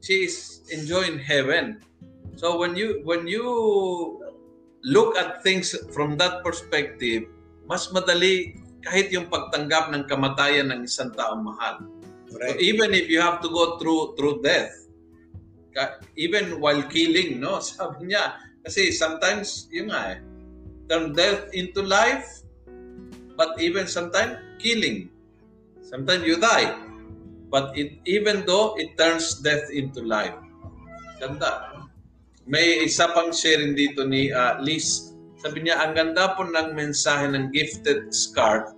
she 0.05 0.29
is 0.29 0.63
enjoying 0.71 1.19
heaven. 1.19 1.83
So 2.37 2.61
when 2.61 2.77
you 2.77 3.01
when 3.03 3.25
you 3.25 3.45
look 4.85 5.17
at 5.17 5.41
things 5.41 5.73
from 5.91 6.21
that 6.21 6.45
perspective, 6.45 7.27
mas 7.65 7.89
madali 7.91 8.61
kahit 8.85 9.11
yung 9.11 9.27
pagtanggap 9.27 9.91
ng 9.91 10.07
kamatayan 10.07 10.71
ng 10.71 10.87
isang 10.87 11.11
taong 11.17 11.43
mahal. 11.43 11.83
So 12.31 12.39
even 12.61 12.95
if 12.95 13.11
you 13.11 13.19
have 13.19 13.43
to 13.43 13.51
go 13.51 13.81
through 13.81 14.15
through 14.15 14.45
death, 14.47 14.71
even 16.15 16.63
while 16.63 16.85
killing, 16.89 17.43
no? 17.43 17.59
Sabi 17.65 18.15
niya, 18.15 18.46
kasi 18.67 18.91
sometimes, 18.91 19.71
yun 19.71 19.95
nga 19.95 20.19
eh, 20.19 20.19
turn 20.91 21.15
death 21.15 21.47
into 21.55 21.87
life, 21.87 22.43
but 23.39 23.55
even 23.63 23.87
sometimes, 23.87 24.43
killing. 24.59 25.07
Sometimes 25.87 26.27
you 26.27 26.35
die. 26.43 26.75
But 27.47 27.79
it, 27.79 28.03
even 28.11 28.43
though 28.43 28.75
it 28.75 28.99
turns 28.99 29.39
death 29.39 29.71
into 29.71 30.03
life. 30.03 30.35
Ganda. 31.23 31.79
May 32.43 32.83
isa 32.83 33.07
pang 33.15 33.31
sharing 33.31 33.79
dito 33.79 34.03
ni 34.03 34.35
uh, 34.35 34.59
Liz. 34.59 35.15
Sabi 35.39 35.63
niya, 35.63 35.79
ang 35.79 35.95
ganda 35.95 36.35
po 36.35 36.43
ng 36.43 36.75
mensahe 36.75 37.31
ng 37.31 37.55
gifted 37.55 38.11
scarf 38.11 38.75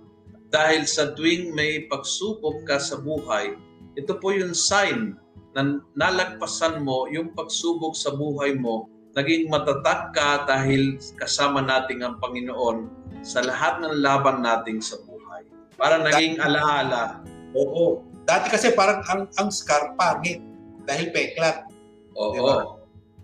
dahil 0.53 0.85
sa 0.85 1.17
tuwing 1.17 1.53
may 1.57 1.89
pagsubok 1.89 2.61
ka 2.65 2.77
sa 2.77 3.01
buhay, 3.01 3.57
ito 3.97 4.13
po 4.21 4.33
yung 4.33 4.53
sign 4.53 5.17
na 5.57 5.81
nalagpasan 5.97 6.81
mo 6.81 7.09
yung 7.09 7.33
pagsubok 7.33 7.97
sa 7.97 8.13
buhay 8.13 8.53
mo 8.53 8.89
naging 9.17 9.49
matatag 9.49 10.13
ka 10.13 10.45
dahil 10.45 10.97
kasama 11.17 11.65
natin 11.65 12.05
ang 12.05 12.15
Panginoon 12.21 12.89
sa 13.25 13.41
lahat 13.41 13.81
ng 13.81 13.99
laban 13.99 14.45
nating 14.45 14.79
sa 14.79 15.01
buhay. 15.03 15.45
Para 15.75 15.97
naging 15.97 16.37
alaala. 16.37 17.23
Oo. 17.57 18.05
Dati 18.27 18.53
kasi 18.53 18.77
parang 18.77 19.01
ang, 19.09 19.25
ang 19.41 19.49
scar 19.49 19.97
pangit 19.97 20.43
dahil 20.85 21.09
peklat. 21.09 21.65
Oo. 22.13 22.33
Diba? 22.35 22.55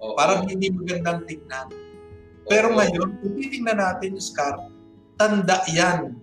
Oo. 0.02 0.14
Parang 0.18 0.50
hindi 0.50 0.74
magandang 0.74 1.24
tingnan. 1.30 1.68
Pero 2.46 2.74
Oo. 2.74 2.78
ngayon, 2.78 3.10
kung 3.22 3.34
titingnan 3.38 3.78
natin 3.78 4.18
yung 4.18 4.26
scar, 4.26 4.56
tanda 5.18 5.62
yan. 5.70 6.18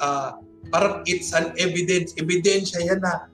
Uh, 0.00 0.40
parang 0.72 1.04
it's 1.04 1.36
an 1.36 1.52
evidence. 1.60 2.16
Ebidensya 2.16 2.80
yan 2.80 3.00
na 3.04 3.28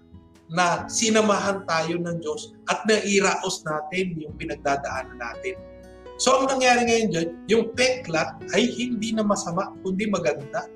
na 0.48 0.88
sinamahan 0.88 1.64
tayo 1.68 2.00
ng 2.00 2.16
Diyos 2.24 2.56
at 2.72 2.84
nairaos 2.88 3.64
natin 3.68 4.16
yung 4.16 4.32
pinagdadaanan 4.40 5.20
natin. 5.20 5.56
So 6.18 6.34
ang 6.34 6.50
nangyari 6.50 6.88
ngayon 6.88 7.08
dyan, 7.14 7.28
yung 7.46 7.64
peklat 7.78 8.42
ay 8.56 8.66
hindi 8.74 9.14
na 9.14 9.22
masama, 9.22 9.70
kundi 9.84 10.08
maganda. 10.10 10.66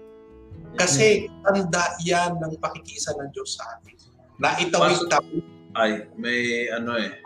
Kasi 0.79 1.29
tanda 1.45 1.85
yan 2.05 2.39
ng 2.41 2.57
pakikisa 2.63 3.13
ng 3.17 3.29
Diyos 3.35 3.59
sa 3.59 3.77
atin. 3.77 3.97
Na 4.41 4.57
itawid 4.61 5.09
tayo. 5.11 5.41
Ay, 5.73 6.05
may 6.21 6.69
ano 6.69 6.97
eh, 7.01 7.17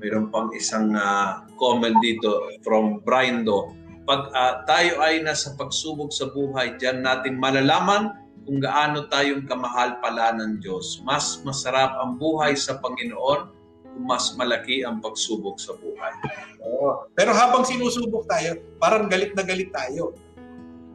mayroon 0.00 0.28
pang 0.32 0.52
isang 0.56 0.92
uh, 0.96 1.44
comment 1.56 1.96
dito 2.00 2.48
from 2.64 3.00
Brian 3.04 3.44
Do. 3.44 3.72
Pag 4.08 4.32
uh, 4.32 4.64
tayo 4.64 5.04
ay 5.04 5.20
nasa 5.20 5.52
pagsubok 5.52 6.08
sa 6.12 6.32
buhay, 6.32 6.80
diyan 6.80 7.04
natin 7.04 7.36
malalaman 7.36 8.16
kung 8.48 8.64
gaano 8.64 9.04
tayong 9.12 9.44
kamahal 9.44 10.00
pala 10.00 10.32
ng 10.32 10.64
Diyos. 10.64 11.04
Mas 11.04 11.36
masarap 11.44 12.00
ang 12.00 12.16
buhay 12.16 12.56
sa 12.56 12.80
Panginoon 12.80 13.58
mas 13.98 14.30
malaki 14.38 14.86
ang 14.86 15.02
pagsubok 15.02 15.58
sa 15.58 15.74
buhay. 15.74 16.14
Oo. 16.62 17.10
Pero 17.18 17.34
habang 17.34 17.66
sinusubok 17.66 18.30
tayo, 18.30 18.54
parang 18.78 19.10
galit 19.10 19.34
na 19.34 19.42
galit 19.42 19.74
tayo. 19.74 20.14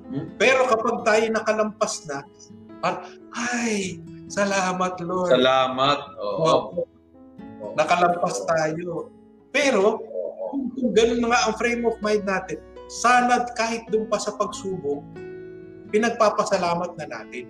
Hmm? 0.07 0.31
Pero 0.39 0.63
kapag 0.71 1.03
tayo 1.03 1.23
nakalampas 1.35 2.07
na, 2.07 2.23
parang, 2.79 3.03
ay, 3.35 3.99
salamat 4.31 4.93
Lord. 5.03 5.35
Salamat. 5.35 5.99
Oo. 6.15 6.43
Oo. 6.47 7.73
Nakalampas 7.75 8.47
tayo. 8.47 9.11
Pero, 9.51 9.99
kung, 10.51 10.71
kung 10.79 10.91
ganun 10.95 11.27
nga 11.27 11.49
ang 11.49 11.55
frame 11.59 11.83
of 11.83 11.99
mind 11.99 12.23
natin, 12.23 12.59
sana 12.87 13.43
kahit 13.57 13.83
doon 13.91 14.07
pa 14.07 14.19
sa 14.19 14.35
pagsubok, 14.35 15.03
pinagpapasalamat 15.93 16.97
na 16.97 17.05
natin. 17.05 17.45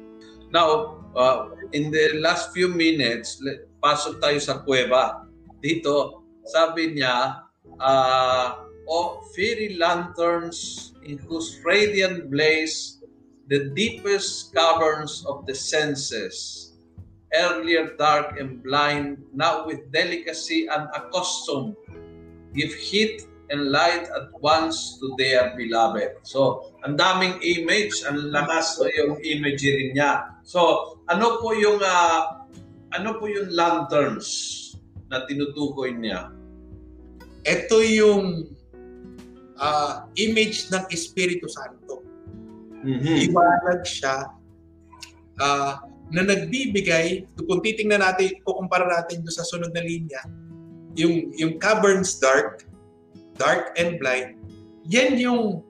Now, 0.52 1.00
uh, 1.16 1.56
in 1.72 1.90
the 1.90 2.20
last 2.22 2.52
few 2.52 2.68
minutes, 2.70 3.42
pasok 3.82 4.22
tayo 4.22 4.38
sa 4.38 4.62
kuweba 4.62 5.26
dito, 5.64 6.28
sabi 6.44 7.00
niya, 7.00 7.48
uh, 7.80 8.68
o 8.86 9.24
fairy 9.32 9.80
lanterns 9.80 10.92
in 11.08 11.16
whose 11.24 11.64
radiant 11.64 12.28
blaze 12.28 13.00
the 13.48 13.72
deepest 13.72 14.54
caverns 14.54 15.24
of 15.28 15.48
the 15.48 15.56
senses, 15.56 16.76
earlier 17.36 17.96
dark 17.96 18.40
and 18.40 18.64
blind, 18.64 19.20
now 19.34 19.66
with 19.66 19.92
delicacy 19.92 20.68
and 20.68 20.88
accustomed, 20.96 21.76
give 22.54 22.72
heat 22.76 23.28
and 23.50 23.72
light 23.72 24.08
at 24.16 24.32
once 24.40 25.00
to 25.00 25.16
their 25.18 25.56
beloved. 25.58 26.24
So, 26.24 26.73
ang 26.84 27.00
daming 27.00 27.40
image, 27.40 28.04
ang 28.04 28.32
lakas 28.32 28.76
so 28.76 28.86
yung 28.92 29.16
imagery 29.24 29.96
niya. 29.96 30.36
So, 30.44 30.94
ano 31.08 31.40
po 31.40 31.56
yung 31.56 31.80
uh, 31.80 32.44
ano 32.92 33.18
po 33.18 33.26
yung 33.32 33.56
lanterns? 33.56 34.64
na 35.14 35.22
tinutukoy 35.30 35.94
niya? 35.94 36.34
Ito 37.46 37.78
yung 37.86 38.50
uh, 39.62 39.94
image 40.18 40.74
ng 40.74 40.84
Espiritu 40.90 41.46
Santo. 41.46 42.02
Mm-hmm. 42.82 43.30
Iwanag 43.30 43.86
siya 43.86 44.34
uh, 45.38 45.86
na 46.10 46.22
nagbibigay, 46.26 47.30
kung 47.46 47.62
titingnan 47.62 48.02
natin, 48.02 48.42
kukumpara 48.42 48.90
natin 48.90 49.22
doon 49.22 49.36
sa 49.38 49.46
sunod 49.46 49.70
na 49.70 49.86
linya, 49.86 50.20
yung, 50.98 51.30
yung 51.38 51.62
caverns 51.62 52.18
dark, 52.18 52.66
dark 53.38 53.74
and 53.78 54.02
blind, 54.02 54.36
yan 54.90 55.16
yung, 55.22 55.62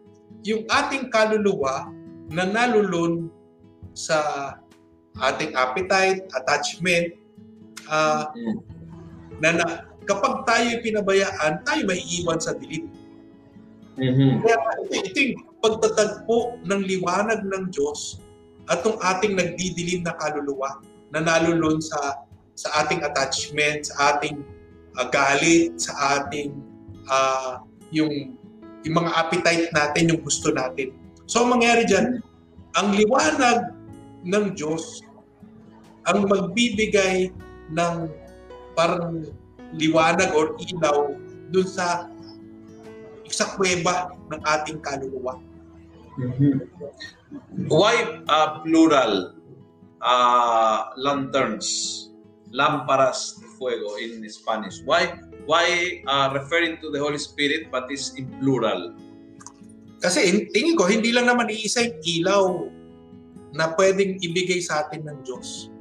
yung 0.44 0.64
ating 0.68 1.08
kaluluwa 1.10 1.88
na 2.32 2.44
nalulun 2.44 3.32
sa 3.96 4.20
ating 5.22 5.54
appetite, 5.54 6.28
attachment, 6.34 7.16
uh, 7.88 8.28
na, 9.40 9.50
na 9.56 9.66
kapag 10.04 10.44
tayo 10.44 10.70
pinabayaan, 10.84 11.64
tayo 11.64 11.82
may 11.88 12.02
iwan 12.20 12.40
sa 12.42 12.56
dilim. 12.58 12.90
Mm-hmm. 13.96 14.42
Kaya 14.42 14.58
ito, 14.90 14.96
ito 15.06 15.20
yung 15.22 15.38
pagtatagpo 15.62 16.60
ng 16.66 16.82
liwanag 16.82 17.46
ng 17.46 17.70
Diyos 17.70 18.20
at 18.68 18.82
ng 18.82 18.98
ating 18.98 19.38
nagdidilim 19.38 20.02
na 20.02 20.18
kaluluwa 20.18 20.82
na 21.14 21.22
nalulun 21.22 21.78
sa 21.78 22.26
sa 22.54 22.86
ating 22.86 23.02
attachment, 23.06 23.90
sa 23.90 24.18
ating 24.18 24.42
uh, 24.98 25.06
galit, 25.10 25.78
sa 25.78 26.22
ating 26.22 26.54
uh, 27.10 27.62
yung 27.94 28.38
yung 28.84 28.96
mga 29.04 29.12
appetite 29.16 29.68
natin, 29.72 30.12
yung 30.12 30.22
gusto 30.22 30.52
natin. 30.52 30.92
So, 31.28 31.44
ang 31.44 31.60
mangyari 31.60 31.88
dyan, 31.88 32.20
ang 32.76 32.96
liwanag 32.96 33.72
ng 34.24 34.46
Diyos 34.56 35.04
ang 36.08 36.28
magbibigay 36.28 37.32
ng 37.72 37.96
parang 38.76 39.24
liwanag 39.76 40.30
or 40.36 40.56
ilaw 40.60 41.16
dun 41.54 41.68
sa 41.68 42.12
sa 43.34 43.46
kuweba 43.58 44.14
ng 44.30 44.42
ating 44.46 44.78
kaluluwa. 44.84 45.40
Mm-hmm. 46.20 46.54
Why 47.66 48.22
uh, 48.30 48.62
plural 48.62 49.34
uh, 50.06 50.94
lanterns, 51.02 51.66
lámparas 52.54 53.42
de 53.42 53.50
fuego 53.58 53.98
in 53.98 54.22
Spanish? 54.30 54.86
Why 54.86 55.18
why 55.46 56.00
uh, 56.08 56.32
referring 56.32 56.80
to 56.80 56.92
the 56.92 57.00
Holy 57.00 57.20
Spirit 57.20 57.70
but 57.74 57.90
is 57.92 58.16
in 58.16 58.28
plural? 58.40 58.96
Kasi 60.04 60.50
tingin 60.52 60.76
ko 60.76 60.88
hindi 60.88 61.16
lang 61.16 61.32
naman 61.32 61.48
iisa 61.48 61.84
yung 61.84 62.00
ilaw 62.04 62.46
na 63.54 63.72
pwedeng 63.78 64.20
ibigay 64.20 64.60
sa 64.60 64.84
atin 64.84 65.08
ng 65.08 65.18
Diyos 65.24 65.74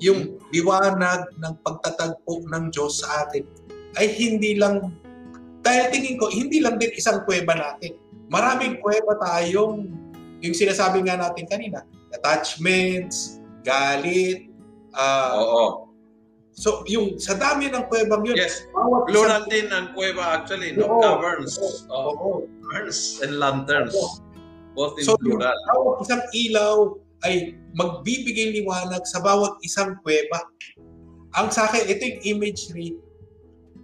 yung 0.00 0.36
liwanag 0.52 1.32
ng 1.40 1.54
pagtatagpo 1.64 2.44
ng 2.52 2.64
Diyos 2.68 3.00
sa 3.00 3.24
atin 3.26 3.44
ay 3.96 4.12
hindi 4.12 4.60
lang, 4.60 4.92
dahil 5.64 5.84
tingin 5.88 6.20
ko, 6.20 6.28
hindi 6.28 6.60
lang 6.60 6.76
din 6.76 6.92
isang 6.92 7.24
kuweba 7.24 7.56
natin. 7.56 7.96
Maraming 8.28 8.84
kuweba 8.84 9.16
tayong 9.16 9.88
yung 10.44 10.54
sinasabi 10.56 11.00
nga 11.08 11.16
natin 11.16 11.48
kanina, 11.48 11.80
attachments, 12.12 13.40
galit, 13.64 14.52
ah, 14.92 15.40
Oo. 15.40 15.85
So 16.56 16.80
yung 16.88 17.20
sa 17.20 17.36
dami 17.36 17.68
ng 17.68 17.84
kuwebang 17.86 18.24
yun, 18.24 18.34
Yes. 18.34 18.64
bawat 18.72 19.04
Plural 19.06 19.44
isang- 19.44 19.50
din 19.52 19.66
ang 19.68 19.86
kuweba 19.92 20.22
actually, 20.34 20.72
no? 20.72 20.88
Oo. 20.88 20.98
Caverns. 20.98 21.54
Oo. 21.60 21.68
Oo. 21.86 22.10
Oo. 22.10 22.30
Caverns 22.64 23.00
and 23.20 23.36
lanterns. 23.36 23.92
Both 24.72 24.96
in 24.96 25.04
So, 25.04 25.16
plural. 25.16 25.52
bawat 25.68 26.02
isang 26.02 26.24
ilaw 26.32 26.76
ay 27.24 27.34
magbibigay 27.72 28.56
liwanag 28.56 29.04
sa 29.04 29.20
bawat 29.20 29.56
isang 29.60 29.96
kuweba. 30.00 30.40
Ang 31.36 31.48
sa 31.48 31.68
akin, 31.68 31.84
ito 31.86 32.02
yung 32.02 32.40
imagery. 32.40 32.96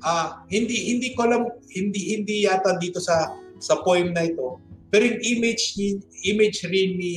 Ah, 0.00 0.42
hindi 0.48 0.90
hindi 0.90 1.12
ko 1.14 1.24
alam 1.24 1.46
hindi 1.70 2.16
hindi 2.16 2.42
yata 2.42 2.74
dito 2.76 2.98
sa 2.98 3.30
sa 3.56 3.78
poem 3.80 4.10
na 4.10 4.26
ito. 4.26 4.58
Pero 4.90 5.06
yung 5.06 5.20
image 5.22 5.76
ni 5.76 5.96
imagery 6.26 6.96
ni 6.96 7.12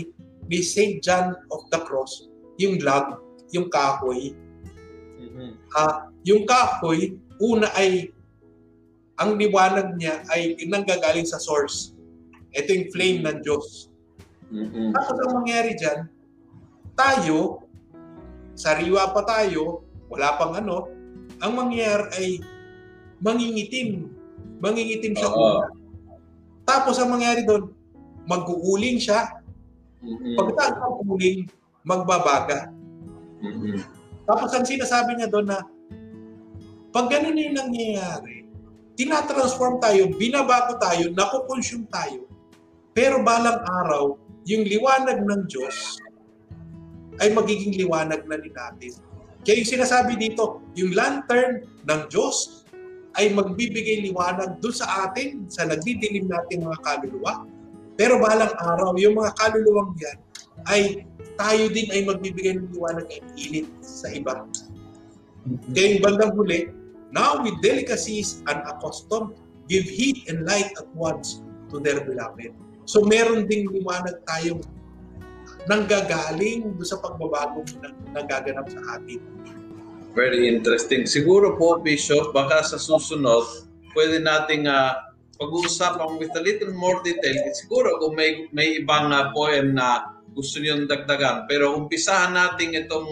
ni 0.46 0.60
Saint 0.62 1.02
John 1.02 1.34
of 1.50 1.66
the 1.68 1.82
Cross, 1.82 2.30
yung 2.56 2.78
log, 2.78 3.18
yung 3.50 3.68
kahoy. 3.68 4.38
Ah, 5.76 6.10
yung 6.24 6.48
kahoy 6.48 7.20
una 7.40 7.68
ay 7.76 8.10
ang 9.16 9.40
liwanag 9.40 9.96
niya 9.96 10.24
ay 10.32 10.60
nanggagaling 10.68 11.28
sa 11.28 11.40
source. 11.40 11.96
Ito 12.52 12.72
yung 12.72 12.90
flame 12.92 13.20
ng 13.24 13.38
Diyos. 13.44 13.88
Mhm. 14.52 14.92
Tapos 14.92 15.16
ang 15.24 15.34
mangyari 15.44 15.76
dyan, 15.76 16.08
tayo, 16.96 17.64
sariwa 18.56 19.12
pa 19.12 19.24
tayo, 19.24 19.84
wala 20.12 20.36
pang 20.40 20.56
ano, 20.56 20.88
ang 21.40 21.52
mangyari 21.56 22.06
ay 22.16 22.28
mangingitim. 23.20 24.12
Mangingitim 24.60 25.16
siya 25.16 25.32
Oo. 25.32 25.40
una. 25.40 25.68
Tapos 26.64 26.96
ang 27.00 27.12
mangyari 27.12 27.44
doon, 27.44 27.72
mag-uuling 28.28 29.00
siya. 29.00 29.44
Mhm. 30.04 30.36
Ng 30.40 30.96
uuling, 31.08 31.40
magbabaga. 31.84 32.72
Mhm. 33.42 33.80
Tapos 34.26 34.50
ang 34.58 34.66
sinasabi 34.66 35.16
niya 35.16 35.30
doon 35.30 35.48
na, 35.48 35.62
pag 36.90 37.06
ganun 37.14 37.38
yung 37.38 37.56
nangyayari, 37.56 38.50
tinatransform 38.98 39.78
tayo, 39.78 40.10
binabago 40.18 40.82
tayo, 40.82 41.14
nakukonsume 41.14 41.86
tayo. 41.94 42.26
Pero 42.96 43.22
balang 43.22 43.62
araw, 43.62 44.18
yung 44.50 44.66
liwanag 44.66 45.22
ng 45.22 45.42
Diyos 45.46 46.02
ay 47.22 47.32
magiging 47.32 47.78
liwanag 47.78 48.26
na 48.26 48.36
rin 48.40 48.56
natin. 48.56 48.94
Kaya 49.46 49.62
yung 49.62 49.72
sinasabi 49.78 50.18
dito, 50.18 50.66
yung 50.74 50.98
lantern 50.98 51.62
ng 51.86 52.02
Diyos 52.10 52.66
ay 53.16 53.32
magbibigay 53.32 54.04
liwanag 54.10 54.58
doon 54.60 54.76
sa 54.76 55.08
atin, 55.08 55.46
sa 55.48 55.70
nagdidilim 55.70 56.28
natin 56.28 56.66
mga 56.66 56.82
kaluluwa. 56.82 57.46
Pero 57.96 58.20
balang 58.20 58.52
araw, 58.58 58.98
yung 59.00 59.16
mga 59.16 59.32
kaluluwang 59.38 59.94
yan 60.02 60.25
ay 60.72 61.06
tayo 61.36 61.68
din 61.70 61.88
ay 61.92 62.08
magbibigay 62.08 62.56
ng 62.56 62.72
liwanag 62.72 63.08
at 63.12 63.26
init 63.36 63.68
sa 63.84 64.08
iba. 64.12 64.48
Kaya 65.76 65.86
yung 65.98 66.02
bandang 66.02 66.34
huli, 66.34 66.72
now 67.14 67.38
with 67.44 67.60
delicacies 67.62 68.42
and 68.50 68.64
accustomed, 68.66 69.36
give 69.70 69.86
heat 69.86 70.26
and 70.32 70.48
light 70.48 70.72
at 70.80 70.88
once 70.96 71.44
to 71.70 71.78
their 71.84 72.02
beloved. 72.02 72.56
So 72.86 73.04
meron 73.06 73.50
ding 73.50 73.70
liwanag 73.70 74.24
tayong 74.26 74.62
nanggagaling 75.66 76.78
sa 76.86 77.02
pagbabago 77.02 77.66
na 77.82 77.90
nagaganap 78.14 78.70
sa 78.70 78.82
atin. 78.98 79.22
Very 80.16 80.48
interesting. 80.48 81.04
Siguro 81.04 81.60
po, 81.60 81.84
Bishop, 81.84 82.32
baka 82.32 82.64
sa 82.64 82.80
susunod, 82.80 83.68
pwede 83.98 84.24
nating 84.24 84.70
ah, 84.70 85.12
pag-uusapan 85.36 86.16
with 86.22 86.32
a 86.40 86.42
little 86.42 86.72
more 86.72 87.04
detail. 87.04 87.36
Siguro 87.52 88.00
kung 88.00 88.16
may, 88.16 88.48
may 88.56 88.80
ibang 88.80 89.12
ah, 89.12 89.36
poem 89.36 89.76
na 89.76 90.15
gusto 90.36 90.60
niyong 90.60 90.86
dagdagan. 90.86 91.48
Pero 91.48 91.74
umpisahan 91.74 92.36
natin 92.36 92.76
itong 92.76 93.10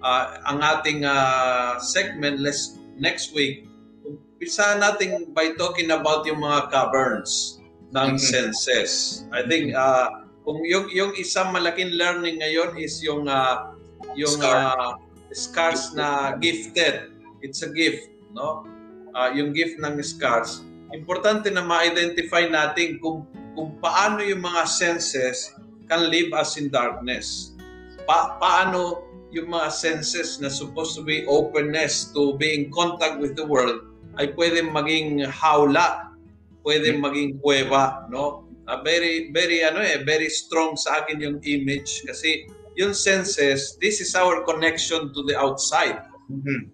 ah, 0.00 0.38
ang 0.46 0.62
ating 0.62 1.02
ah, 1.04 1.76
segment 1.82 2.38
les, 2.40 2.78
next 2.96 3.34
week. 3.34 3.66
Umpisahan 4.06 4.80
natin 4.80 5.28
by 5.34 5.52
talking 5.58 5.90
about 5.92 6.24
yung 6.24 6.40
mga 6.40 6.70
caverns 6.72 7.60
ng 7.90 8.16
Mhm. 8.16 8.22
senses. 8.22 9.22
I 9.34 9.44
think 9.44 9.74
ah, 9.74 10.24
kung 10.46 10.62
yung, 10.64 10.88
yung 10.88 11.12
isang 11.18 11.52
malaking 11.52 11.92
learning 11.98 12.40
ngayon 12.40 12.78
is 12.80 13.02
yung 13.04 13.26
ah, 13.28 13.74
yung 14.16 14.38
Scar. 14.40 14.56
ah, 14.72 14.92
scars 15.30 15.92
na 15.92 16.34
gifted. 16.38 17.12
It's 17.44 17.60
a 17.62 17.70
gift, 17.70 18.08
no? 18.32 18.64
Ah, 19.12 19.30
yung 19.30 19.50
gift 19.52 19.76
ng 19.78 19.98
scars. 20.00 20.62
Importante 20.90 21.50
na 21.50 21.62
ma-identify 21.62 22.46
natin 22.46 22.98
kung 22.98 23.26
kung 23.54 23.78
paano 23.78 24.22
yung 24.22 24.40
mga 24.40 24.62
senses 24.66 25.54
can 25.90 26.06
live 26.06 26.30
us 26.30 26.54
in 26.54 26.70
darkness. 26.70 27.58
Pa 28.06 28.38
paano 28.38 29.10
yung 29.34 29.50
mga 29.50 29.74
senses 29.74 30.38
na 30.38 30.46
supposed 30.46 30.94
to 30.94 31.02
be 31.02 31.26
openness 31.26 32.14
to 32.14 32.38
be 32.38 32.54
in 32.54 32.70
contact 32.70 33.18
with 33.18 33.34
the 33.34 33.42
world 33.42 33.90
ay 34.18 34.30
pwedeng 34.34 34.70
maging 34.70 35.26
hawla, 35.26 36.14
pwedeng 36.62 37.02
maging 37.02 37.38
kuweba, 37.42 38.06
no? 38.06 38.46
Ah, 38.70 38.78
very 38.86 39.34
very 39.34 39.66
ano 39.66 39.82
eh, 39.82 39.98
very 40.06 40.30
strong 40.30 40.78
sa 40.78 41.02
akin 41.02 41.18
yung 41.18 41.38
image 41.42 42.06
kasi 42.06 42.46
yung 42.78 42.94
senses, 42.94 43.74
this 43.82 43.98
is 43.98 44.14
our 44.14 44.46
connection 44.46 45.10
to 45.10 45.26
the 45.26 45.34
outside. 45.34 46.06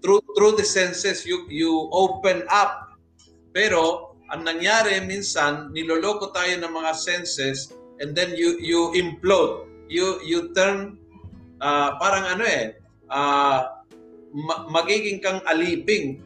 Through 0.04 0.20
through 0.36 0.60
the 0.60 0.68
senses 0.68 1.24
you 1.24 1.48
you 1.48 1.88
open 1.88 2.44
up. 2.52 2.92
Pero 3.56 4.12
ang 4.28 4.44
nangyari 4.44 5.00
minsan 5.00 5.72
niloloko 5.72 6.28
tayo 6.36 6.52
ng 6.60 6.68
mga 6.68 6.92
senses 6.92 7.72
and 8.00 8.12
then 8.16 8.36
you 8.36 8.56
you 8.60 8.92
implode. 8.96 9.68
You 9.86 10.18
you 10.26 10.52
turn 10.52 10.98
ah, 11.62 11.96
parang 12.00 12.26
ano 12.36 12.44
eh 12.44 12.76
ah, 13.08 13.82
ma- 14.34 14.66
magiging 14.68 15.22
kang 15.22 15.40
aliping. 15.46 16.20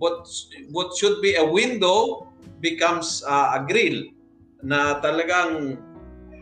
What 0.00 0.26
what 0.74 0.96
should 0.98 1.22
be 1.22 1.38
a 1.38 1.46
window 1.46 2.28
becomes 2.58 3.22
ah, 3.26 3.56
a 3.56 3.60
grill 3.62 4.10
na 4.64 4.98
talagang 5.04 5.76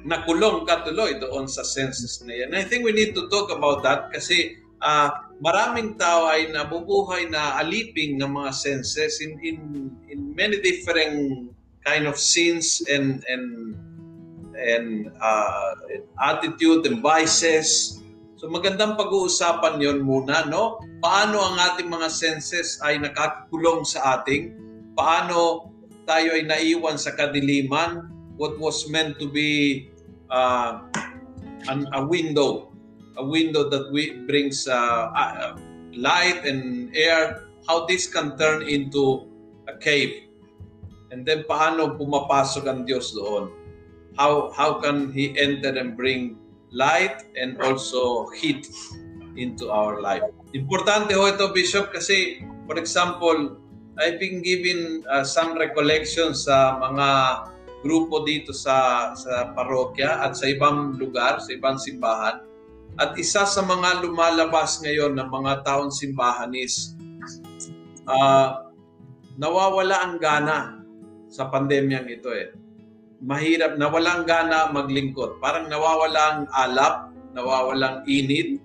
nakulong 0.03 0.67
ka 0.67 0.83
tuloy 0.83 1.19
doon 1.19 1.47
sa 1.47 1.63
senses 1.63 2.23
na 2.27 2.35
yan. 2.35 2.55
And 2.55 2.59
I 2.59 2.67
think 2.67 2.83
we 2.83 2.95
need 2.95 3.15
to 3.15 3.31
talk 3.31 3.51
about 3.51 3.83
that 3.87 4.11
kasi 4.15 4.59
ah, 4.83 5.31
maraming 5.43 5.99
tao 5.99 6.31
ay 6.31 6.51
nabubuhay 6.51 7.27
na 7.27 7.59
aliping 7.59 8.19
ng 8.19 8.31
mga 8.31 8.51
senses 8.55 9.19
in 9.19 9.35
in 9.43 9.59
in 10.07 10.21
many 10.39 10.63
different 10.63 11.51
kind 11.83 12.07
of 12.07 12.15
sins 12.15 12.79
and 12.87 13.27
and 13.27 13.75
and 14.57 15.11
uh, 15.21 15.73
attitude 16.21 16.87
and 16.87 17.01
vices. 17.01 18.01
So 18.37 18.51
magandang 18.51 18.99
pag-uusapan 18.99 19.79
yon 19.79 20.03
muna, 20.03 20.51
no? 20.51 20.83
Paano 20.99 21.39
ang 21.39 21.57
ating 21.63 21.87
mga 21.87 22.11
senses 22.11 22.83
ay 22.83 22.99
nakakulong 22.99 23.87
sa 23.87 24.19
ating? 24.19 24.55
Paano 24.99 25.71
tayo 26.05 26.35
ay 26.35 26.43
naiwan 26.43 26.99
sa 26.99 27.15
kadiliman? 27.15 28.11
What 28.35 28.59
was 28.59 28.91
meant 28.91 29.23
to 29.23 29.31
be 29.31 29.87
uh, 30.27 30.83
an, 31.71 31.87
a 31.95 32.03
window, 32.03 32.75
a 33.15 33.23
window 33.23 33.71
that 33.71 33.93
we 33.95 34.19
brings 34.27 34.67
uh, 34.67 35.15
uh, 35.15 35.55
light 35.95 36.43
and 36.43 36.91
air, 36.97 37.47
how 37.69 37.87
this 37.87 38.11
can 38.11 38.35
turn 38.35 38.67
into 38.67 39.29
a 39.71 39.79
cave. 39.79 40.27
And 41.13 41.23
then 41.23 41.45
paano 41.45 41.95
pumapasok 41.95 42.65
ang 42.67 42.81
Diyos 42.89 43.13
doon? 43.15 43.62
How 44.17 44.53
how 44.53 44.81
can 44.81 45.13
He 45.13 45.33
enter 45.39 45.73
and 45.73 45.97
bring 45.97 46.37
light 46.73 47.25
and 47.37 47.57
also 47.61 48.29
heat 48.37 48.69
into 49.37 49.73
our 49.73 50.01
life? 50.01 50.25
Importante 50.53 51.17
ho 51.17 51.29
ito, 51.29 51.49
Bishop, 51.53 51.93
kasi 51.93 52.45
for 52.69 52.77
example, 52.77 53.57
I've 53.97 54.21
been 54.21 54.41
given 54.41 55.05
uh, 55.09 55.25
some 55.25 55.57
recollection 55.57 56.33
sa 56.37 56.81
mga 56.81 57.09
grupo 57.83 58.23
dito 58.25 58.55
sa 58.55 59.11
sa 59.13 59.53
parokya 59.53 60.23
at 60.23 60.39
sa 60.39 60.49
ibang 60.49 60.97
lugar, 60.97 61.43
sa 61.43 61.51
ibang 61.53 61.77
simbahan. 61.77 62.41
At 63.01 63.17
isa 63.17 63.49
sa 63.49 63.63
mga 63.65 64.05
lumalabas 64.05 64.81
ngayon 64.85 65.17
ng 65.17 65.29
mga 65.29 65.65
taong 65.65 65.89
simbahan 65.89 66.53
is 66.53 66.93
ah, 68.05 68.69
nawawala 69.41 70.05
ang 70.05 70.21
gana 70.21 70.85
sa 71.33 71.49
pandemyang 71.49 72.09
ito 72.13 72.29
eh. 72.33 72.53
Mahirap, 73.23 73.79
nawalang 73.79 74.27
gana 74.27 74.67
maglingkod. 74.75 75.39
Parang 75.39 75.71
nawawalang 75.71 76.51
alap, 76.59 77.15
nawawalang 77.31 78.03
init, 78.11 78.59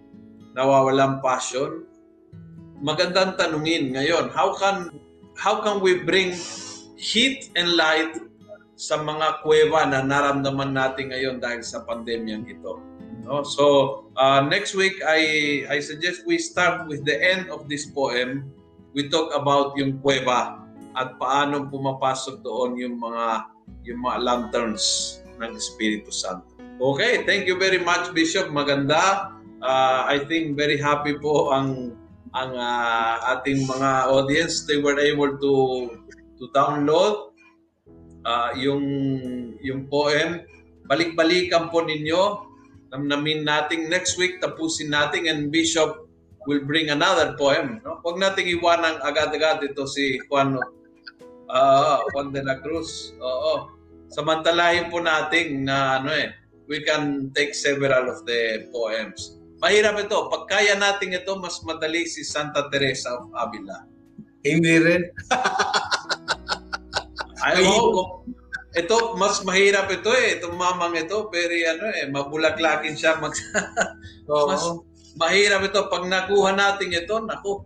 nawawalang 0.57 1.21
passion. 1.21 1.85
Magandang 2.81 3.37
tanungin 3.37 3.93
ngayon, 3.93 4.33
how 4.33 4.53
can 4.57 4.89
how 5.37 5.61
can 5.61 5.77
we 5.77 6.01
bring 6.01 6.33
heat 6.97 7.53
and 7.53 7.77
light 7.77 8.17
sa 8.77 8.97
mga 8.97 9.45
kuweba 9.45 9.85
na 9.89 10.01
naramdaman 10.01 10.73
natin 10.73 11.13
ngayon 11.13 11.37
dahil 11.37 11.61
sa 11.61 11.85
pandemyang 11.85 12.45
ito. 12.49 12.81
No? 13.25 13.41
So, 13.41 13.65
uh, 14.17 14.45
next 14.45 14.73
week 14.73 14.97
I 15.05 15.21
I 15.69 15.77
suggest 15.81 16.25
we 16.25 16.41
start 16.41 16.85
with 16.89 17.05
the 17.05 17.17
end 17.17 17.49
of 17.53 17.69
this 17.69 17.89
poem. 17.89 18.49
We 18.93 19.09
talk 19.09 19.33
about 19.33 19.77
yung 19.77 20.01
kuweba 20.01 20.65
at 20.97 21.17
paano 21.21 21.69
pumapasok 21.69 22.41
doon 22.41 22.81
yung 22.81 22.97
mga 22.97 23.53
yung 23.87 24.03
mga 24.03 24.19
lanterns 24.27 25.17
ng 25.39 25.55
Espiritu 25.55 26.11
Santo. 26.11 26.57
Okay, 26.77 27.25
thank 27.25 27.49
you 27.49 27.57
very 27.57 27.81
much 27.81 28.13
Bishop. 28.13 28.53
Maganda. 28.53 29.33
Uh, 29.57 30.05
I 30.05 30.21
think 30.29 30.53
very 30.53 30.77
happy 30.77 31.17
po 31.17 31.49
ang 31.49 31.97
ang 32.37 32.53
uh, 32.53 33.33
ating 33.33 33.65
mga 33.65 34.13
audience 34.13 34.69
they 34.69 34.77
were 34.77 34.99
able 35.01 35.33
to 35.41 35.53
to 36.37 36.45
download 36.53 37.33
uh, 38.27 38.53
yung 38.53 38.83
yung 39.63 39.89
poem. 39.89 40.45
Balik-balikan 40.85 41.73
po 41.73 41.81
ninyo. 41.81 42.45
Namnamin 42.93 43.43
natin 43.43 43.89
next 43.89 44.15
week 44.21 44.37
tapusin 44.39 44.93
natin 44.93 45.25
and 45.25 45.49
Bishop 45.49 46.07
will 46.47 46.63
bring 46.63 46.93
another 46.93 47.35
poem. 47.35 47.83
No? 47.83 47.99
Huwag 48.05 48.21
nating 48.21 48.47
iwanang 48.47 49.01
agad-agad 49.03 49.65
ito 49.65 49.83
si 49.89 50.21
Juan 50.29 50.55
uh, 51.51 51.97
Juan 52.13 52.31
de 52.31 52.45
la 52.45 52.61
Cruz. 52.61 53.17
Oo. 53.19 53.76
Samantalahin 54.07 54.87
po 54.87 55.03
natin 55.03 55.67
na 55.67 55.99
ano 55.99 56.15
eh, 56.15 56.31
we 56.67 56.83
can 56.83 57.31
take 57.35 57.55
several 57.55 58.11
of 58.11 58.23
the 58.27 58.67
poems. 58.71 59.37
Mahirap 59.57 59.97
ito. 59.97 60.29
Pag 60.29 60.43
kaya 60.45 60.77
natin 60.77 61.17
ito, 61.17 61.33
mas 61.41 61.57
madali 61.65 62.05
si 62.05 62.21
Santa 62.21 62.69
Teresa 62.69 63.17
of 63.17 63.33
Avila. 63.33 63.89
Hindi 64.45 64.75
rin. 64.77 65.01
Ay, 67.47 67.65
oh, 67.65 68.21
ito, 68.77 69.17
mas 69.17 69.41
mahirap 69.41 69.89
ito 69.89 70.13
eh. 70.13 70.37
Itong 70.37 70.53
mamang 70.53 70.93
ito, 70.93 71.25
very 71.33 71.65
ano 71.65 71.89
eh, 71.89 72.05
mabulaklakin 72.05 72.93
siya. 72.93 73.17
Mag 73.17 73.33
mas 74.49 74.61
mahirap 75.17 75.65
ito. 75.65 75.89
Pag 75.89 76.05
nakuha 76.05 76.53
natin 76.53 76.93
ito, 76.93 77.17
naku. 77.25 77.65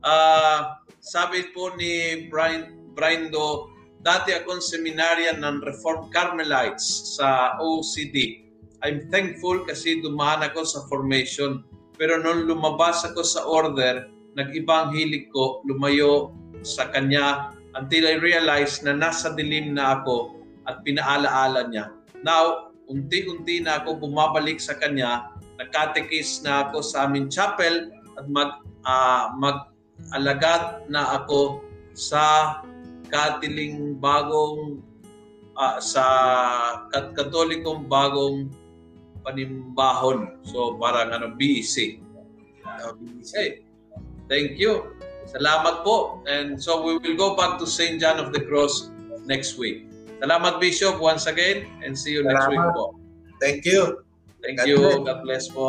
Uh, 0.00 0.72
sabi 1.04 1.52
po 1.52 1.76
ni 1.76 2.24
Brian, 2.32 2.72
Brian 2.96 3.28
Do, 3.28 3.68
dati 4.02 4.34
akong 4.34 4.62
seminaryan 4.62 5.42
ng 5.42 5.64
Reformed 5.66 6.10
Carmelites 6.14 7.16
sa 7.18 7.58
OCD. 7.58 8.46
I'm 8.86 9.10
thankful 9.10 9.66
kasi 9.66 9.98
dumaan 9.98 10.46
ako 10.46 10.62
sa 10.62 10.80
formation. 10.86 11.66
Pero 11.98 12.14
nung 12.22 12.46
lumabas 12.46 13.02
ako 13.02 13.26
sa 13.26 13.42
order, 13.42 14.06
nag-ibang 14.38 14.94
hilig 14.94 15.26
ko, 15.34 15.66
lumayo 15.66 16.30
sa 16.62 16.86
kanya 16.94 17.50
until 17.74 18.06
I 18.06 18.22
realized 18.22 18.86
na 18.86 18.94
nasa 18.94 19.34
dilim 19.34 19.74
na 19.74 19.98
ako 19.98 20.38
at 20.70 20.86
pinaalaala 20.86 21.66
niya. 21.66 21.90
Now, 22.22 22.70
unti-unti 22.86 23.66
na 23.66 23.82
ako 23.82 24.06
bumabalik 24.06 24.62
sa 24.62 24.78
kanya, 24.78 25.34
nagkatekis 25.58 26.46
na 26.46 26.70
ako 26.70 26.86
sa 26.86 27.10
aming 27.10 27.26
chapel 27.26 27.90
at 28.14 28.26
mag, 28.30 28.62
uh, 28.86 29.34
mag-alagad 29.38 30.86
na 30.86 31.18
ako 31.18 31.66
sa 31.98 32.56
katiling 33.08 33.96
bagong 33.98 34.80
uh, 35.58 35.78
sa 35.82 36.04
kat 36.94 37.12
katolikong 37.18 37.88
bagong 37.90 38.52
panimbahon. 39.26 40.38
So 40.46 40.78
parang 40.78 41.12
ano 41.12 41.34
BEC. 41.34 42.00
Okay. 42.78 43.64
Thank 44.30 44.60
you. 44.60 44.94
Salamat 45.28 45.84
po. 45.84 46.24
And 46.24 46.56
so 46.56 46.80
we 46.80 46.96
will 46.96 47.16
go 47.16 47.36
back 47.36 47.60
to 47.60 47.66
St. 47.68 48.00
John 48.00 48.16
of 48.16 48.32
the 48.32 48.40
Cross 48.44 48.92
next 49.28 49.60
week. 49.60 49.88
Salamat 50.18 50.58
Bishop 50.58 50.96
once 50.98 51.28
again 51.28 51.68
and 51.84 51.92
see 51.92 52.16
you 52.16 52.24
Salamat. 52.24 52.32
next 52.32 52.46
week 52.48 52.66
po. 52.72 52.84
Thank 53.38 53.60
you. 53.68 53.82
Thank 54.42 54.56
God 54.62 54.66
you. 54.66 54.78
Bless. 54.78 54.98
God 55.04 55.20
bless 55.22 55.44
po. 55.50 55.68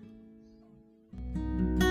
Bye. 1.33 1.90